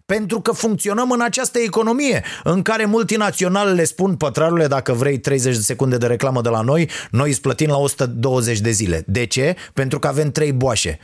[0.07, 5.63] Pentru că funcționăm în această economie în care multinaționalele spun pătrarule dacă vrei 30 de
[5.63, 9.05] secunde de reclamă de la noi, noi îți plătim la 120 de zile.
[9.07, 9.57] De ce?
[9.73, 10.99] Pentru că avem trei boașe.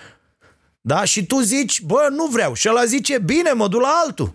[0.84, 1.04] Da?
[1.04, 2.54] Și tu zici, bă, nu vreau.
[2.54, 4.34] Și ăla zice, bine, mă duc la altul.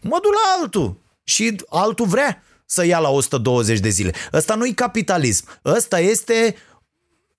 [0.00, 1.00] Mă duc la altul.
[1.24, 4.12] Și altul vrea să ia la 120 de zile.
[4.32, 5.44] Ăsta nu-i capitalism.
[5.64, 6.56] Ăsta este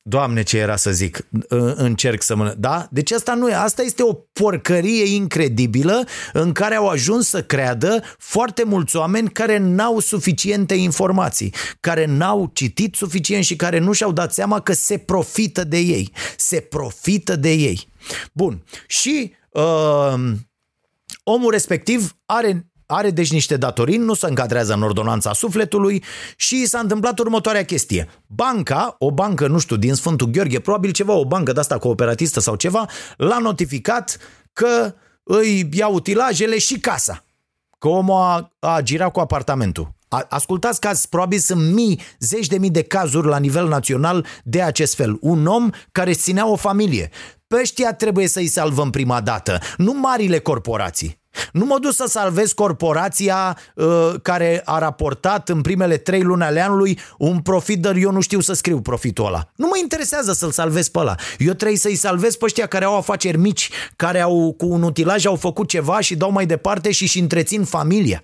[0.10, 1.28] Doamne, ce era să zic,
[1.76, 2.56] încerc să mă...
[2.58, 2.88] Da?
[2.92, 8.04] Deci asta nu e, asta este o porcărie incredibilă în care au ajuns să creadă
[8.18, 14.12] foarte mulți oameni care n-au suficiente informații, care n-au citit suficient și care nu și-au
[14.12, 16.12] dat seama că se profită de ei.
[16.38, 17.88] Se profită de ei.
[18.34, 18.64] Bun.
[18.88, 20.14] Și uh,
[21.24, 26.04] omul respectiv are are deci niște datorii, nu se încadrează în ordonanța sufletului
[26.36, 28.10] și s-a întâmplat următoarea chestie.
[28.28, 32.40] Banca, o bancă, nu știu, din Sfântul Gheorghe, probabil ceva, o bancă de asta cooperatistă
[32.40, 32.86] sau ceva,
[33.18, 34.18] l-a notificat
[34.54, 34.94] că
[35.24, 37.26] îi ia utilajele și casa.
[37.80, 39.96] Că omul a, a girat cu apartamentul.
[40.30, 44.96] Ascultați că probabil sunt mii, zeci de mii de cazuri la nivel național de acest
[44.96, 45.18] fel.
[45.22, 47.10] Un om care ținea o familie.
[47.48, 51.20] Pe ăștia trebuie să-i salvăm prima dată, nu marile corporații.
[51.52, 56.62] Nu mă duc să salvez corporația uh, care a raportat în primele trei luni ale
[56.62, 59.52] anului un profit, dar eu nu știu să scriu profitul ăla.
[59.56, 61.16] Nu mă interesează să-l salvez pe ăla.
[61.38, 65.26] Eu trebuie să-i salvez pe ăștia care au afaceri mici, care au cu un utilaj
[65.26, 68.24] au făcut ceva și dau mai departe și și întrețin familia.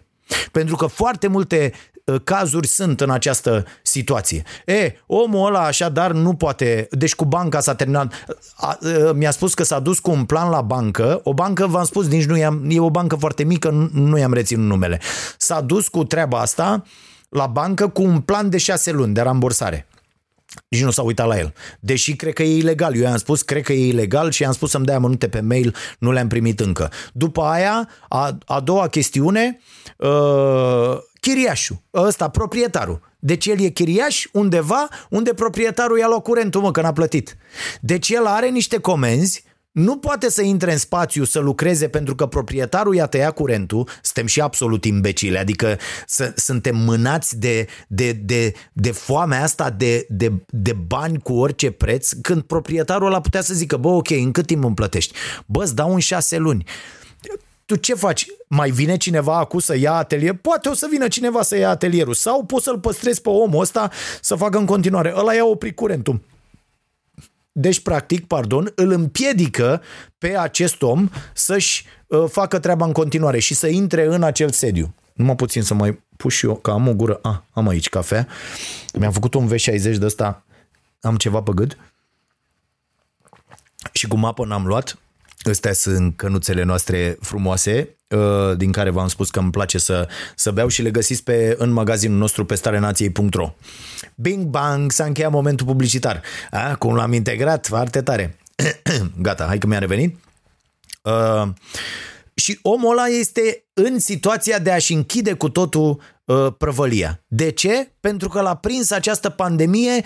[0.51, 1.73] Pentru că foarte multe
[2.05, 4.43] Uh, cazuri sunt în această situație.
[4.65, 8.13] E, omul ăla așadar nu poate, deci cu banca s-a terminat,
[8.55, 11.83] a, a, mi-a spus că s-a dus cu un plan la bancă, o bancă, v-am
[11.83, 14.99] spus, nici nu i-am, e o bancă foarte mică, nu, nu i-am reținut numele.
[15.37, 16.83] S-a dus cu treaba asta
[17.29, 19.87] la bancă cu un plan de șase luni de rambursare.
[20.67, 21.53] Nici nu s-a uitat la el.
[21.79, 22.95] Deși cred că e ilegal.
[22.95, 25.75] Eu i-am spus, cred că e ilegal și i-am spus să-mi dea amănunte pe mail,
[25.99, 26.91] nu le-am primit încă.
[27.13, 29.59] După aia, a, a doua chestiune,
[29.97, 33.01] uh, chiriașul, ăsta, proprietarul.
[33.19, 37.37] Deci el e chiriaș undeva unde proprietarul i-a luat curentul, mă, că n-a plătit.
[37.81, 39.43] Deci el are niște comenzi,
[39.75, 44.25] nu poate să intre în spațiu să lucreze pentru că proprietarul i-a tăiat curentul, suntem
[44.25, 50.31] și absolut imbecile, adică să, suntem mânați de, de, de, de foamea asta de, de,
[50.49, 54.45] de bani cu orice preț, când proprietarul ăla putea să zică, bă, ok, în cât
[54.45, 55.13] timp îmi plătești?
[55.45, 56.65] Bă, îți dau în șase luni
[57.65, 58.25] tu ce faci?
[58.47, 60.33] Mai vine cineva acum să ia atelier?
[60.33, 63.91] Poate o să vină cineva să ia atelierul sau poți să-l păstrezi pe omul ăsta
[64.21, 65.13] să facă în continuare.
[65.17, 66.21] Ăla ia oprit curentul.
[67.57, 69.81] Deci, practic, pardon, îl împiedică
[70.17, 74.93] pe acest om să-și uh, facă treaba în continuare și să intre în acel sediu.
[75.13, 77.19] Numai puțin să mai pus și eu, că am o gură.
[77.21, 78.27] Ah, am aici cafea.
[78.93, 80.43] Mi-am făcut un V60 de ăsta.
[81.01, 81.77] Am ceva pe gât.
[83.91, 84.97] Și cu apă n-am luat.
[85.49, 90.51] Astea sunt cănuțele noastre frumoase, uh, din care v-am spus că îmi place să, să
[90.51, 93.53] beau și le găsiți pe, în magazinul nostru pe starenației.ro.
[94.15, 96.21] Bing bang, s-a încheiat momentul publicitar.
[96.51, 98.37] A, cum l-am integrat, foarte tare.
[99.21, 100.17] Gata, hai că mi-a revenit.
[101.01, 101.47] Uh,
[102.33, 107.23] și omul ăla este în situația de a-și închide cu totul uh, prăvălia.
[107.27, 107.91] De ce?
[107.99, 110.03] Pentru că l-a prins această pandemie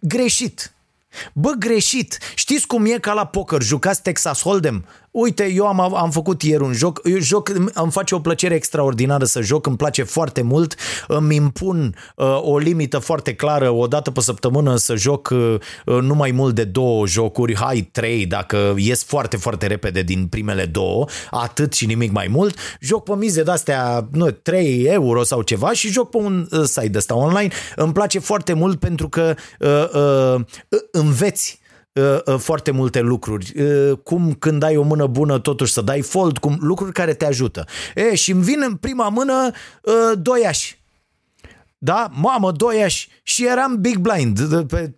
[0.00, 0.74] greșit
[1.32, 2.18] Bă, greșit.
[2.34, 3.62] Știți cum e ca la poker?
[3.62, 4.84] Jucați Texas Hold'em?
[5.10, 9.24] Uite, eu am, am făcut ieri un joc, eu joc, îmi face o plăcere extraordinară
[9.24, 10.74] să joc, îmi place foarte mult,
[11.08, 16.14] îmi impun uh, o limită foarte clară, o dată pe săptămână să joc uh, nu
[16.14, 21.06] mai mult de două jocuri, hai trei dacă ies foarte, foarte repede din primele două,
[21.30, 25.88] atât și nimic mai mult, joc pe mize de-astea, nu, 3 euro sau ceva și
[25.88, 30.40] joc pe un uh, site ăsta online, îmi place foarte mult pentru că uh, uh,
[30.90, 31.69] înveți Uh, uh,
[32.38, 33.52] foarte multe lucruri.
[33.56, 37.26] Uh, cum când ai o mână bună totuși să dai fold, cum lucruri care te
[37.26, 37.64] ajută.
[37.94, 39.50] E, și îmi vin în prima mână
[40.14, 40.78] doi ași.
[41.82, 42.08] Da?
[42.12, 43.08] Mamă, doi ași.
[43.22, 44.40] Și eram big blind.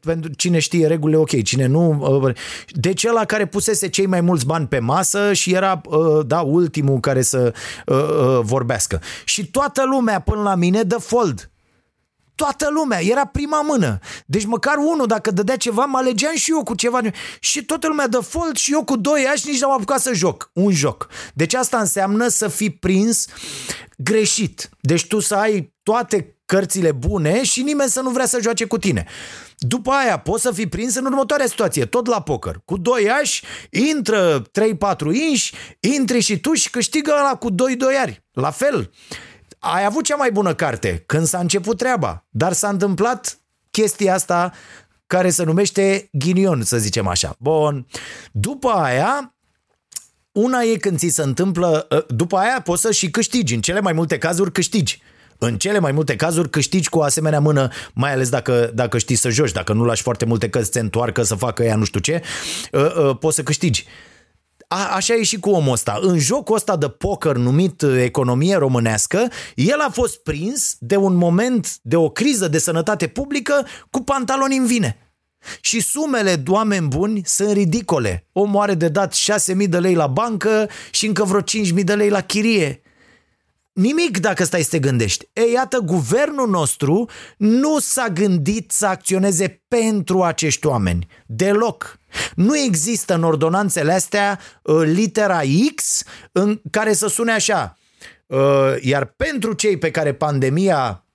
[0.00, 1.42] Pentru cine știe regulile, ok.
[1.42, 2.32] Cine nu...
[2.68, 5.80] Deci ăla care pusese cei mai mulți bani pe masă și era,
[6.26, 7.54] da, ultimul care să
[8.40, 9.00] vorbească.
[9.24, 11.50] Și toată lumea până la mine dă fold
[12.42, 13.98] toată lumea, era prima mână.
[14.26, 17.00] Deci măcar unul, dacă dădea ceva, mă alegeam și eu cu ceva.
[17.40, 20.50] Și toată lumea dă fold și eu cu doi ași nici n-am apucat să joc.
[20.52, 21.08] Un joc.
[21.34, 23.26] Deci asta înseamnă să fii prins
[23.96, 24.68] greșit.
[24.80, 28.78] Deci tu să ai toate cărțile bune și nimeni să nu vrea să joace cu
[28.78, 29.06] tine.
[29.58, 32.60] După aia poți să fii prins în următoarea situație, tot la poker.
[32.64, 34.44] Cu doi ași, intră 3-4
[35.12, 37.54] inși, intri și tu și câștigă ăla cu 2-2
[38.00, 38.24] ari.
[38.32, 38.90] La fel
[39.64, 43.38] ai avut cea mai bună carte când s-a început treaba, dar s-a întâmplat
[43.70, 44.52] chestia asta
[45.06, 47.36] care se numește ghinion, să zicem așa.
[47.38, 47.86] Bun.
[48.32, 49.34] După aia,
[50.32, 53.80] una e când ți se întâmplă, uh, după aia poți să și câștigi, în cele
[53.80, 55.00] mai multe cazuri câștigi.
[55.38, 59.16] În cele mai multe cazuri câștigi cu o asemenea mână, mai ales dacă, dacă știi
[59.16, 62.00] să joci, dacă nu lași foarte multe căți, se întoarcă să facă ea nu știu
[62.00, 62.22] ce,
[62.72, 63.86] uh, uh, poți să câștigi.
[64.72, 65.98] A, așa e și cu omul ăsta.
[66.02, 71.14] În jocul ăsta de poker numit uh, economie românească, el a fost prins de un
[71.14, 74.96] moment de o criză de sănătate publică cu pantaloni în vine.
[75.60, 78.26] Și sumele, oameni buni, sunt ridicole.
[78.32, 82.08] Omul are de dat 6.000 de lei la bancă și încă vreo 5.000 de lei
[82.08, 82.82] la chirie.
[83.72, 85.28] Nimic dacă stai să te gândești.
[85.32, 91.06] Ei, iată, guvernul nostru nu s-a gândit să acționeze pentru acești oameni.
[91.26, 92.00] Deloc.
[92.34, 95.40] Nu există în ordonanțele astea uh, litera
[95.74, 96.02] X
[96.32, 97.78] în care să sune așa.
[98.26, 98.38] Uh,
[98.80, 101.06] iar pentru cei pe care pandemia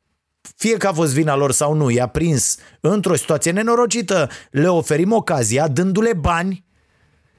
[0.55, 5.11] fie că a fost vina lor sau nu, i-a prins într-o situație nenorocită, le oferim
[5.11, 6.65] ocazia, dându-le bani,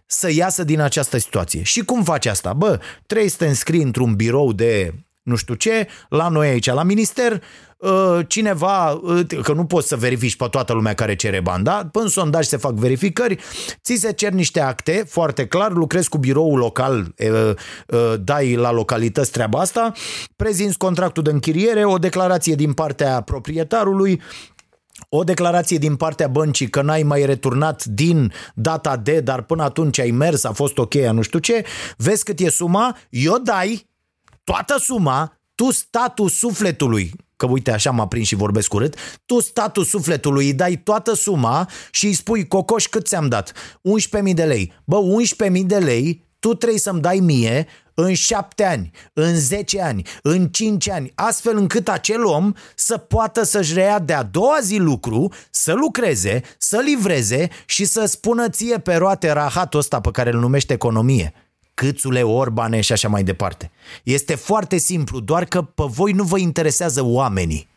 [0.06, 1.62] să iasă din această situație.
[1.62, 2.52] Și cum faci asta?
[2.52, 6.82] Bă, trebuie să te înscrii într-un birou de nu știu ce, la noi aici, la
[6.82, 7.40] minister, uh,
[8.26, 11.88] cineva, uh, că nu poți să verifici pe toată lumea care cere bani, da?
[11.92, 13.38] În sondaj se fac verificări,
[13.82, 19.30] ți se cer niște acte, foarte clar, lucrezi cu biroul local, uh, dai la localități
[19.30, 19.92] treaba asta,
[20.36, 24.20] prezinți contractul de închiriere, o declarație din partea proprietarului,
[25.08, 29.98] o declarație din partea băncii că n-ai mai returnat din data de, dar până atunci
[29.98, 31.64] ai mers, a fost ok, nu știu ce,
[31.96, 33.88] vezi cât e suma, eu dai,
[34.44, 38.94] toată suma, tu statul sufletului, că uite așa m-a prins și vorbesc urât,
[39.26, 43.52] tu statul sufletului îi dai toată suma și îi spui, Cocoș, cât ți-am dat?
[44.28, 44.72] 11.000 de lei.
[44.84, 44.98] Bă,
[45.50, 50.48] 11.000 de lei tu trebuie să-mi dai mie în șapte ani, în 10 ani, în
[50.48, 55.72] 5 ani, astfel încât acel om să poată să-și reia de-a doua zi lucru, să
[55.72, 60.72] lucreze, să livreze și să spună ție pe roate rahatul ăsta pe care îl numește
[60.72, 61.32] economie.
[61.78, 63.70] Câțule, Orbane și așa mai departe.
[64.02, 67.68] Este foarte simplu, doar că pe voi nu vă interesează oamenii.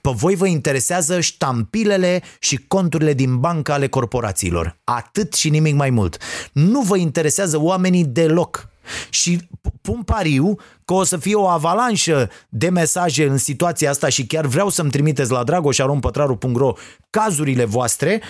[0.00, 4.76] Pe voi vă interesează ștampilele și conturile din banca ale corporațiilor.
[4.84, 6.16] Atât și nimic mai mult.
[6.52, 8.68] Nu vă interesează oamenii deloc.
[9.10, 9.48] Și
[9.80, 10.56] pun pariu
[10.90, 14.90] că o să fie o avalanșă de mesaje în situația asta și chiar vreau să-mi
[14.90, 16.72] trimiteți la dragoșarompătraru.ro
[17.10, 18.22] cazurile voastre,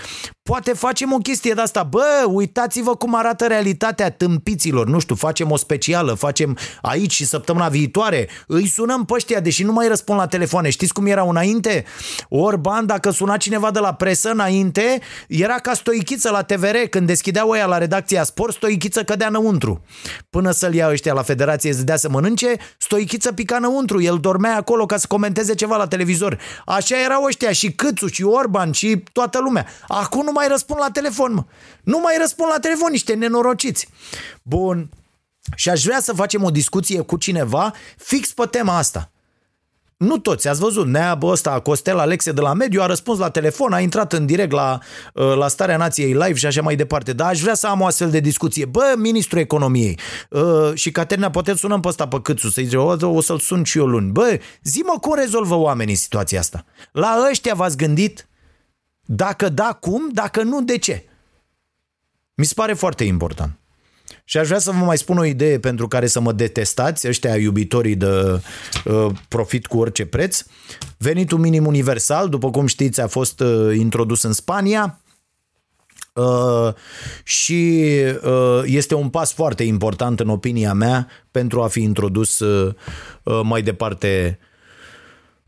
[0.42, 1.82] poate facem o chestie de asta.
[1.82, 4.86] Bă, uitați-vă cum arată realitatea tâmpiților.
[4.86, 8.28] Nu știu, facem o specială, facem aici și săptămâna viitoare.
[8.46, 10.70] Îi sunăm pe ăștia, deși nu mai răspund la telefoane.
[10.70, 11.84] Știți cum erau înainte?
[12.28, 16.76] Orban, dacă suna cineva de la presă înainte, era ca stoichiță la TVR.
[16.90, 19.84] Când deschideau ăia la redacția Sport, stoichiță cădea înăuntru.
[20.30, 24.00] Până să-l ia ăștia la federație să dea să mănânce, stoichiță pica înăuntru.
[24.00, 26.38] El dormea acolo ca să comenteze ceva la televizor.
[26.66, 29.66] Așa erau ăștia și Câțu și Orban și toată lumea.
[29.88, 31.44] Acum nu mai răspund la telefon, mă.
[31.82, 33.88] Nu mai răspund la telefon, niște nenorociți.
[34.42, 34.88] Bun.
[35.54, 39.10] Și aș vrea să facem o discuție cu cineva fix pe tema asta.
[40.00, 43.72] Nu toți, ați văzut, neabă ăsta, Costel Alexe de la Mediu a răspuns la telefon,
[43.72, 44.78] a intrat în direct la,
[45.14, 47.12] uh, la Starea Nației Live și așa mai departe.
[47.12, 48.64] Dar aș vrea să am o astfel de discuție.
[48.64, 49.98] Bă, ministrul economiei
[50.30, 53.64] uh, și Caterina, poate sunăm pe ăsta pe Câțu, să-i zice, o, o să-l sun
[53.64, 54.10] și eu luni.
[54.10, 56.64] Bă, zi-mă cum rezolvă oamenii situația asta.
[56.92, 58.28] La ăștia v-ați gândit?
[59.00, 60.08] Dacă da, cum?
[60.12, 61.08] Dacă nu, de ce?
[62.34, 63.58] Mi se pare foarte important.
[64.30, 67.36] Și aș vrea să vă mai spun o idee pentru care să mă detestați, ăștia
[67.36, 68.40] iubitorii de
[68.84, 70.42] uh, profit cu orice preț.
[70.98, 75.00] Venitul minim universal, după cum știți, a fost uh, introdus în Spania.
[76.14, 76.72] Uh,
[77.22, 77.84] și
[78.24, 82.74] uh, este un pas foarte important în opinia mea pentru a fi introdus uh,
[83.22, 84.38] uh, mai departe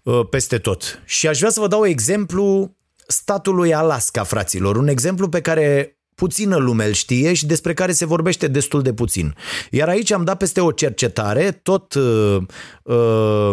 [0.02, 1.02] uh, peste tot.
[1.04, 2.76] Și aș vrea să vă dau exemplu
[3.06, 8.06] statului Alaska, fraților, un exemplu pe care puțină lume îl știe și despre care se
[8.06, 9.34] vorbește destul de puțin.
[9.70, 12.36] Iar aici am dat peste o cercetare, tot uh,
[12.82, 13.50] uh,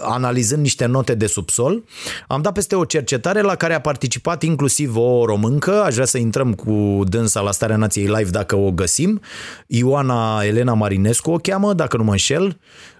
[0.00, 1.84] analizând niște note de subsol,
[2.28, 6.18] am dat peste o cercetare la care a participat inclusiv o româncă, aș vrea să
[6.18, 9.20] intrăm cu dânsa la Starea Nației Live dacă o găsim,
[9.66, 12.58] Ioana Elena Marinescu o cheamă, dacă nu mă înșel,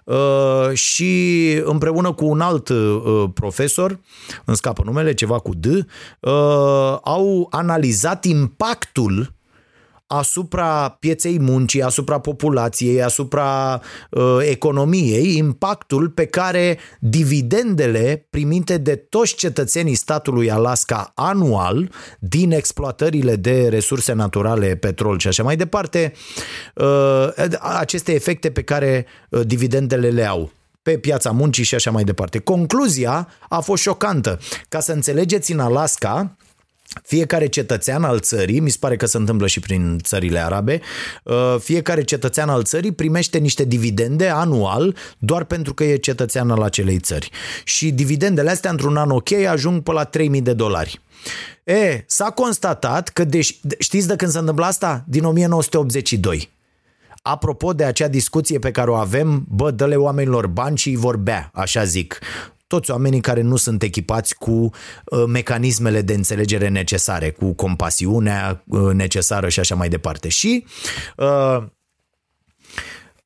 [0.73, 3.99] și împreună cu un alt uh, profesor,
[4.45, 5.81] îmi scapă numele, ceva cu D, uh,
[7.03, 9.33] au analizat impactul
[10.11, 19.35] asupra pieței muncii, asupra populației, asupra uh, economiei, impactul pe care dividendele primite de toți
[19.35, 26.13] cetățenii statului Alaska anual din exploatările de resurse naturale, petrol și așa mai departe,
[26.75, 27.27] uh,
[27.59, 30.51] aceste efecte pe care uh, dividendele le au
[30.81, 32.39] pe piața muncii și așa mai departe.
[32.39, 34.39] Concluzia a fost șocantă.
[34.69, 36.35] Ca să înțelegeți, în Alaska,
[37.03, 40.81] fiecare cetățean al țării, mi se pare că se întâmplă și prin țările arabe,
[41.23, 46.61] uh, fiecare cetățean al țării primește niște dividende anual doar pentru că e cetățean al
[46.61, 47.29] acelei țări.
[47.63, 51.01] Și dividendele astea într-un an ok ajung pe la 3000 de dolari.
[51.63, 55.03] E, s-a constatat că, deși, știți de când se întâmplă asta?
[55.07, 56.49] Din 1982.
[57.21, 61.17] Apropo de acea discuție pe care o avem, bă, dă-le oamenilor bani și îi vor
[61.17, 62.19] bea, așa zic
[62.71, 68.93] toți oamenii care nu sunt echipați cu uh, mecanismele de înțelegere necesare, cu compasiunea uh,
[68.93, 70.29] necesară și așa mai departe.
[70.29, 70.65] Și
[71.17, 71.63] uh,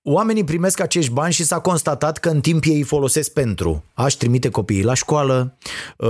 [0.08, 4.18] Oamenii primesc acești bani și s-a constatat că în timp ei îi folosesc pentru a-și
[4.18, 5.58] trimite copiii la școală,
[5.98, 6.08] uh,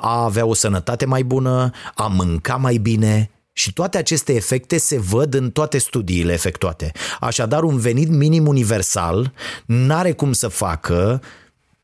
[0.00, 4.98] a avea o sănătate mai bună, a mânca mai bine, și toate aceste efecte se
[4.98, 6.92] văd în toate studiile efectuate.
[7.20, 9.32] Așadar, un venit minim universal
[9.66, 11.22] n-are cum să facă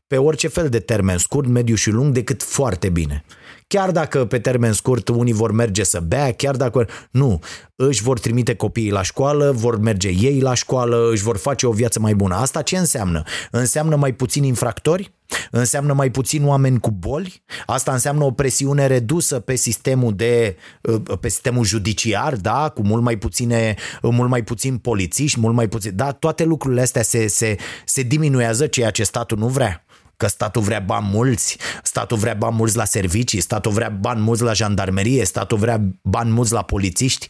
[0.07, 3.23] pe orice fel de termen scurt, mediu și lung decât foarte bine.
[3.67, 6.87] Chiar dacă pe termen scurt unii vor merge să bea, chiar dacă...
[7.11, 7.39] Nu,
[7.75, 11.71] își vor trimite copiii la școală, vor merge ei la școală, își vor face o
[11.71, 12.35] viață mai bună.
[12.35, 13.23] Asta ce înseamnă?
[13.51, 15.13] Înseamnă mai puțini infractori?
[15.51, 17.43] Înseamnă mai puțin oameni cu boli?
[17.65, 20.55] Asta înseamnă o presiune redusă pe sistemul de
[21.19, 25.91] pe sistemul judiciar, da, cu mult mai puține mult mai puțin polițiști, mult mai puțin.
[25.95, 27.55] Da, toate lucrurile astea se se
[27.85, 29.84] se diminuează ceea ce statul nu vrea
[30.17, 34.43] că statul vrea bani mulți, statul vrea bani mulți la servicii, statul vrea bani mulți
[34.43, 37.27] la jandarmerie, statul vrea bani mulți la polițiști.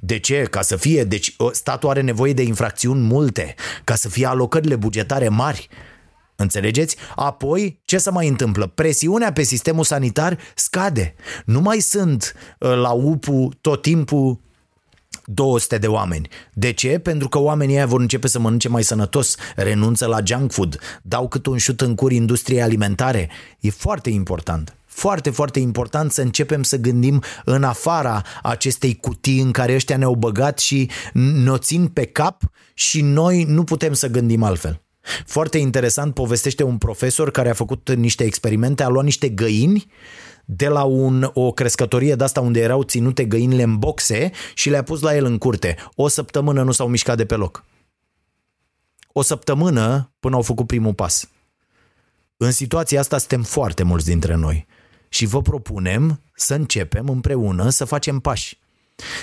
[0.00, 0.42] De ce?
[0.42, 3.54] Ca să fie, deci statul are nevoie de infracțiuni multe,
[3.84, 5.68] ca să fie alocările bugetare mari.
[6.36, 6.96] Înțelegeți?
[7.16, 8.66] Apoi, ce se mai întâmplă?
[8.66, 11.14] Presiunea pe sistemul sanitar scade.
[11.44, 14.40] Nu mai sunt ă, la UPU tot timpul
[15.30, 16.28] 200 de oameni.
[16.52, 16.98] De ce?
[16.98, 21.28] Pentru că oamenii ăia vor începe să mănânce mai sănătos, renunță la junk food, dau
[21.28, 23.30] cât un șut în cur industriei alimentare.
[23.60, 29.50] E foarte important foarte, foarte important să începem să gândim în afara acestei cutii în
[29.50, 32.42] care ăștia ne-au băgat și ne țin pe cap
[32.74, 34.82] și noi nu putem să gândim altfel.
[35.26, 39.86] Foarte interesant povestește un profesor care a făcut niște experimente, a luat niște găini
[40.50, 44.82] de la un, o crescătorie de asta unde erau ținute găinile în boxe și le-a
[44.82, 45.76] pus la el în curte.
[45.94, 47.64] O săptămână nu s-au mișcat de pe loc.
[49.12, 51.28] O săptămână până au făcut primul pas.
[52.36, 54.66] În situația asta suntem foarte mulți dintre noi
[55.08, 58.58] și vă propunem să începem împreună să facem pași.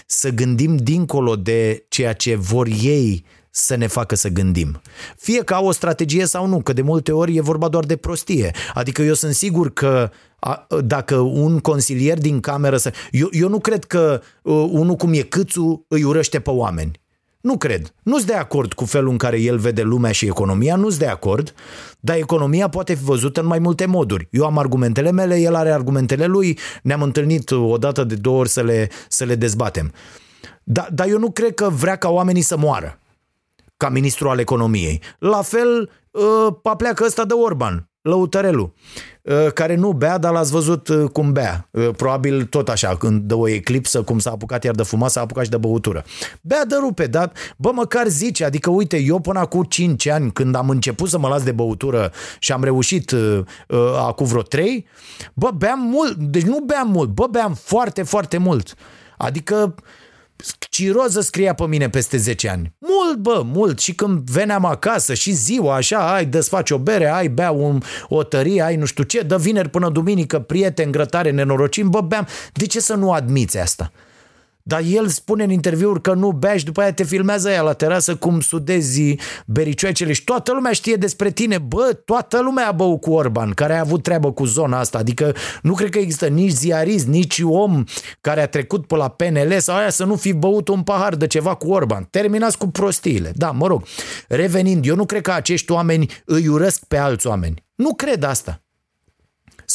[0.06, 3.26] Să gândim dincolo de ceea ce vor ei
[3.58, 4.82] să ne facă să gândim.
[5.18, 7.96] Fie că au o strategie sau nu, că de multe ori e vorba doar de
[7.96, 8.52] prostie.
[8.74, 10.10] Adică eu sunt sigur că
[10.40, 12.94] a, dacă un consilier din cameră să...
[13.12, 17.00] Eu, eu nu cred că uh, unul cum e Câțu îi urăște pe oameni.
[17.42, 17.94] Nu cred.
[18.04, 21.00] Nu sunt de acord cu felul în care el vede lumea și economia, nu sunt
[21.00, 21.54] de acord,
[22.00, 24.28] dar economia poate fi văzută în mai multe moduri.
[24.32, 28.50] Eu am argumentele mele, el are argumentele lui, ne-am întâlnit o dată de două ori
[28.50, 29.94] să le, să le dezbatem.
[30.64, 33.00] Dar da, eu nu cred că vrea ca oamenii să moară
[33.78, 35.02] ca ministru al economiei.
[35.20, 38.74] La fel, uh, pleacă ăsta de Orban, lăutărelul,
[39.22, 41.70] uh, care nu bea, dar l-ați văzut uh, cum bea.
[41.96, 45.44] Probabil tot așa, când dă o eclipsă, cum s-a apucat iar de fumat, s-a apucat
[45.44, 46.04] și de băutură.
[46.42, 50.56] Bea de rupe, dar bă, măcar zice, adică uite, eu până acum 5 ani, când
[50.56, 54.88] am început să mă las de băutură și am reușit uh, uh, acum vreo 3,
[55.34, 58.76] bă, beam mult, deci nu beam mult, bă, beam foarte, foarte mult.
[59.18, 59.76] Adică
[60.70, 62.74] ciroză scria pe mine peste 10 ani.
[62.78, 63.80] Mult, bă, mult.
[63.80, 68.24] Și când veneam acasă și ziua așa, ai, desfaci o bere, ai, bea un, o
[68.24, 72.28] tărie, ai nu știu ce, dă vineri până duminică, prieten, grătare, nenorocim, bă, beam.
[72.54, 73.92] De ce să nu admiți asta?
[74.68, 77.74] Dar el spune în interviuri că nu bea și după aia te filmează aia la
[77.74, 79.16] terasă cum sudezi
[79.46, 81.58] bericioacele și toată lumea știe despre tine.
[81.58, 84.98] Bă, toată lumea a băut cu Orban, care a avut treabă cu zona asta.
[84.98, 87.84] Adică nu cred că există nici ziarist, nici om
[88.22, 91.28] care a trecut pe la PNL sau aia să nu fi băut un pahar de
[91.28, 92.08] ceva cu Orban.
[92.10, 93.32] Terminați cu prostiile.
[93.36, 93.84] Da, mă rog.
[94.28, 97.64] Revenind, eu nu cred că acești oameni îi urăsc pe alți oameni.
[97.76, 98.65] Nu cred asta.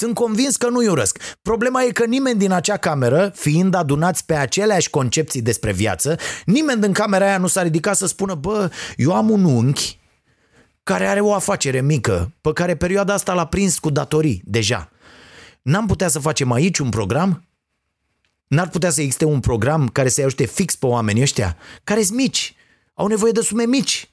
[0.00, 1.18] Sunt convins că nu-i urăsc.
[1.42, 6.80] Problema e că nimeni din acea cameră, fiind adunați pe aceleași concepții despre viață, nimeni
[6.80, 9.98] din camera aia nu s-a ridicat să spună, bă, eu am un unchi
[10.82, 14.90] care are o afacere mică, pe care perioada asta l-a prins cu datorii, deja.
[15.62, 17.44] N-am putea să facem aici un program?
[18.46, 22.16] N-ar putea să existe un program care să-i ajute fix pe oamenii ăștia, care sunt
[22.16, 22.54] mici,
[22.94, 24.10] au nevoie de sume mici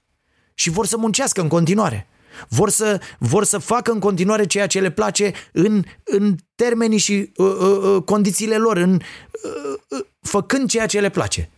[0.54, 2.08] și vor să muncească în continuare.
[2.50, 7.32] Vor să, vor să facă în continuare ceea ce le place în, în termenii și
[7.36, 11.50] uh, uh, uh condițiile lor, în, uh, uh, făcând ceea ce le place.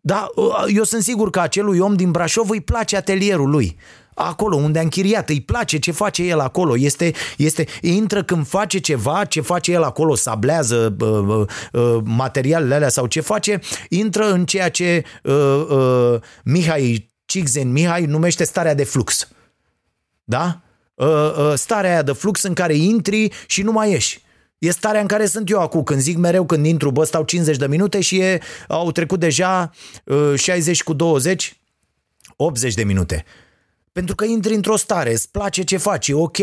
[0.00, 3.76] Da, uh, eu sunt sigur că acelui om din Brașov îi place atelierul lui.
[4.14, 8.78] acolo unde a închiriat, îi place ce face el acolo, este, este, intră când face
[8.78, 14.44] ceva, ce face el acolo, sablează uh, uh, materialele alea sau ce face, intră în
[14.44, 19.28] ceea ce uh, uh, Mihai Cixen Mihai numește starea de flux.
[19.28, 19.34] Da?
[19.34, 19.43] Uh,
[20.94, 24.22] uh, starea aia de flux în care intri și nu mai ieși.
[24.58, 27.56] E starea în care sunt eu acum, când zic mereu când intru, bă, stau 50
[27.56, 29.70] de minute și e, au trecut deja
[30.04, 31.60] uh, 60 cu 20,
[32.36, 33.24] 80 de minute.
[33.92, 36.38] Pentru că intri într-o stare, îți place ce faci, e ok.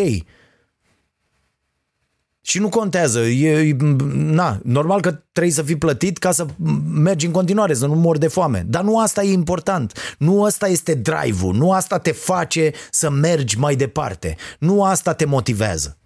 [2.42, 3.76] Și nu contează, e,
[4.14, 6.46] na, normal că trebuie să fii plătit ca să
[6.94, 8.66] mergi în continuare, să nu mori de foame.
[8.68, 13.58] Dar nu asta e important, nu asta este drive-ul, nu asta te face să mergi
[13.58, 15.98] mai departe, nu asta te motivează,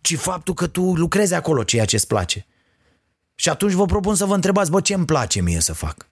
[0.00, 2.46] ci faptul că tu lucrezi acolo ceea ce îți place.
[3.34, 6.08] Și atunci vă propun să vă întrebați, bă, ce îmi place mie să fac?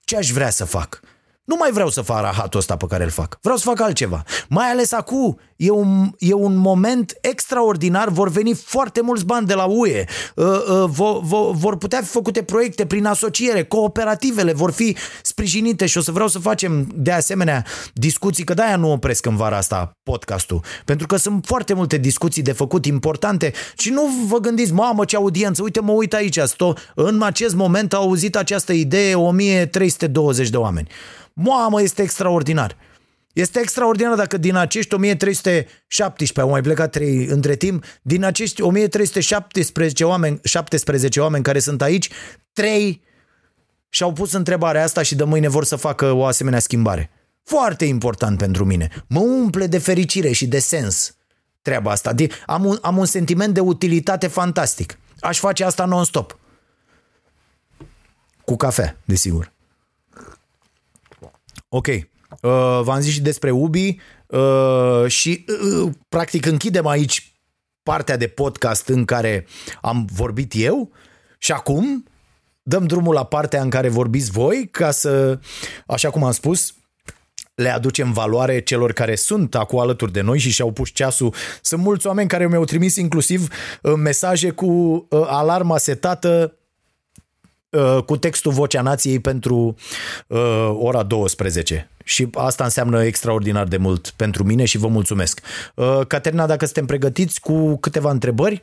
[0.00, 1.00] Ce aș vrea să fac?
[1.46, 3.38] Nu mai vreau să fac rahatul ăsta pe care îl fac.
[3.42, 4.22] Vreau să fac altceva.
[4.48, 8.08] Mai ales acum e un, e un moment extraordinar.
[8.08, 10.04] Vor veni foarte mulți bani de la UE.
[10.34, 13.64] Uh, uh, vor, vor, vor putea fi făcute proiecte prin asociere.
[13.64, 18.76] Cooperativele vor fi sprijinite și o să vreau să facem de asemenea discuții, că de-aia
[18.76, 20.60] nu opresc în vara asta podcastul.
[20.84, 25.16] Pentru că sunt foarte multe discuții de făcut importante și nu vă gândiți, mamă ce
[25.16, 30.56] audiență, uite mă uit aici, sto, în acest moment au auzit această idee 1320 de
[30.56, 30.88] oameni.
[31.38, 32.76] Mamă, este extraordinar.
[33.32, 40.04] Este extraordinar dacă din acești 1317, au mai plecat 3 între timp, din acești 1317
[40.04, 42.10] oameni, 17 oameni care sunt aici,
[42.52, 43.02] 3
[43.88, 47.10] și-au pus întrebarea asta și de mâine vor să facă o asemenea schimbare.
[47.42, 49.04] Foarte important pentru mine.
[49.06, 51.16] Mă umple de fericire și de sens
[51.62, 52.14] treaba asta.
[52.46, 54.98] Am un, am un sentiment de utilitate fantastic.
[55.20, 56.38] Aș face asta non-stop.
[58.44, 59.54] Cu cafea, desigur.
[61.68, 61.86] Ok.
[61.86, 62.00] Uh,
[62.82, 65.44] v-am zis și despre Ubi uh, și
[65.82, 67.32] uh, practic închidem aici
[67.82, 69.46] partea de podcast în care
[69.80, 70.90] am vorbit eu
[71.38, 72.04] și acum
[72.62, 75.38] dăm drumul la partea în care vorbiți voi ca să,
[75.86, 76.74] așa cum am spus,
[77.54, 81.34] le aducem valoare celor care sunt acum alături de noi și și-au pus ceasul.
[81.62, 83.48] Sunt mulți oameni care mi-au trimis inclusiv
[83.82, 86.65] uh, mesaje cu uh, alarma setată Uh,
[88.06, 89.74] cu textul Vocea Nației pentru
[90.26, 95.40] uh, ora 12 și asta înseamnă extraordinar de mult pentru mine și vă mulțumesc.
[95.74, 98.62] Uh, Caterina, dacă suntem pregătiți cu câteva întrebări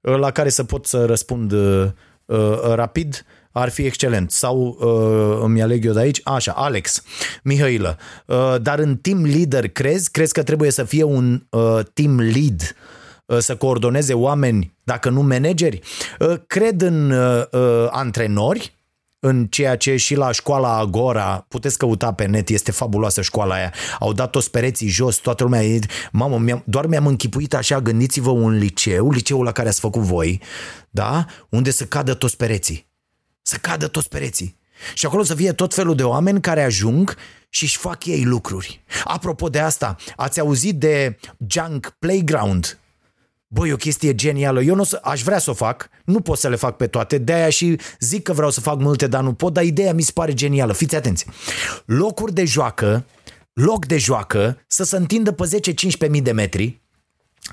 [0.00, 1.86] uh, la care să pot să răspund uh,
[2.24, 4.30] uh, rapid, ar fi excelent.
[4.30, 7.02] Sau uh, îmi aleg eu de aici, așa, Alex,
[7.42, 10.10] Mihailă, uh, dar în team leader crezi?
[10.10, 12.99] Crezi că trebuie să fie un uh, team lead uh, Uh,
[13.38, 15.80] să coordoneze oameni, dacă nu manageri.
[16.18, 17.46] Uh, cred în uh,
[17.90, 18.74] antrenori,
[19.20, 23.72] în ceea ce și la școala Agora, puteți căuta pe net, este fabuloasă școala aia,
[23.98, 25.78] au dat toți pereții jos, toată lumea,
[26.12, 30.40] mamă, mi-am, doar mi-am închipuit așa, gândiți-vă un liceu, liceul la care ați făcut voi,
[30.90, 31.26] da?
[31.48, 32.86] Unde să cadă toți pereții.
[33.42, 34.58] Să cadă toți pereții.
[34.94, 37.16] Și acolo să fie tot felul de oameni care ajung
[37.48, 38.84] și își fac ei lucruri.
[39.04, 42.79] Apropo de asta, ați auzit de Junk Playground
[43.52, 44.62] Băi, o chestie genială.
[44.62, 46.86] Eu nu o să, aș vrea să o fac, nu pot să le fac pe
[46.86, 50.02] toate, de-aia și zic că vreau să fac multe, dar nu pot, dar ideea mi
[50.02, 50.72] se pare genială.
[50.72, 51.26] Fiți atenți.
[51.84, 53.06] Locuri de joacă,
[53.52, 55.60] loc de joacă să se întindă pe
[56.06, 56.82] 10-15 mii de metri,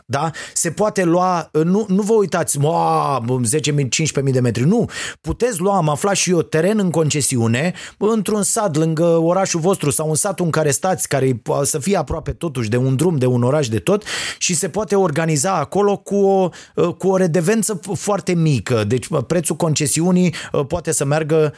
[0.05, 0.31] da?
[0.53, 4.85] Se poate lua, nu, nu vă uitați, 10.000-15.000 de metri, nu.
[5.21, 10.09] Puteți lua, am aflat și eu, teren în concesiune, într-un sat lângă orașul vostru sau
[10.09, 13.43] un sat în care stați, care să fie aproape totuși de un drum, de un
[13.43, 14.03] oraș, de tot
[14.37, 16.49] și se poate organiza acolo cu o,
[16.97, 18.83] cu o redevență foarte mică.
[18.83, 20.33] Deci prețul concesiunii
[20.67, 21.53] poate să meargă,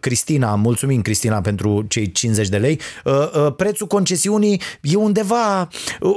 [0.00, 2.80] Cristina, mulțumim Cristina pentru cei 50 de lei,
[3.56, 5.68] prețul concesiunii e undeva,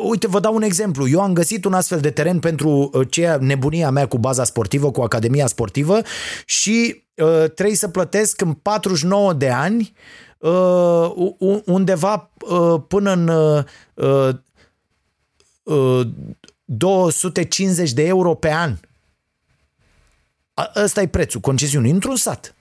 [0.04, 3.38] uite, vă dau un exemplu, eu am găsit un astfel de teren pentru uh, ceea
[3.38, 6.02] nebunia mea cu baza sportivă, cu academia sportivă
[6.46, 9.94] și uh, trebuie să plătesc în 49 de ani
[10.38, 11.12] uh,
[11.66, 14.36] undeva uh, până în uh,
[15.64, 16.08] uh,
[16.66, 18.78] 250 de euro pe an.
[20.76, 22.56] Ăsta e prețul concesiunii într-un sat.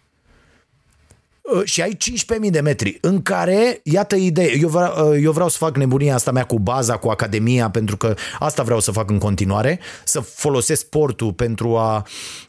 [1.43, 1.97] Uh, și ai
[2.45, 6.15] 15.000 de metri în care, iată idee, eu vreau, uh, eu vreau să fac nebunia
[6.15, 10.21] asta mea cu baza, cu academia, pentru că asta vreau să fac în continuare, să
[10.21, 12.07] folosesc sportul pentru a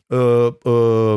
[0.07, 1.15] uh, uh,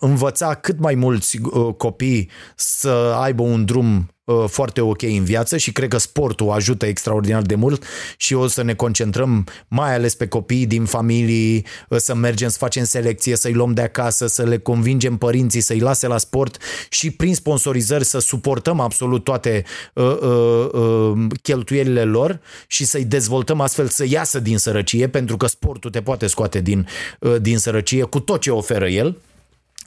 [0.00, 4.13] învăța cât mai mulți uh, copii să aibă un drum uh,
[4.46, 7.84] foarte ok în viață și cred că sportul ajută extraordinar de mult
[8.16, 12.56] și o să ne concentrăm mai ales pe copiii din familii, uh, să mergem să
[12.58, 16.56] facem selecție, să-i luăm de acasă, să le convingem părinții să-i lase la sport
[16.88, 19.64] și prin sponsorizări să suportăm absolut toate
[19.94, 25.46] uh, uh, uh, cheltuielile lor și să-i dezvoltăm astfel să iasă din sărăcie, pentru că
[25.46, 26.86] sportul te poate scoate din,
[27.20, 29.16] uh, din sărăcie cu tot ce oferă el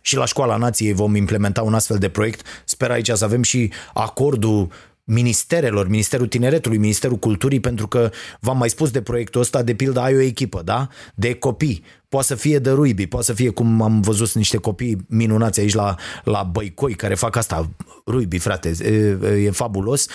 [0.08, 2.46] și la Școala Nației vom implementa un astfel de proiect.
[2.66, 4.72] Sper aici să avem și acordul
[5.04, 8.10] ministerelor, Ministerul Tineretului, Ministerul Culturii, pentru că
[8.40, 10.88] v-am mai spus de proiectul ăsta, de pildă ai o echipă, da?
[11.16, 11.84] De copii.
[12.10, 15.74] Poate să fie de rugby, poate să fie cum am văzut niște copii minunați aici
[15.74, 17.70] la, la Băicoi care fac asta,
[18.06, 20.08] rugby, frate, e, e fabulos.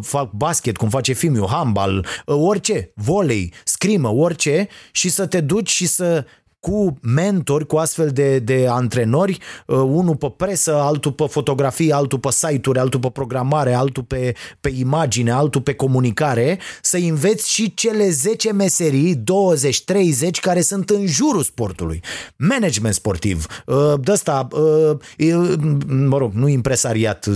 [0.00, 5.86] Fac basket, cum face Fimiu, handbal, orice, volei, scrimă, orice și să te duci și
[5.86, 6.24] să
[6.64, 12.18] cu mentori, cu astfel de, de antrenori, uh, unul pe presă, altul pe fotografie, altul
[12.18, 17.74] pe site-uri, altul pe programare, altul pe, pe imagine, altul pe comunicare, să înveți și
[17.74, 22.00] cele 10 meserii, 20, 30 care sunt în jurul sportului.
[22.36, 25.48] Management sportiv, uh, de ăsta, uh,
[25.86, 27.26] mă rog, nu impresariat,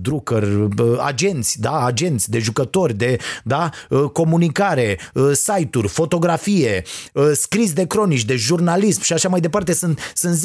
[0.00, 3.70] drucker, agenți, da, agenți de jucători, de da,
[4.12, 4.98] comunicare,
[5.32, 6.82] site-uri, fotografie,
[7.32, 9.72] scris de cronici, de jurnaliști, jurnalism și așa mai departe.
[9.72, 10.36] Sunt, sunt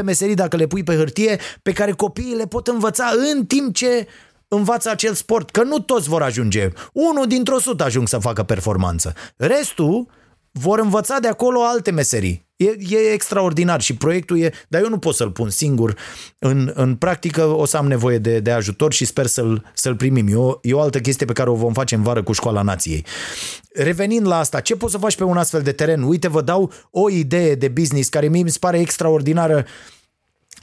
[0.00, 3.74] 10-15 meserii dacă le pui pe hârtie pe care copiii le pot învăța în timp
[3.74, 4.06] ce
[4.48, 6.68] învață acel sport, că nu toți vor ajunge.
[6.92, 9.14] Unul dintr-o sută ajung să facă performanță.
[9.36, 10.06] Restul
[10.52, 12.47] vor învăța de acolo alte meserii.
[12.58, 15.96] E, e extraordinar și proiectul e, dar eu nu pot să-l pun singur.
[16.38, 20.26] În, în practică o să am nevoie de, de ajutor și sper să-l, să-l primim.
[20.28, 22.62] E o, e o altă chestie pe care o vom face în vară cu Școala
[22.62, 23.04] Nației.
[23.72, 26.02] Revenind la asta, ce poți să faci pe un astfel de teren?
[26.02, 29.66] Uite, vă dau o idee de business care mie mi se pare extraordinară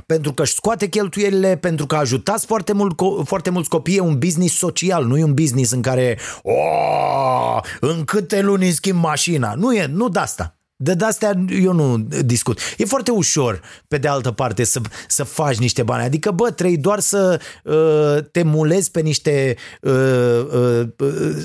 [0.05, 4.17] pentru că își scoate cheltuielile, pentru că ajutați foarte, mult, foarte mulți copii, e un
[4.17, 9.53] business social, nu e un business în care oh, în câte luni schimb mașina.
[9.53, 10.54] Nu e, nu de asta.
[10.77, 12.59] De de-astea eu nu discut.
[12.77, 16.03] E foarte ușor, pe de altă parte, să, să faci niște bani.
[16.03, 19.91] Adică, bă, trei doar să uh, te mulezi pe niște uh,
[20.53, 21.43] uh, uh,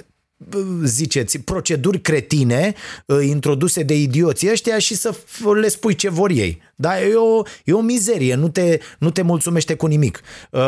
[0.85, 2.75] ziceți, proceduri cretine
[3.07, 5.15] uh, introduse de idioții ăștia și să
[5.61, 6.63] le spui ce vor ei.
[6.77, 10.21] Da, e o, e o mizerie, nu te, nu te mulțumește cu nimic.
[10.51, 10.61] Uh,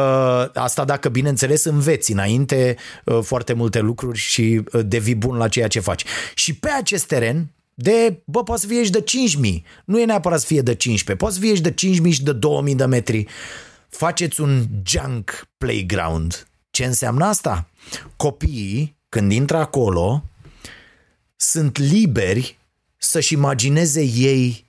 [0.55, 5.81] asta dacă, bineînțeles, înveți înainte uh, foarte multe lucruri și devii bun la ceea ce
[5.81, 6.05] faci.
[6.35, 7.51] Și pe acest teren,
[7.83, 9.05] de, bă, poți să fie și de
[9.45, 9.63] 5.000.
[9.85, 11.25] Nu e neapărat să fie de 15.
[11.25, 11.75] Poți să fie și de
[12.07, 12.39] 5.000 și de
[12.71, 13.27] 2.000 de metri.
[13.89, 16.47] Faceți un junk playground.
[16.71, 17.69] Ce înseamnă asta?
[18.17, 20.25] Copiii când intră acolo,
[21.37, 22.59] sunt liberi
[22.97, 24.62] să-și imagineze ei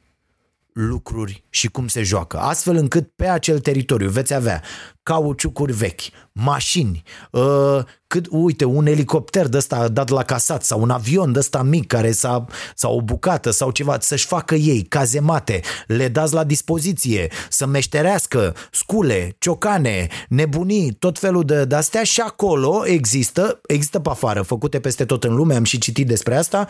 [0.74, 4.62] lucruri și cum se joacă, astfel încât pe acel teritoriu veți avea
[5.04, 6.02] cauciucuri vechi,
[6.32, 11.40] mașini, uh, cât, uite, un elicopter de ăsta dat la casat sau un avion de
[11.40, 12.46] ăsta mic care s-a,
[12.76, 18.56] sau o bucată sau ceva, să-și facă ei cazemate, le dați la dispoziție, să meșterească
[18.72, 25.06] scule, ciocane, nebunii, tot felul de astea și acolo există, există pe afară, făcute peste
[25.06, 26.68] tot în lume, am și citit despre asta,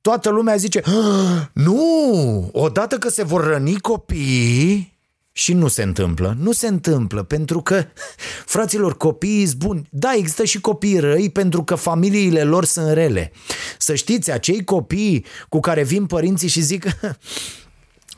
[0.00, 4.98] toată lumea zice, ah, nu, odată că se vor răni copiii,
[5.38, 6.36] și nu se întâmplă.
[6.40, 7.84] Nu se întâmplă pentru că,
[8.46, 9.86] fraților, copiii sunt buni.
[9.90, 13.32] Da, există și copii răi pentru că familiile lor sunt rele.
[13.78, 16.84] Să știți, acei copii cu care vin părinții și zic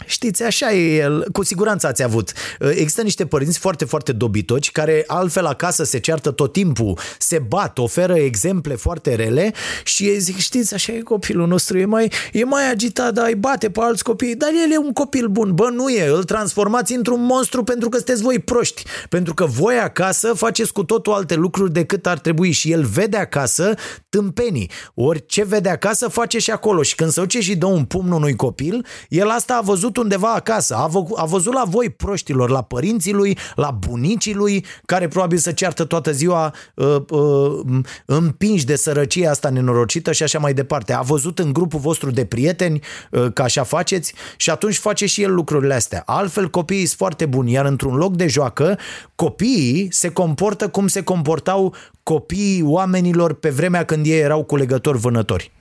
[0.07, 1.27] Știți, așa e el.
[1.33, 2.33] Cu siguranță ați avut.
[2.59, 7.79] Există niște părinți foarte, foarte dobitoci care altfel acasă se ceartă tot timpul, se bat,
[7.79, 9.53] oferă exemple foarte rele
[9.85, 13.35] și ei zic, știți, așa e copilul nostru, e mai, e mai agitat, dar îi
[13.35, 15.55] bate pe alți copii, dar el e un copil bun.
[15.55, 18.83] Bă, nu e, îl transformați într-un monstru pentru că sunteți voi proști.
[19.09, 23.17] Pentru că voi acasă faceți cu totul alte lucruri decât ar trebui și el vede
[23.17, 23.75] acasă
[24.09, 24.71] tâmpenii.
[24.95, 28.13] Ori ce vede acasă face și acolo și când se duce și dă un pumn
[28.13, 32.51] unui copil, el asta a văzut undeva acasă, a, vă, a văzut la voi proștilor,
[32.51, 38.65] la părinții lui, la bunicii lui, care probabil să ceartă toată ziua uh, uh, împinși
[38.65, 40.93] de sărăcia asta nenorocită și așa mai departe.
[40.93, 42.81] A văzut în grupul vostru de prieteni
[43.11, 46.03] uh, că așa faceți și atunci face și el lucrurile astea.
[46.07, 48.79] Altfel copiii sunt foarte buni, iar într-un loc de joacă,
[49.15, 55.53] copiii se comportă cum se comportau copiii oamenilor pe vremea când ei erau culegători vânători.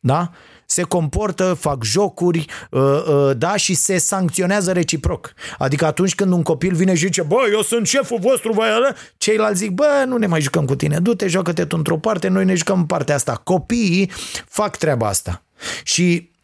[0.00, 0.30] Da?
[0.66, 5.32] Se comportă, fac jocuri, uh, uh, da, și se sancționează reciproc.
[5.58, 9.58] Adică atunci când un copil vine și zice, bă, eu sunt șeful vostru, bă, ceilalți
[9.58, 12.54] zic, bă, nu ne mai jucăm cu tine, du-te, joacă-te tu într-o parte, noi ne
[12.54, 13.40] jucăm în partea asta.
[13.44, 14.10] Copiii
[14.48, 15.42] fac treaba asta.
[15.82, 16.35] Și uh,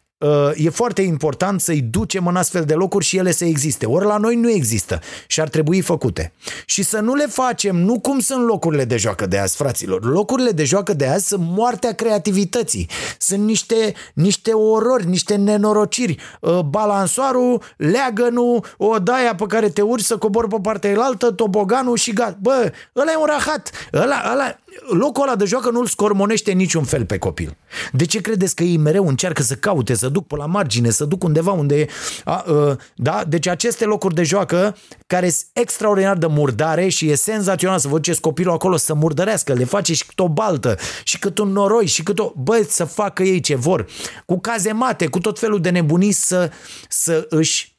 [0.55, 3.87] e foarte important să-i ducem în astfel de locuri și ele să existe.
[3.87, 6.33] Ori la noi nu există și ar trebui făcute.
[6.65, 10.05] Și să nu le facem, nu cum sunt locurile de joacă de azi, fraților.
[10.05, 12.89] Locurile de joacă de azi sunt moartea creativității.
[13.19, 16.17] Sunt niște, niște orori, niște nenorociri.
[16.41, 21.97] Uh, balansoarul, leagănul, o daia pe care te urci să cobori pe partea altă, toboganul
[21.97, 22.37] și gata.
[22.41, 23.71] Bă, ăla e un rahat.
[23.93, 27.57] Ăla, ăla, locul ăla de joacă nu-l scormonește niciun fel pe copil.
[27.93, 31.05] De ce credeți că ei mereu încearcă să caute, să duc pe la margine, să
[31.05, 31.89] duc undeva unde e...
[32.25, 33.25] A, a, da?
[33.29, 34.77] Deci aceste locuri de joacă
[35.07, 39.53] care sunt extraordinar de murdare și e senzațional să vă duceți copilul acolo să murdărească,
[39.53, 42.33] le face și cât o baltă și cât un noroi și cât o...
[42.37, 43.87] Bă, să facă ei ce vor.
[44.27, 46.51] Cu cazemate, cu tot felul de nebunii să,
[46.89, 47.73] să își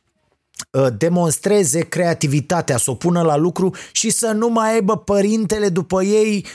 [0.98, 6.46] demonstreze creativitatea, să o pună la lucru și să nu mai aibă părintele după ei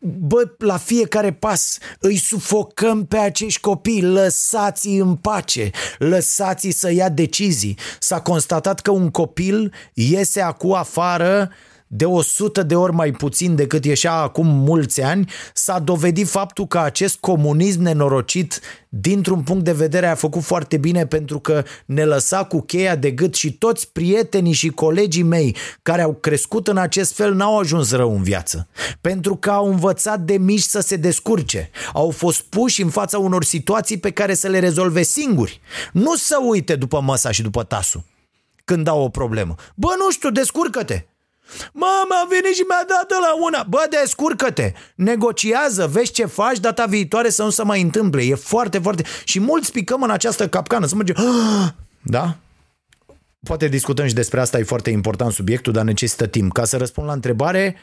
[0.00, 7.08] bă, la fiecare pas îi sufocăm pe acești copii, lăsați-i în pace, lăsați-i să ia
[7.08, 7.78] decizii.
[7.98, 11.50] S-a constatat că un copil iese acum afară
[11.92, 16.78] de 100 de ori mai puțin decât ieșea acum mulți ani, s-a dovedit faptul că
[16.78, 22.44] acest comunism nenorocit, dintr-un punct de vedere, a făcut foarte bine pentru că ne lăsa
[22.44, 27.14] cu cheia de gât și toți prietenii și colegii mei care au crescut în acest
[27.14, 28.68] fel n-au ajuns rău în viață.
[29.00, 31.70] Pentru că au învățat de mici să se descurce.
[31.92, 35.60] Au fost puși în fața unor situații pe care să le rezolve singuri.
[35.92, 38.02] Nu să uite după măsa și după tasul
[38.64, 39.54] când au o problemă.
[39.74, 41.04] Bă, nu știu, descurcă-te.
[41.72, 43.66] Mama a venit și mi-a dat la una.
[43.68, 48.22] Bă, descurcă-te, negociază, vezi ce faci data viitoare să nu se mai întâmple.
[48.22, 49.02] E foarte, foarte...
[49.24, 51.16] Și mulți picăm în această capcană, să mergem...
[52.02, 52.36] Da?
[53.42, 56.52] Poate discutăm și despre asta, e foarte important subiectul, dar necesită timp.
[56.52, 57.76] Ca să răspund la întrebare,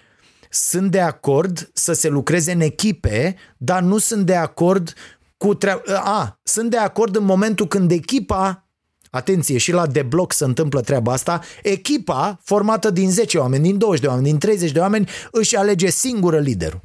[0.49, 4.93] sunt de acord să se lucreze în echipe, dar nu sunt de acord
[5.37, 5.81] cu treaba...
[5.95, 8.66] A, sunt de acord în momentul când echipa
[9.09, 11.41] Atenție, și la debloc se întâmplă treaba asta.
[11.63, 15.89] Echipa, formată din 10 oameni, din 20 de oameni, din 30 de oameni, își alege
[15.89, 16.81] singură liderul.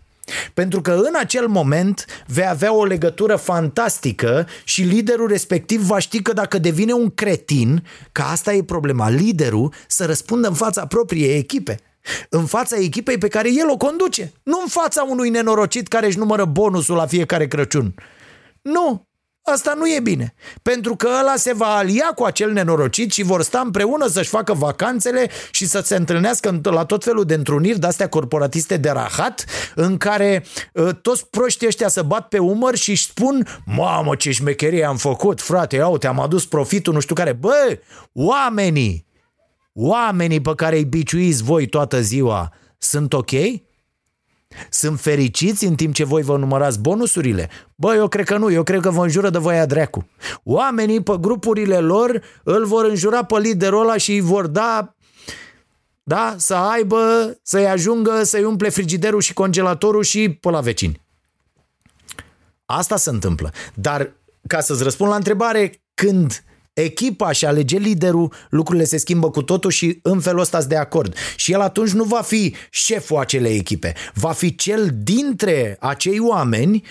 [0.55, 6.23] Pentru că în acel moment vei avea o legătură fantastică și liderul respectiv va ști
[6.23, 11.37] că dacă devine un cretin, că asta e problema, liderul să răspundă în fața propriei
[11.37, 11.81] echipe.
[12.29, 14.33] În fața echipei pe care el o conduce.
[14.43, 17.95] Nu în fața unui nenorocit care își numără bonusul la fiecare Crăciun.
[18.63, 19.07] Nu,
[19.45, 23.43] Asta nu e bine, pentru că ăla se va alia cu acel nenorocit și vor
[23.43, 28.09] sta împreună să-și facă vacanțele și să se întâlnească la tot felul de întruniri de-astea
[28.09, 29.45] corporatiste de rahat,
[29.75, 34.31] în care uh, toți proștii ăștia să bat pe umăr și își spun Mamă, ce
[34.31, 37.33] șmecherie am făcut, frate, iau, te-am adus profitul, nu știu care.
[37.33, 37.79] Bă,
[38.13, 39.07] oamenii,
[39.73, 43.31] oamenii pe care îi biciuiți voi toată ziua, sunt ok?
[44.71, 47.51] Sunt fericiți în timp ce voi vă numărați bonusurile?
[47.75, 50.09] Bă, eu cred că nu, eu cred că vă înjură de voia dreacu.
[50.45, 54.95] Oamenii pe grupurile lor îl vor înjura pe liderul ăla și îi vor da
[56.03, 61.01] da, să aibă, să-i ajungă, să-i umple frigiderul și congelatorul și pe la vecini.
[62.65, 63.53] Asta se întâmplă.
[63.75, 64.13] Dar
[64.47, 66.45] ca să-ți răspund la întrebare, când
[66.75, 71.15] echipa și alege liderul, lucrurile se schimbă cu totul și în felul ăsta de acord.
[71.37, 76.83] Și el atunci nu va fi șeful acelei echipe, va fi cel dintre acei oameni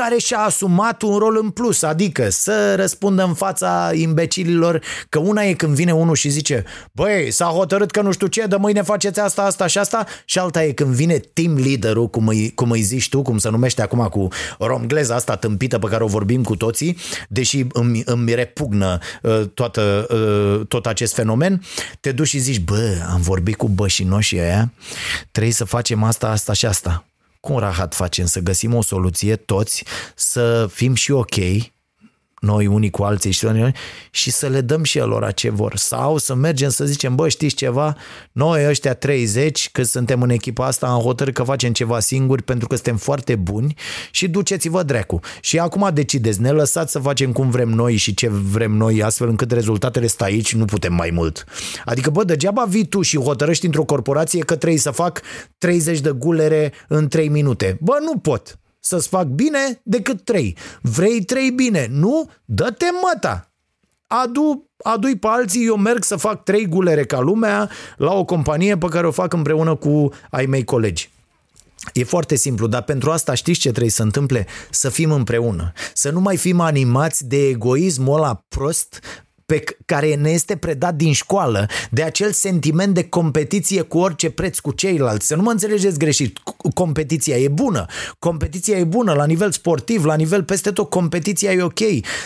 [0.00, 5.42] care și-a asumat un rol în plus, adică să răspundă în fața imbecililor că una
[5.42, 8.82] e când vine unul și zice băi, s-a hotărât că nu știu ce, de mâine
[8.82, 12.70] faceți asta, asta și asta și alta e când vine team leaderul, cum îi, cum
[12.70, 16.42] îi zici tu, cum se numește acum cu romgleza asta tâmpită pe care o vorbim
[16.42, 16.96] cu toții,
[17.28, 21.62] deși îmi, îmi repugnă uh, toată, uh, tot acest fenomen,
[22.00, 24.72] te duci și zici, bă, am vorbit cu bășinoșii aia,
[25.30, 27.04] trebuie să facem asta, asta și asta
[27.44, 28.26] cum rahat facem?
[28.26, 29.84] Să găsim o soluție toți,
[30.14, 31.34] să fim și ok,
[32.44, 33.46] noi unii cu alții și,
[34.10, 35.76] și să le dăm și lor ce vor.
[35.76, 37.96] Sau să mergem să zicem, bă, știți ceva?
[38.32, 42.68] Noi ăștia 30, că suntem în echipa asta, am hotărât că facem ceva singuri pentru
[42.68, 43.74] că suntem foarte buni
[44.10, 45.20] și duceți-vă drecu.
[45.40, 49.28] Și acum decideți, ne lăsați să facem cum vrem noi și ce vrem noi, astfel
[49.28, 51.44] încât rezultatele stă aici, nu putem mai mult.
[51.84, 55.20] Adică, bă, degeaba vii tu și hotărăști într-o corporație că trebuie să fac
[55.58, 57.76] 30 de gulere în 3 minute.
[57.80, 60.56] Bă, nu pot să-ți fac bine decât trei.
[60.80, 61.86] Vrei trei bine?
[61.90, 62.30] Nu?
[62.44, 63.48] Dă-te măta!
[64.06, 68.78] Adu, adu pe alții, eu merg să fac trei gulere ca lumea la o companie
[68.78, 71.10] pe care o fac împreună cu ai mei colegi.
[71.92, 74.46] E foarte simplu, dar pentru asta știți ce trebuie să întâmple?
[74.70, 75.72] Să fim împreună.
[75.94, 79.00] Să nu mai fim animați de egoismul ăla prost
[79.46, 84.30] pe c- care ne este predat din școală, de acel sentiment de competiție cu orice
[84.30, 85.26] preț cu ceilalți.
[85.26, 87.86] Să nu mă înțelegeți greșit, C- competiția e bună.
[88.18, 91.80] Competiția e bună la nivel sportiv, la nivel peste tot, competiția e ok,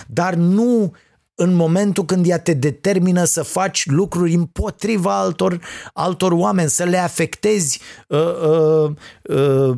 [0.06, 0.92] dar nu
[1.40, 5.60] în momentul când ea te determină să faci lucruri împotriva altor,
[5.92, 8.90] altor oameni, să le afectezi, uh, uh, uh,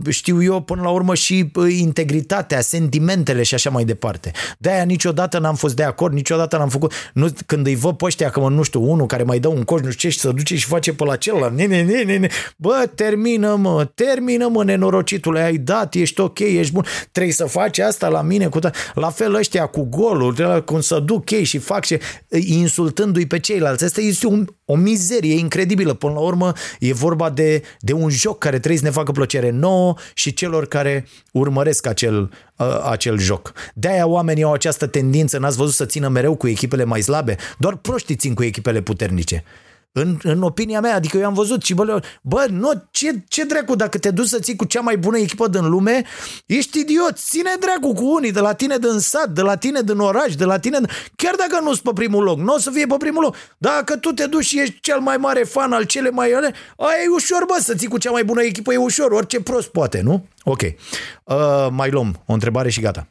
[0.08, 4.30] știu eu, până la urmă și uh, integritatea, sentimentele și așa mai departe.
[4.58, 8.30] De-aia niciodată n-am fost de acord, niciodată n-am făcut, nu, când îi văd pe ăștia
[8.30, 10.30] că mă, nu știu, unul care mai dă un coș, nu știu ce, și să
[10.30, 12.28] duce și face pe la celălalt, ne, ne, ne, ne, ne.
[12.56, 17.78] bă, termină mă, termină mă, nenorocitule, ai dat, ești ok, ești bun, trebuie să faci
[17.78, 18.70] asta la mine, cu ta...
[18.94, 21.98] la fel ăștia cu golul, cum să duc ei și fac și
[22.28, 23.84] insultându-i pe ceilalți.
[23.84, 25.94] Asta este un, o mizerie incredibilă.
[25.94, 29.39] Până la urmă e vorba de, de un joc care trebuie să ne facă plăcere
[29.48, 33.52] nouă și celor care urmăresc acel, uh, acel joc.
[33.74, 37.36] De-aia oamenii au această tendință, n-ați văzut să țină mereu cu echipele mai slabe?
[37.58, 39.44] Doar proștii țin cu echipele puternice.
[39.92, 43.74] În, în opinia mea, adică eu am văzut și bă, bă nu, ce, ce dracu,
[43.74, 46.04] dacă te duci să ții cu cea mai bună echipă din lume,
[46.46, 49.98] ești idiot, ține dracu cu unii, de la tine din sat, de la tine din
[49.98, 50.78] oraș, de la tine,
[51.16, 54.10] chiar dacă nu-s pe primul loc, nu o să fie pe primul loc, dacă tu
[54.10, 57.44] te duci și ești cel mai mare fan al cele mai ale, aia e ușor,
[57.46, 60.26] bă, să ții cu cea mai bună echipă, e ușor, orice prost poate, nu?
[60.44, 63.06] Ok, uh, mai luăm o întrebare și gata.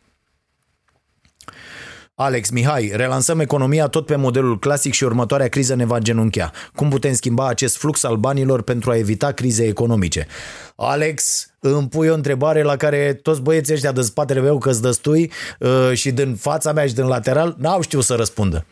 [2.22, 6.52] Alex Mihai, relansăm economia tot pe modelul clasic și următoarea criză ne va genunchea.
[6.76, 10.28] Cum putem schimba acest flux al banilor pentru a evita crize economice?
[10.76, 15.32] Alex, îmi pui o întrebare la care toți băieții ăștia de spatele meu că dăstui
[15.60, 18.66] uh, și din fața mea și din lateral n-au știut să răspundă.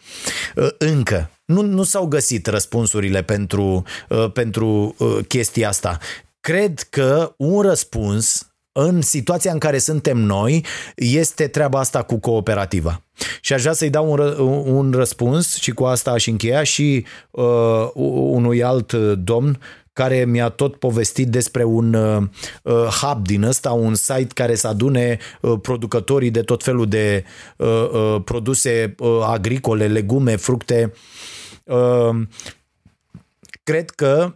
[0.55, 1.29] Uh, încă.
[1.45, 5.97] Nu, nu s-au găsit răspunsurile pentru, uh, pentru uh, chestia asta.
[6.39, 8.47] Cred că un răspuns
[8.79, 13.01] în situația în care suntem noi, este treaba asta cu cooperativa.
[13.41, 17.05] Și aș vrea să-i dau un, ră, un răspuns și cu asta aș încheia și
[17.31, 17.89] uh,
[18.31, 19.59] unui alt domn
[19.93, 22.23] care mi-a tot povestit despre un uh,
[23.01, 27.23] hub din ăsta, un site care să adune uh, producătorii de tot felul de
[27.57, 30.93] uh, uh, produse uh, agricole, legume, fructe.
[31.63, 32.21] Uh,
[33.63, 34.35] cred că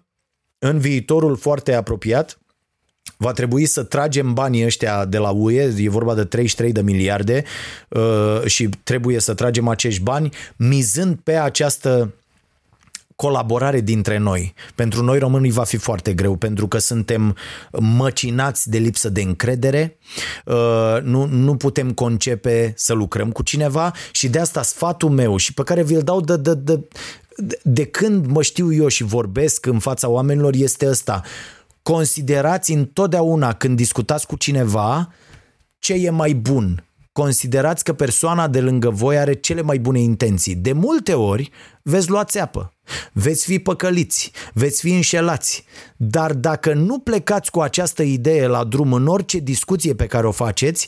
[0.59, 2.40] în viitorul foarte apropiat
[3.17, 7.43] va trebui să tragem banii ăștia de la UE, e vorba de 33 de miliarde
[7.89, 12.13] uh, și trebuie să tragem acești bani mizând pe această
[13.21, 14.53] colaborare dintre noi.
[14.75, 17.35] Pentru noi românii va fi foarte greu pentru că suntem
[17.71, 19.97] măcinați de lipsă de încredere,
[20.45, 25.53] uh, nu, nu putem concepe să lucrăm cu cineva și de asta sfatul meu și
[25.53, 26.79] pe care vi-l dau de, de, de,
[27.63, 31.21] de când mă știu eu și vorbesc în fața oamenilor este ăsta
[31.83, 35.13] considerați întotdeauna când discutați cu cineva
[35.79, 36.85] ce e mai bun.
[37.11, 40.55] Considerați că persoana de lângă voi are cele mai bune intenții.
[40.55, 41.51] De multe ori
[41.81, 42.73] veți lua țeapă,
[43.11, 45.65] veți fi păcăliți, veți fi înșelați,
[45.97, 50.31] dar dacă nu plecați cu această idee la drum în orice discuție pe care o
[50.31, 50.87] faceți,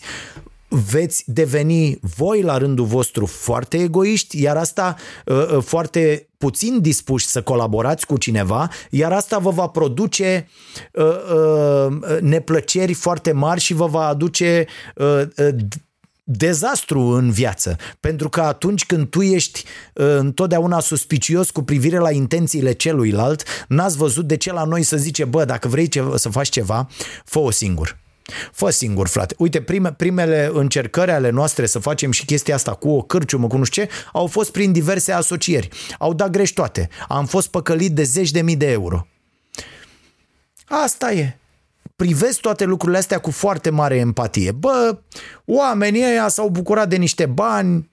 [0.74, 4.96] veți deveni voi la rândul vostru foarte egoiști, iar asta
[5.26, 10.48] uh, foarte puțin dispuși să colaborați cu cineva, iar asta vă va produce
[10.94, 15.48] uh, uh, neplăceri foarte mari și vă va aduce uh, uh,
[16.24, 17.76] dezastru în viață.
[18.00, 19.64] Pentru că atunci când tu ești
[19.94, 24.98] uh, întotdeauna suspicios cu privire la intențiile celuilalt, n-ați văzut de ce la noi să
[24.98, 26.88] zice, bă, dacă vrei ce, să faci ceva,
[27.26, 28.03] fă-o singur.
[28.52, 29.36] Fă singur, frate.
[29.38, 33.58] Uite, prime, primele încercări ale noastre să facem și chestia asta cu o cârciumă, cu
[33.58, 35.70] nu știu ce, au fost prin diverse asocieri.
[36.00, 36.90] Au dat greș toate.
[37.08, 39.08] Am fost păcălit de zeci de mii de euro.
[40.66, 41.38] Asta e.
[41.96, 44.52] Privesc toate lucrurile astea cu foarte mare empatie.
[44.52, 44.98] Bă,
[45.46, 47.90] oamenii ăia s-au bucurat de niște bani,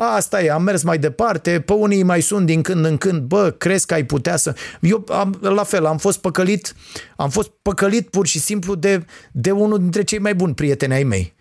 [0.00, 3.54] Asta e, am mers mai departe, pe unii mai sunt din când în când, bă,
[3.58, 4.54] crezi că ai putea să...
[4.80, 6.74] Eu am, la fel, am fost păcălit,
[7.16, 11.02] am fost păcălit pur și simplu de, de unul dintre cei mai buni prieteni ai
[11.02, 11.36] mei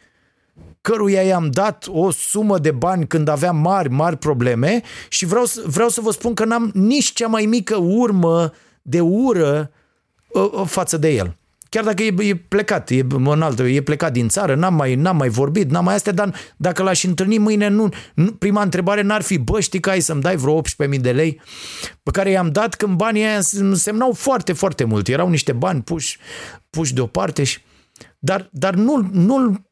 [0.82, 5.90] căruia i-am dat o sumă de bani când aveam mari, mari probleme și vreau, vreau
[5.90, 9.72] să vă spun că n-am nici cea mai mică urmă de ură
[10.28, 11.38] uh, față de el.
[11.78, 15.18] Chiar dacă e, e plecat, e în altă, e plecat din țară, n-am mai, n-am
[15.18, 19.22] mai vorbit, n-am mai astea, dar dacă l-aș întâlni mâine, nu, nu prima întrebare n-ar
[19.22, 21.42] fi, bă, știi că ai să-mi dai vreo 18.000 de lei,
[22.04, 23.42] pe care i-am dat când banii aia
[23.74, 25.08] semnau foarte, foarte mult.
[25.08, 26.18] Erau niște bani puși,
[26.70, 27.60] puși deoparte și...
[28.20, 29.67] Dar, dar nu, nu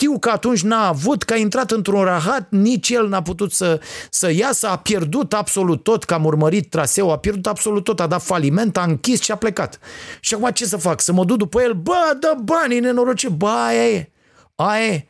[0.00, 3.80] știu că atunci n-a avut, că a intrat într-un rahat, nici el n-a putut să,
[4.10, 8.06] să iasă, a pierdut absolut tot, că am urmărit traseu, a pierdut absolut tot, a
[8.06, 9.78] dat faliment, a închis și a plecat.
[10.20, 11.00] Și acum ce să fac?
[11.00, 11.72] Să mă duc după el?
[11.72, 14.10] Bă, dă banii, nenoroce, bă, aia e,
[14.54, 15.06] aia e.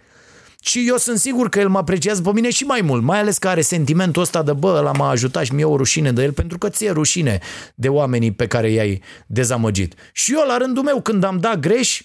[0.60, 3.38] Și eu sunt sigur că el mă apreciază pe mine și mai mult, mai ales
[3.38, 6.32] că are sentimentul ăsta de bă, ăla m-a ajutat și mie o rușine de el,
[6.32, 7.38] pentru că ți-e rușine
[7.74, 9.94] de oamenii pe care i-ai dezamăgit.
[10.12, 12.02] Și eu, la rândul meu, când am dat greș,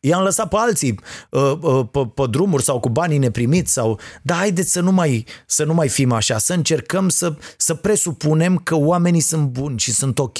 [0.00, 1.00] I-am lăsat pe alții
[1.30, 3.98] uh, uh, pe, pe drumuri sau cu banii neprimiți sau...
[4.22, 8.56] Dar haideți să nu mai, să nu mai fim așa, să încercăm să, să presupunem
[8.56, 10.38] că oamenii sunt buni și sunt ok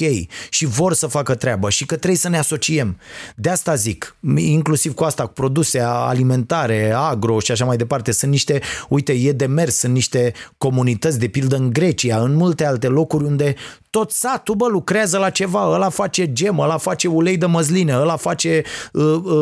[0.49, 2.97] și vor să facă treabă și că trebuie să ne asociem.
[3.35, 8.31] De asta zic, inclusiv cu asta, cu produse alimentare, agro și așa mai departe, sunt
[8.31, 12.87] niște, uite, e de mers, sunt niște comunități, de pildă în Grecia, în multe alte
[12.87, 13.55] locuri unde
[13.89, 18.15] tot satul, bă, lucrează la ceva, ăla face gem, ăla face ulei de măsline, ăla
[18.15, 18.63] face
[18.93, 19.34] uh, uh, uh,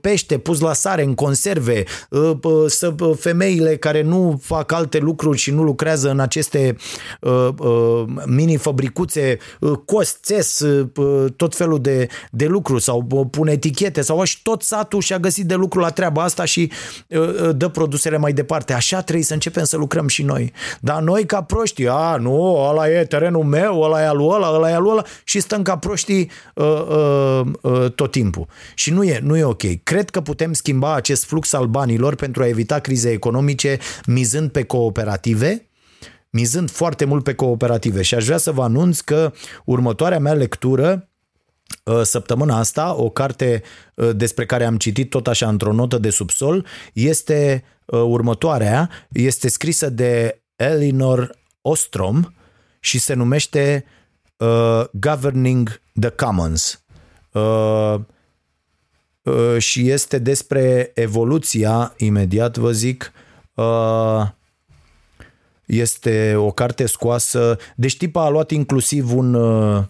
[0.00, 4.98] pește pus la sare în conserve, uh, uh, să, uh, femeile care nu fac alte
[4.98, 6.76] lucruri și nu lucrează în aceste
[7.20, 13.52] uh, uh, mini-fabricuțe, uh, cost, țes, uh, tot felul de, de lucru sau uh, pune
[13.52, 16.70] etichete sau și tot satul și-a găsit de lucru la treaba asta și
[17.08, 18.72] uh, uh, dă produsele mai departe.
[18.72, 20.52] Așa trebuie să începem să lucrăm și noi.
[20.80, 24.70] Dar noi ca proști, a, nu, ăla e terenul meu, ăla e al ăla, ăla
[24.70, 28.46] e al ăla și stăm ca proștii uh, uh, uh, tot timpul.
[28.74, 29.82] Și nu e, nu e ok.
[29.82, 34.64] Cred că putem schimba acest flux al banilor pentru a evita crize economice mizând pe
[34.64, 35.68] cooperative,
[36.30, 38.02] mizând foarte mult pe cooperative.
[38.02, 39.32] Și aș vrea să vă anunț că
[39.64, 41.08] următoarea mea lectură
[41.84, 43.62] uh, săptămâna asta, o carte
[43.94, 49.48] uh, despre care am citit tot așa într-o notă de subsol, este uh, următoarea, este
[49.48, 52.34] scrisă de Elinor Ostrom
[52.80, 53.84] și se numește
[54.36, 56.84] uh, Governing the Commons.
[57.32, 58.00] Uh, uh,
[59.58, 63.12] și este despre evoluția, imediat vă zic,
[63.54, 64.28] uh,
[65.70, 69.82] este o carte scoasă, deci tipa a luat inclusiv un, uh,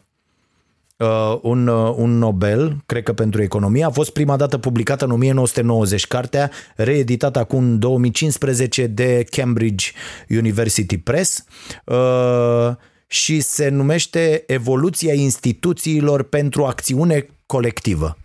[0.96, 5.10] uh un, uh, un Nobel, cred că pentru economie, a fost prima dată publicată în
[5.10, 9.90] 1990 cartea, reeditată acum în 2015 de Cambridge
[10.28, 11.44] University Press.
[11.84, 12.70] Uh,
[13.06, 18.16] și se numește Evoluția instituțiilor pentru acțiune colectivă.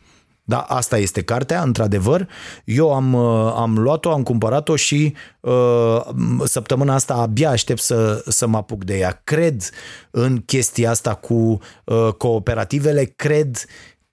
[0.47, 2.27] Da, asta este cartea, într-adevăr.
[2.65, 6.01] Eu am, uh, am luat-o, am cumpărat-o și uh,
[6.43, 9.21] săptămâna asta abia aștept să, să mă apuc de ea.
[9.23, 9.69] Cred
[10.11, 13.65] în chestia asta cu uh, cooperativele, cred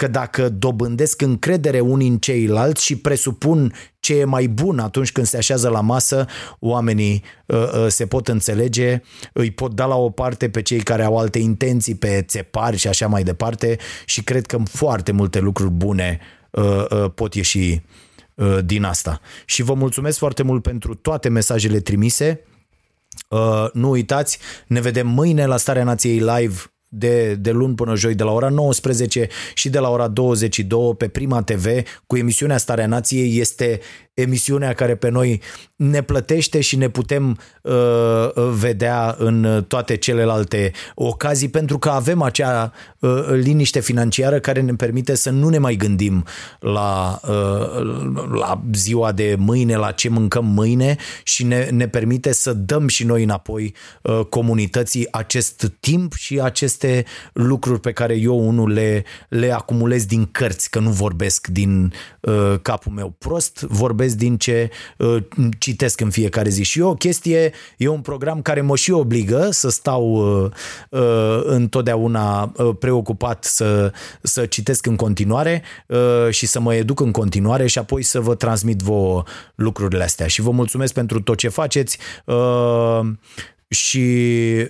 [0.02, 5.26] că dacă dobândesc încredere unii în ceilalți și presupun ce e mai bun atunci când
[5.26, 6.26] se așează la masă,
[6.58, 9.00] oamenii uh, uh, se pot înțelege,
[9.32, 12.88] îi pot da la o parte pe cei care au alte intenții, pe țepari și
[12.88, 16.20] așa mai departe și cred că foarte multe lucruri bune
[16.50, 17.82] uh, uh, pot ieși
[18.34, 19.20] uh, din asta.
[19.44, 22.40] Și vă mulțumesc foarte mult pentru toate mesajele trimise.
[23.28, 28.14] Uh, nu uitați, ne vedem mâine la Starea Nației Live de, de luni până joi,
[28.14, 31.66] de la ora 19 și de la ora 22 pe Prima TV
[32.06, 33.38] cu emisiunea Starea Nației.
[33.38, 33.80] Este
[34.14, 35.40] emisiunea care pe noi
[35.76, 37.72] ne plătește și ne putem uh,
[38.58, 45.14] vedea în toate celelalte ocazii pentru că avem acea uh, liniște financiară care ne permite
[45.14, 46.24] să nu ne mai gândim
[46.60, 52.52] la, uh, la ziua de mâine, la ce mâncăm mâine și ne, ne permite să
[52.52, 58.72] dăm și noi înapoi uh, comunității acest timp și aceste lucruri pe care eu unul
[58.72, 63.14] le, le acumulez din cărți, că nu vorbesc din uh, capul meu.
[63.18, 65.16] Prost, vorbesc vorbesc din ce uh,
[65.58, 66.62] citesc în fiecare zi.
[66.62, 70.50] Și eu o chestie, e un program care mă și obligă să stau uh,
[70.90, 73.92] uh, întotdeauna uh, preocupat să,
[74.22, 78.34] să citesc în continuare uh, și să mă educ în continuare și apoi să vă
[78.34, 79.22] transmit vouă
[79.54, 80.26] lucrurile astea.
[80.26, 81.98] Și vă mulțumesc pentru tot ce faceți.
[82.24, 83.00] Uh,
[83.72, 83.98] și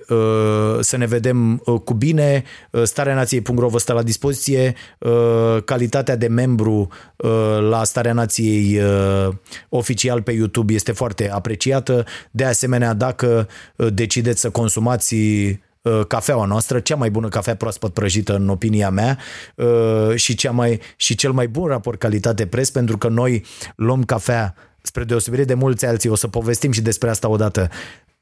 [0.08, 2.44] uh, să ne vedem uh, cu bine.
[2.70, 4.74] Uh, Starea Nației.ro vă stă la dispoziție.
[4.98, 7.30] Uh, calitatea de membru uh,
[7.70, 9.28] la Starea Nației uh,
[9.68, 12.04] oficial pe YouTube este foarte apreciată.
[12.30, 17.92] De asemenea, dacă uh, decideți să consumați uh, cafeaua noastră, cea mai bună cafea proaspăt
[17.92, 19.18] prăjită în opinia mea
[19.54, 23.44] uh, și, cea mai, și cel mai bun raport calitate-preț pentru că noi
[23.76, 27.68] luăm cafea spre deosebire de mulți alții, o să povestim și despre asta odată,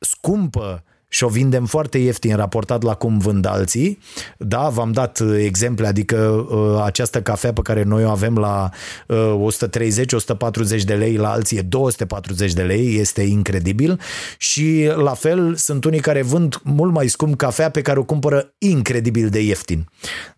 [0.00, 3.98] scumpă și o vindem foarte ieftin raportat la cum vând alții.
[4.38, 8.70] Da, v-am dat uh, exemple, adică uh, această cafea pe care noi o avem la
[9.06, 9.52] uh,
[10.80, 14.00] 130-140 de lei, la alții e 240 de lei, este incredibil
[14.38, 18.52] și la fel sunt unii care vând mult mai scump cafea pe care o cumpără
[18.58, 19.88] incredibil de ieftin.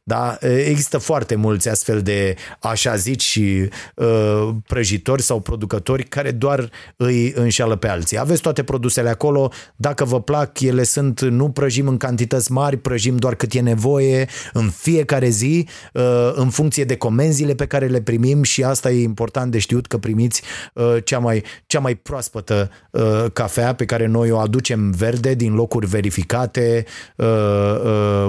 [0.04, 0.38] Da?
[0.40, 7.32] Există foarte mulți astfel de așa zici și uh, prăjitori sau producători care doar îi
[7.36, 8.18] înșeală pe alții.
[8.18, 13.16] Aveți toate produsele acolo, dacă vă plac, ele sunt, nu prăjim în cantități mari, prăjim
[13.16, 18.00] doar cât e nevoie în fiecare zi, uh, în funcție de comenzile pe care le
[18.00, 20.42] primim și asta e important de știut că primiți
[20.74, 25.54] uh, cea mai, cea mai proaspătă uh, cafea pe care noi o aducem verde din
[25.54, 26.84] locuri verificate,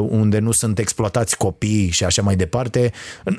[0.09, 2.91] unde nu sunt exploatați copii și așa mai departe.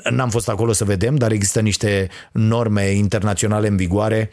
[0.09, 4.31] N-am fost acolo să vedem, dar există niște norme internaționale în vigoare,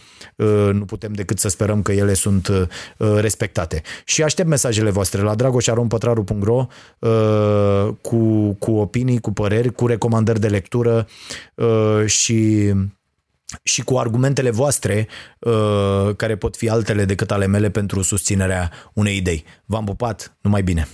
[0.72, 3.82] nu putem decât să sperăm că ele sunt respectate.
[4.04, 6.66] Și aștept mesajele voastre la dragoșarompătraru.ro
[8.00, 11.06] cu, cu opinii, cu păreri, cu recomandări de lectură
[12.06, 12.72] și
[13.62, 15.08] și cu argumentele voastre
[16.16, 19.44] care pot fi altele decât ale mele pentru susținerea unei idei.
[19.64, 20.88] V-am pupat, numai bine!